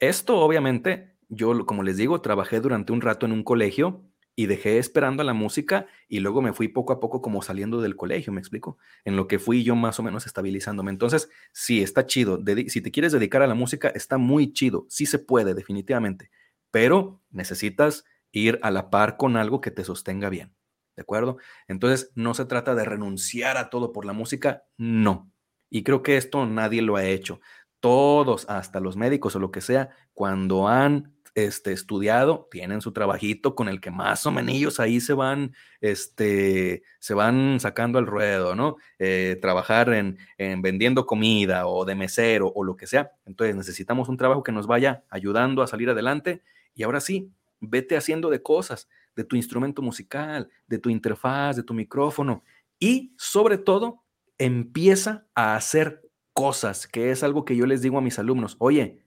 [0.00, 4.09] Esto obviamente, yo como les digo, trabajé durante un rato en un colegio
[4.40, 7.82] y dejé esperando a la música y luego me fui poco a poco como saliendo
[7.82, 10.90] del colegio, me explico, en lo que fui yo más o menos estabilizándome.
[10.90, 12.42] Entonces, sí, está chido.
[12.68, 14.86] si te quieres dedicar a la música, está muy chido.
[14.88, 16.30] Sí se puede, definitivamente,
[16.70, 20.54] pero necesitas ir a la par con algo que te sostenga bien.
[20.96, 21.36] ¿De acuerdo?
[21.68, 25.30] Entonces, no se trata de renunciar a todo por la música, no.
[25.68, 27.42] Y creo que esto nadie lo ha hecho.
[27.78, 33.54] Todos, hasta los médicos o lo que sea, cuando han este, estudiado, tienen su trabajito
[33.54, 38.54] con el que más o menos ahí se van, este, se van sacando al ruedo,
[38.54, 38.76] ¿no?
[38.98, 43.12] Eh, trabajar en, en, vendiendo comida o de mesero o lo que sea.
[43.26, 46.42] Entonces necesitamos un trabajo que nos vaya ayudando a salir adelante
[46.74, 47.30] y ahora sí,
[47.60, 52.42] vete haciendo de cosas, de tu instrumento musical, de tu interfaz, de tu micrófono
[52.80, 54.02] y sobre todo,
[54.38, 59.04] empieza a hacer cosas, que es algo que yo les digo a mis alumnos, oye,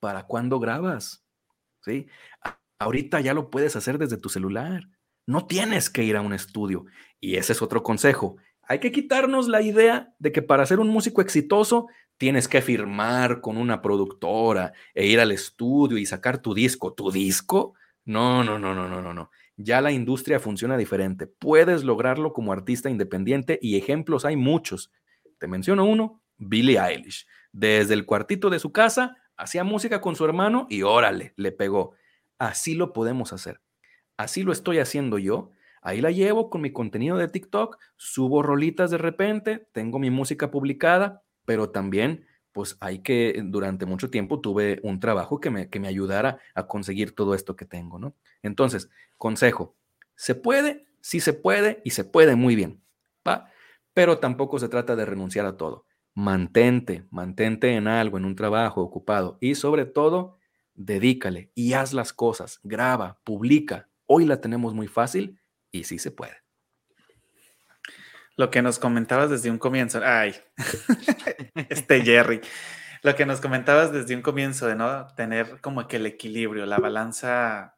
[0.00, 1.21] ¿para cuándo grabas?
[1.84, 2.06] ¿Sí?
[2.78, 4.88] Ahorita ya lo puedes hacer desde tu celular.
[5.26, 6.84] No tienes que ir a un estudio.
[7.20, 8.36] Y ese es otro consejo.
[8.62, 13.40] Hay que quitarnos la idea de que para ser un músico exitoso tienes que firmar
[13.40, 16.92] con una productora e ir al estudio y sacar tu disco.
[16.92, 17.74] ¿Tu disco?
[18.04, 19.30] No, no, no, no, no, no, no.
[19.56, 21.26] Ya la industria funciona diferente.
[21.26, 24.90] Puedes lograrlo como artista independiente y ejemplos hay muchos.
[25.38, 27.26] Te menciono uno, Billie Eilish.
[27.52, 31.94] Desde el cuartito de su casa hacía música con su hermano y órale, le pegó.
[32.38, 33.60] Así lo podemos hacer.
[34.16, 35.50] Así lo estoy haciendo yo.
[35.82, 40.50] Ahí la llevo con mi contenido de TikTok, subo rolitas de repente, tengo mi música
[40.52, 45.80] publicada, pero también pues hay que, durante mucho tiempo tuve un trabajo que me, que
[45.80, 48.14] me ayudara a conseguir todo esto que tengo, ¿no?
[48.42, 49.74] Entonces, consejo,
[50.14, 50.86] ¿se puede?
[51.00, 52.80] Sí se puede y se puede muy bien,
[53.26, 53.50] ¿va?
[53.94, 58.82] Pero tampoco se trata de renunciar a todo mantente, mantente en algo, en un trabajo
[58.82, 60.38] ocupado y sobre todo,
[60.74, 63.88] dedícale y haz las cosas, graba, publica.
[64.06, 65.40] Hoy la tenemos muy fácil
[65.70, 66.36] y sí se puede.
[68.36, 70.34] Lo que nos comentabas desde un comienzo, ay,
[71.68, 72.40] este Jerry,
[73.02, 76.78] lo que nos comentabas desde un comienzo de no tener como que el equilibrio, la
[76.78, 77.76] balanza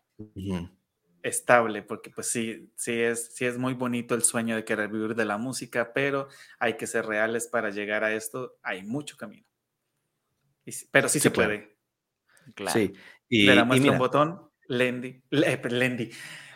[1.25, 5.15] estable, porque pues sí, sí es, sí es muy bonito el sueño de querer vivir
[5.15, 6.29] de la música, pero
[6.59, 9.47] hay que ser reales para llegar a esto, hay mucho camino.
[10.91, 11.77] pero sí, se puede.
[12.55, 12.79] Claro.
[12.79, 12.93] Sí.
[13.29, 16.11] Y, Le damos un botón, Lendi, Lendi,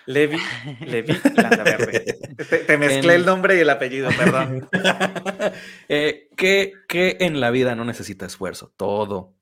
[0.07, 0.39] Levi,
[0.87, 2.19] Levi Landaverde.
[2.51, 4.69] Te, te mezclé el nombre y el apellido, perdón.
[5.89, 8.73] eh, ¿qué, ¿Qué en la vida no necesita esfuerzo?
[8.77, 9.35] Todo,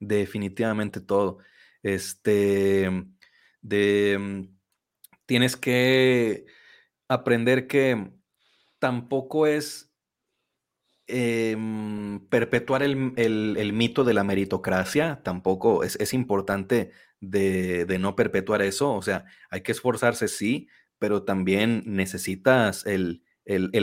[0.00, 1.38] definitivamente todo.
[1.82, 2.90] Este,
[3.62, 4.51] de, mm,
[5.32, 6.44] tienes que
[7.08, 8.12] aprender que
[8.78, 9.90] tampoco es
[11.06, 16.90] em, perpetuar el, mito de la meritocracia, tampoco es, importante
[17.22, 20.68] de, no perpetuar eso, o sea, hay que esforzarse, sí,
[20.98, 23.22] pero también necesitas el,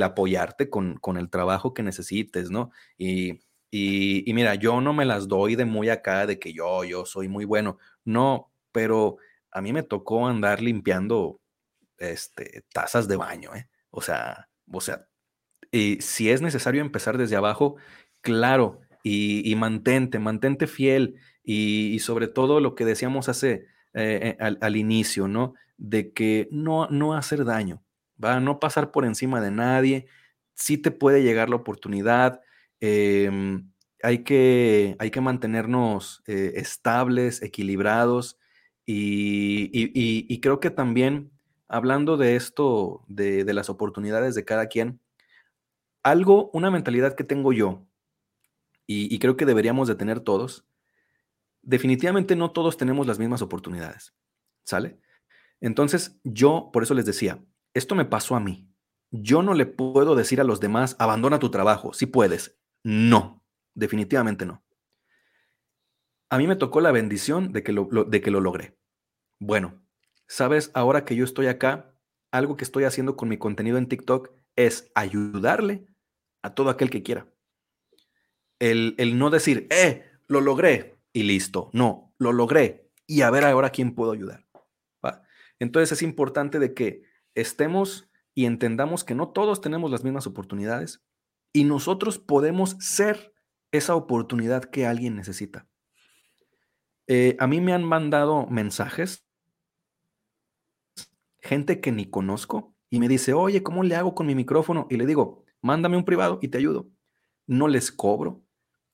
[0.03, 2.69] apoyarte con, el trabajo que necesites, ¿no?
[2.95, 3.39] Y,
[3.71, 7.27] y, mira, yo no me las doy de muy acá, de que yo, yo soy
[7.27, 9.17] muy bueno, no, pero
[9.51, 11.41] a mí me tocó andar limpiando
[11.97, 13.69] este, tazas de baño, ¿eh?
[13.91, 15.07] O sea, o sea,
[15.71, 17.75] y si es necesario empezar desde abajo,
[18.21, 24.75] claro, y, mantente, mantente fiel y, sobre todo lo que decíamos hace eh, eh, al,
[24.75, 25.53] inicio, ¿no?
[25.77, 27.83] De que no, no hacer daño,
[28.23, 30.07] va, no pasar por encima de nadie,
[30.53, 32.41] sí te puede llegar la oportunidad,
[32.81, 33.71] em,
[34.03, 38.38] hay, que, hay que mantenernos eh, estables, equilibrados
[38.91, 41.31] y, creo que también
[41.67, 44.99] hablando de esto, de, de las oportunidades de cada quien,
[46.01, 47.85] algo, una mentalidad que tengo yo,
[48.91, 50.65] y, creo que deberíamos de tener todos,
[51.61, 54.15] definitivamente no todos tenemos las mismas oportunidades,
[54.63, 54.99] ¿sale?
[55.61, 57.39] Entonces, yo, por eso les decía,
[57.75, 58.67] esto me pasó a mí.
[59.11, 62.57] Yo no le puedo decir a los demás, abandona tu trabajo, si puedes.
[62.83, 63.43] No,
[63.75, 64.63] definitivamente no.
[66.31, 68.78] A mí me tocó la bendición de que lo, de que lo logré.
[69.39, 69.81] Bueno,
[70.27, 71.95] sabes, ahora que yo estoy acá,
[72.31, 75.87] algo que estoy haciendo con mi contenido en TikTok es ayudarle
[76.41, 77.27] a todo aquel que quiera.
[78.59, 81.69] El, no decir, eh, lo logré y listo.
[81.73, 84.45] No, lo logré y a ver ahora quién puedo ayudar.
[85.59, 87.03] Entonces es importante de que
[87.35, 91.03] estemos y entendamos que no todos tenemos las mismas oportunidades
[91.51, 93.33] y nosotros podemos ser
[93.71, 95.67] esa oportunidad que alguien necesita.
[97.07, 99.27] Eh, a mí me han mandado mensajes,
[101.41, 104.87] gente que ni conozco, y me dice, oye, ¿cómo le hago con mi micrófono?
[104.89, 106.89] Y le digo, mándame un privado y te ayudo.
[107.45, 108.43] No les cobro,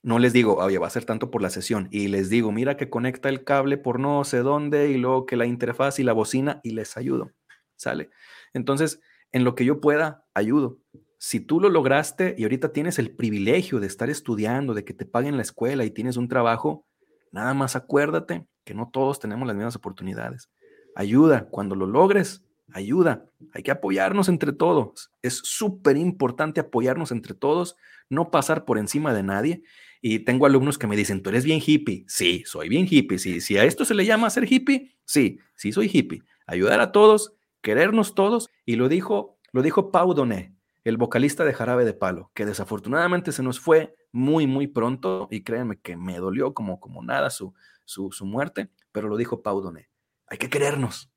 [0.06, 1.88] no les digo, oye, va a ser tanto por la sesión.
[1.92, 5.36] Y les digo, mira que conecta el cable por no sé dónde y luego que
[5.36, 7.32] la interfaz y la bocina y les ayudo.
[7.76, 8.12] ¿Sale?
[8.54, 9.02] Entonces,
[9.32, 10.78] en lo que yo pueda, ayudo.
[11.18, 15.06] Si tú lo lograste y ahorita tienes el privilegio de estar estudiando, de que te
[15.06, 16.86] paguen la escuela y tienes un trabajo,
[17.32, 20.52] nada más acuérdate que no todos tenemos las mismas oportunidades.
[20.96, 23.26] Ayuda, cuando lo logres, ayuda.
[23.54, 25.12] Hay que apoyarnos entre todos.
[25.22, 27.76] Es súper importante apoyarnos entre todos,
[28.10, 29.64] no pasar por encima de nadie.
[30.02, 32.06] Y tengo alumnos que me dicen, tú eres bien hippie.
[32.08, 33.20] Sí, soy bien hippie.
[33.20, 36.24] Sí, si a esto se le llama ser hippie, sí, sí soy hippie.
[36.48, 38.50] Ayudar a todos, querernos todos.
[38.66, 40.54] Y lo dijo, lo dijo Pau Doné,
[40.84, 45.28] el vocalista de Jarabe de Palo, que desafortunadamente se nos fue muy, muy pronto.
[45.32, 47.54] Y créanme que me dolió como, como nada su,
[47.84, 49.90] su, su muerte, pero lo dijo Pau Doné.
[50.27, 51.11] Hay que querernos.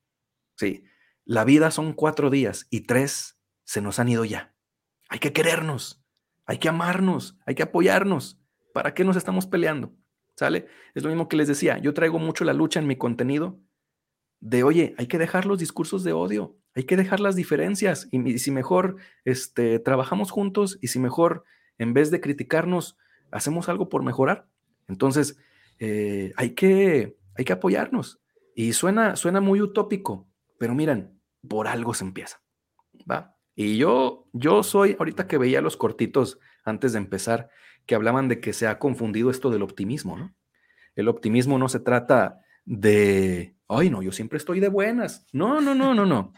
[0.55, 0.83] Sí,
[1.25, 4.53] la vida son cuatro días y tres se nos han ido ya.
[5.09, 6.03] Hay que querernos,
[6.45, 8.39] hay que amarnos, hay que apoyarnos.
[8.73, 9.93] ¿Para qué nos estamos peleando?
[10.35, 10.67] ¿Sale?
[10.95, 13.59] Es lo mismo que les decía, yo traigo mucho la lucha en mi contenido
[14.39, 18.39] de, oye, hay que dejar los discursos de odio, hay que dejar las diferencias y,
[18.39, 21.43] si mejor este, trabajamos juntos y si mejor,
[21.77, 22.97] en vez de criticarnos,
[23.31, 24.47] hacemos algo por mejorar.
[24.87, 25.37] Entonces,
[25.79, 28.19] eh, hay, que, hay que apoyarnos.
[28.59, 30.27] Y suena, suena muy utópico,
[30.57, 31.17] pero miren,
[31.47, 32.43] por algo se empieza,
[33.09, 33.37] ¿va?
[33.55, 37.49] Y yo, yo soy, ahorita que veía los cortitos antes de empezar,
[37.85, 40.35] que hablaban de que se ha confundido esto del optimismo, ¿no?
[40.97, 45.25] El optimismo no se trata de, ay, no, yo siempre estoy de buenas.
[45.31, 46.33] No, no, no, no, no.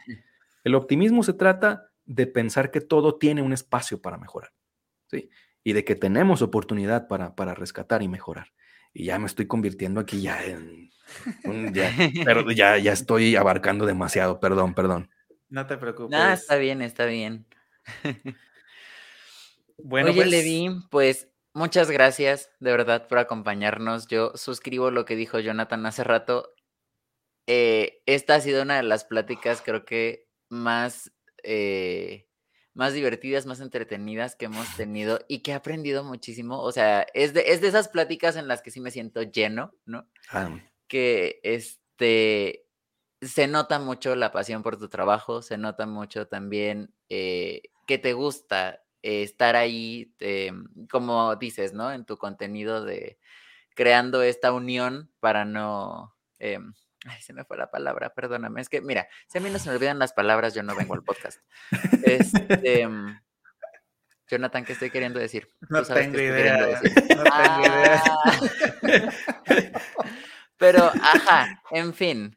[0.64, 4.52] El optimismo se trata de pensar que todo tiene un espacio para mejorar,
[5.07, 5.31] ¿sí?
[5.64, 8.53] Y de que tenemos oportunidad para, para rescatar y mejorar.
[8.94, 10.92] Y ya me estoy convirtiendo aquí ya en
[11.74, 11.92] ya,
[12.26, 15.10] pero ya, ya estoy abarcando demasiado, perdón, perdón.
[15.50, 16.18] No te preocupes.
[16.18, 17.46] No, está bien, está bien.
[19.78, 20.30] bueno, Oye, pues...
[20.30, 24.08] Levi, pues muchas gracias de verdad por acompañarnos.
[24.08, 26.54] Yo suscribo lo que dijo Jonathan hace rato.
[27.48, 31.12] Eh, esta ha sido una de las pláticas, creo que más,
[31.44, 32.30] eh,
[32.73, 36.61] más divertidas, más entretenidas que hemos tenido y que he aprendido muchísimo.
[36.61, 39.73] O sea, es de, es de esas pláticas en las que sí me siento lleno,
[39.85, 40.07] ¿no?
[40.30, 40.57] Ah,
[40.88, 42.65] que este,
[43.22, 48.14] se nota mucho la pasión por tu trabajo, se nota mucho también eh, que te
[48.14, 51.91] gusta estar ahí, em, como dices, ¿no?
[51.91, 53.19] En tu contenido de
[53.76, 56.15] creando esta unión para no...
[57.06, 58.61] Ay, se me fue la palabra, perdóname.
[58.61, 60.94] Es que, mira, si a mí no se me olvidan las palabras, yo no vengo
[60.94, 61.40] al podcast.
[62.03, 63.19] Este, em,
[64.28, 65.49] Jonathan, ¿qué estoy queriendo decir?
[65.69, 66.57] No tengo idea.
[66.57, 68.03] No tengo idea.
[70.57, 72.34] Pero, ajá, en fin.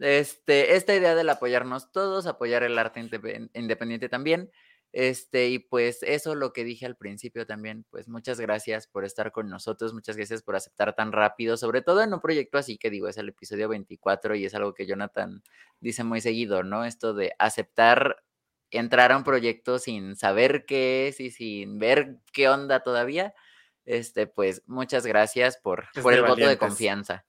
[0.00, 4.50] Este, esta idea del apoyarnos todos, apoyar el arte independiente también.
[4.92, 9.32] Este, y pues eso lo que dije al principio también, pues muchas gracias por estar
[9.32, 12.88] con nosotros, muchas gracias por aceptar tan rápido, sobre todo en un proyecto así que
[12.88, 15.42] digo, es el episodio 24 y es algo que Jonathan
[15.80, 16.84] dice muy seguido, ¿no?
[16.84, 18.24] Esto de aceptar
[18.70, 23.34] entrar a un proyecto sin saber qué es y sin ver qué onda todavía.
[23.84, 27.24] Este, pues muchas gracias por, por el voto de confianza.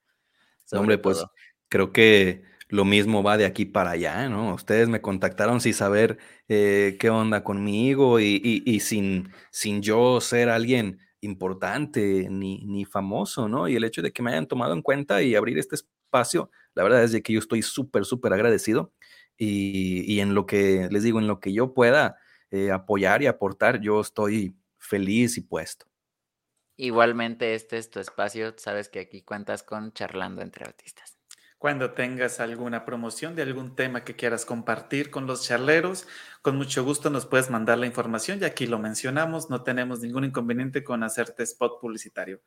[0.72, 1.26] Hombre, pues
[1.68, 4.54] creo que lo mismo va de aquí para allá, ¿no?
[4.54, 11.00] Ustedes me contactaron sin saber eh, qué onda conmigo y, sin, sin yo ser alguien
[11.20, 13.68] importante ni, ni, famoso, ¿no?
[13.68, 16.84] Y el hecho de que me hayan tomado en cuenta y abrir este espacio, la
[16.84, 18.94] verdad es de que yo estoy súper, súper agradecido
[19.36, 22.18] y, en lo que, les digo, en lo que yo pueda
[22.52, 25.88] eh, apoyar y aportar, yo estoy feliz y puesto.
[26.78, 31.19] Igualmente, este es tu espacio, sabes que aquí cuentas con charlando entre artistas.
[31.60, 36.08] Cuando tengas alguna promoción de algún tema que quieras compartir con los charleros,
[36.42, 40.24] con mucho gusto nos puedes mandar la información y aquí lo mencionamos, no tenemos ningún
[40.24, 42.40] inconveniente con hacerte spot publicitario.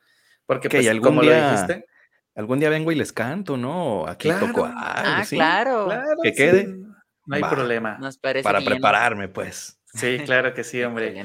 [0.47, 1.87] Porque, pues, algún como día, lo dijiste,
[2.35, 4.07] algún día vengo y les canto, ¿no?
[4.09, 5.91] Aquí toco Ah, claro.
[6.23, 6.79] Que quede.
[7.27, 7.99] No hay problema.
[7.99, 9.79] Nos parece Para prepararme, pues.
[9.93, 11.23] Sí, claro que sí, hombre.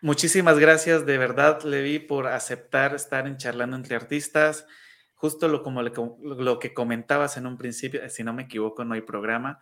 [0.00, 4.66] Muchísimas gracias de verdad, Levi, por aceptar estar en Charlando entre Artistas
[5.16, 9.00] justo lo, como lo que comentabas en un principio, si no me equivoco, no hay
[9.00, 9.58] programa.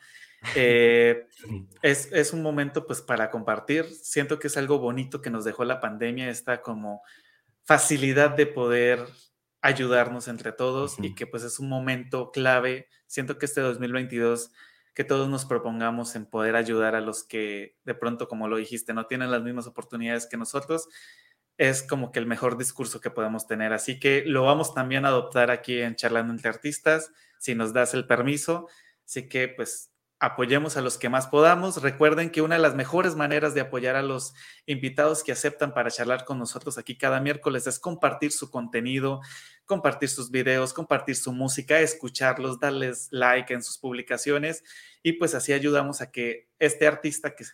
[0.55, 1.27] Eh,
[1.83, 3.87] es, es, un momento pues para compartir.
[3.87, 7.03] Siento que es algo bonito que nos dejó la pandemia, esta como
[7.65, 9.07] facilidad de poder
[9.63, 12.89] ayudarnos entre todos y que pues es un momento clave.
[13.07, 14.53] Siento que este 2022
[14.95, 18.95] que todos nos propongamos en poder ayudar a los que de pronto, como lo dijiste,
[18.95, 20.89] no tienen las mismas oportunidades que nosotros
[21.59, 23.73] es como que el mejor discurso que podemos tener.
[23.73, 27.95] Así que lo vamos también a adoptar aquí en Charlando entre Artistas, si nos das
[27.95, 28.69] el permiso.
[29.05, 31.83] Así que pues apoyemos a los que más podamos.
[31.83, 34.35] Recuerden que una de las mejores maneras de apoyar a los
[34.67, 39.21] invitados que aceptan para charlar con nosotros aquí cada miércoles es compartir su contenido,
[39.67, 44.63] compartir sus videos, compartir su música, escucharlos, darles like en sus publicaciones
[45.03, 47.45] y pues así ayudamos a que este artista que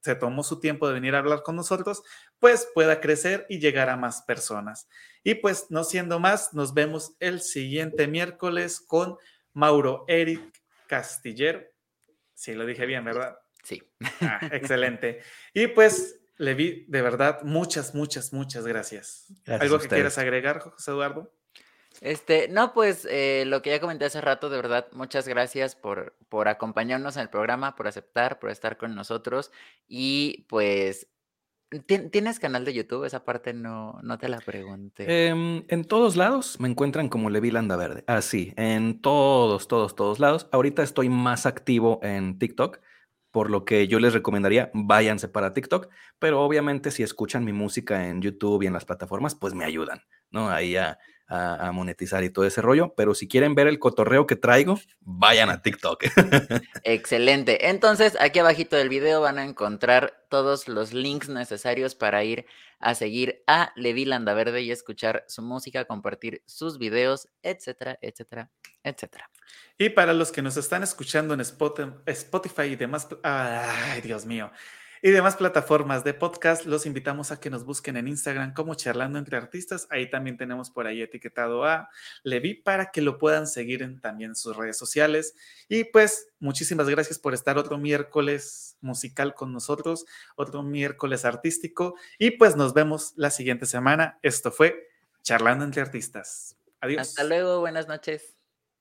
[0.00, 2.02] se tomó su tiempo de venir a hablar con nosotros,
[2.38, 4.88] pues pueda crecer y llegar a más personas.
[5.24, 9.16] Y pues no siendo más, nos vemos el siguiente miércoles con
[9.52, 10.40] Mauro Eric
[10.86, 11.62] Castillero.
[12.34, 13.38] Sí, lo dije bien, ¿verdad?
[13.64, 13.82] Sí.
[14.20, 15.20] Ah, excelente.
[15.52, 19.26] Y pues, Levi, de verdad, muchas, muchas, muchas gracias.
[19.46, 21.32] ¿Algo que quieras agregar, José Eduardo?
[22.00, 26.14] Este, no, pues eh, lo que ya comenté hace rato, de verdad, muchas gracias por,
[26.28, 29.50] por acompañarnos en el programa, por aceptar, por estar con nosotros.
[29.88, 31.08] Y pues,
[31.86, 33.04] ¿tienes canal de YouTube?
[33.04, 35.28] Esa parte no, no te la pregunté.
[35.28, 38.04] Em, en todos lados me encuentran como Levi Landaverde.
[38.06, 40.48] Así, ah, en todos, todos, todos lados.
[40.52, 42.80] Ahorita estoy más activo en TikTok
[43.30, 45.88] por lo que yo les recomendaría, váyanse para TikTok,
[46.18, 50.00] pero obviamente si escuchan mi música en YouTube y en las plataformas, pues me ayudan,
[50.30, 50.48] ¿no?
[50.48, 50.76] Ahí
[51.28, 54.80] a, a, monetizar y todo ese rollo, pero si quieren ver el cotorreo que traigo,
[55.00, 56.04] vayan a TikTok.
[56.84, 57.68] Excelente.
[57.68, 62.46] Entonces, aquí abajito del video van a encontrar todos los links necesarios para ir
[62.80, 68.50] a seguir a Levi Landaverde y escuchar su música, compartir sus videos, etcétera, etcétera,
[68.82, 69.30] etcétera.
[69.78, 74.50] Y para los que nos están escuchando en Spotify y demás, ay, Dios mío,
[75.02, 79.18] y demás plataformas de podcast, los invitamos a que nos busquen en Instagram como Charlando
[79.18, 79.86] entre Artistas.
[79.90, 81.88] Ahí también tenemos por ahí etiquetado a
[82.22, 85.34] Levi para que lo puedan seguir en también sus redes sociales.
[85.68, 90.06] Y pues muchísimas gracias por estar otro miércoles musical con nosotros,
[90.36, 91.94] otro miércoles artístico.
[92.18, 94.18] Y pues nos vemos la siguiente semana.
[94.22, 94.88] Esto fue
[95.22, 96.56] Charlando entre Artistas.
[96.80, 97.02] Adiós.
[97.02, 98.37] Hasta luego, buenas noches.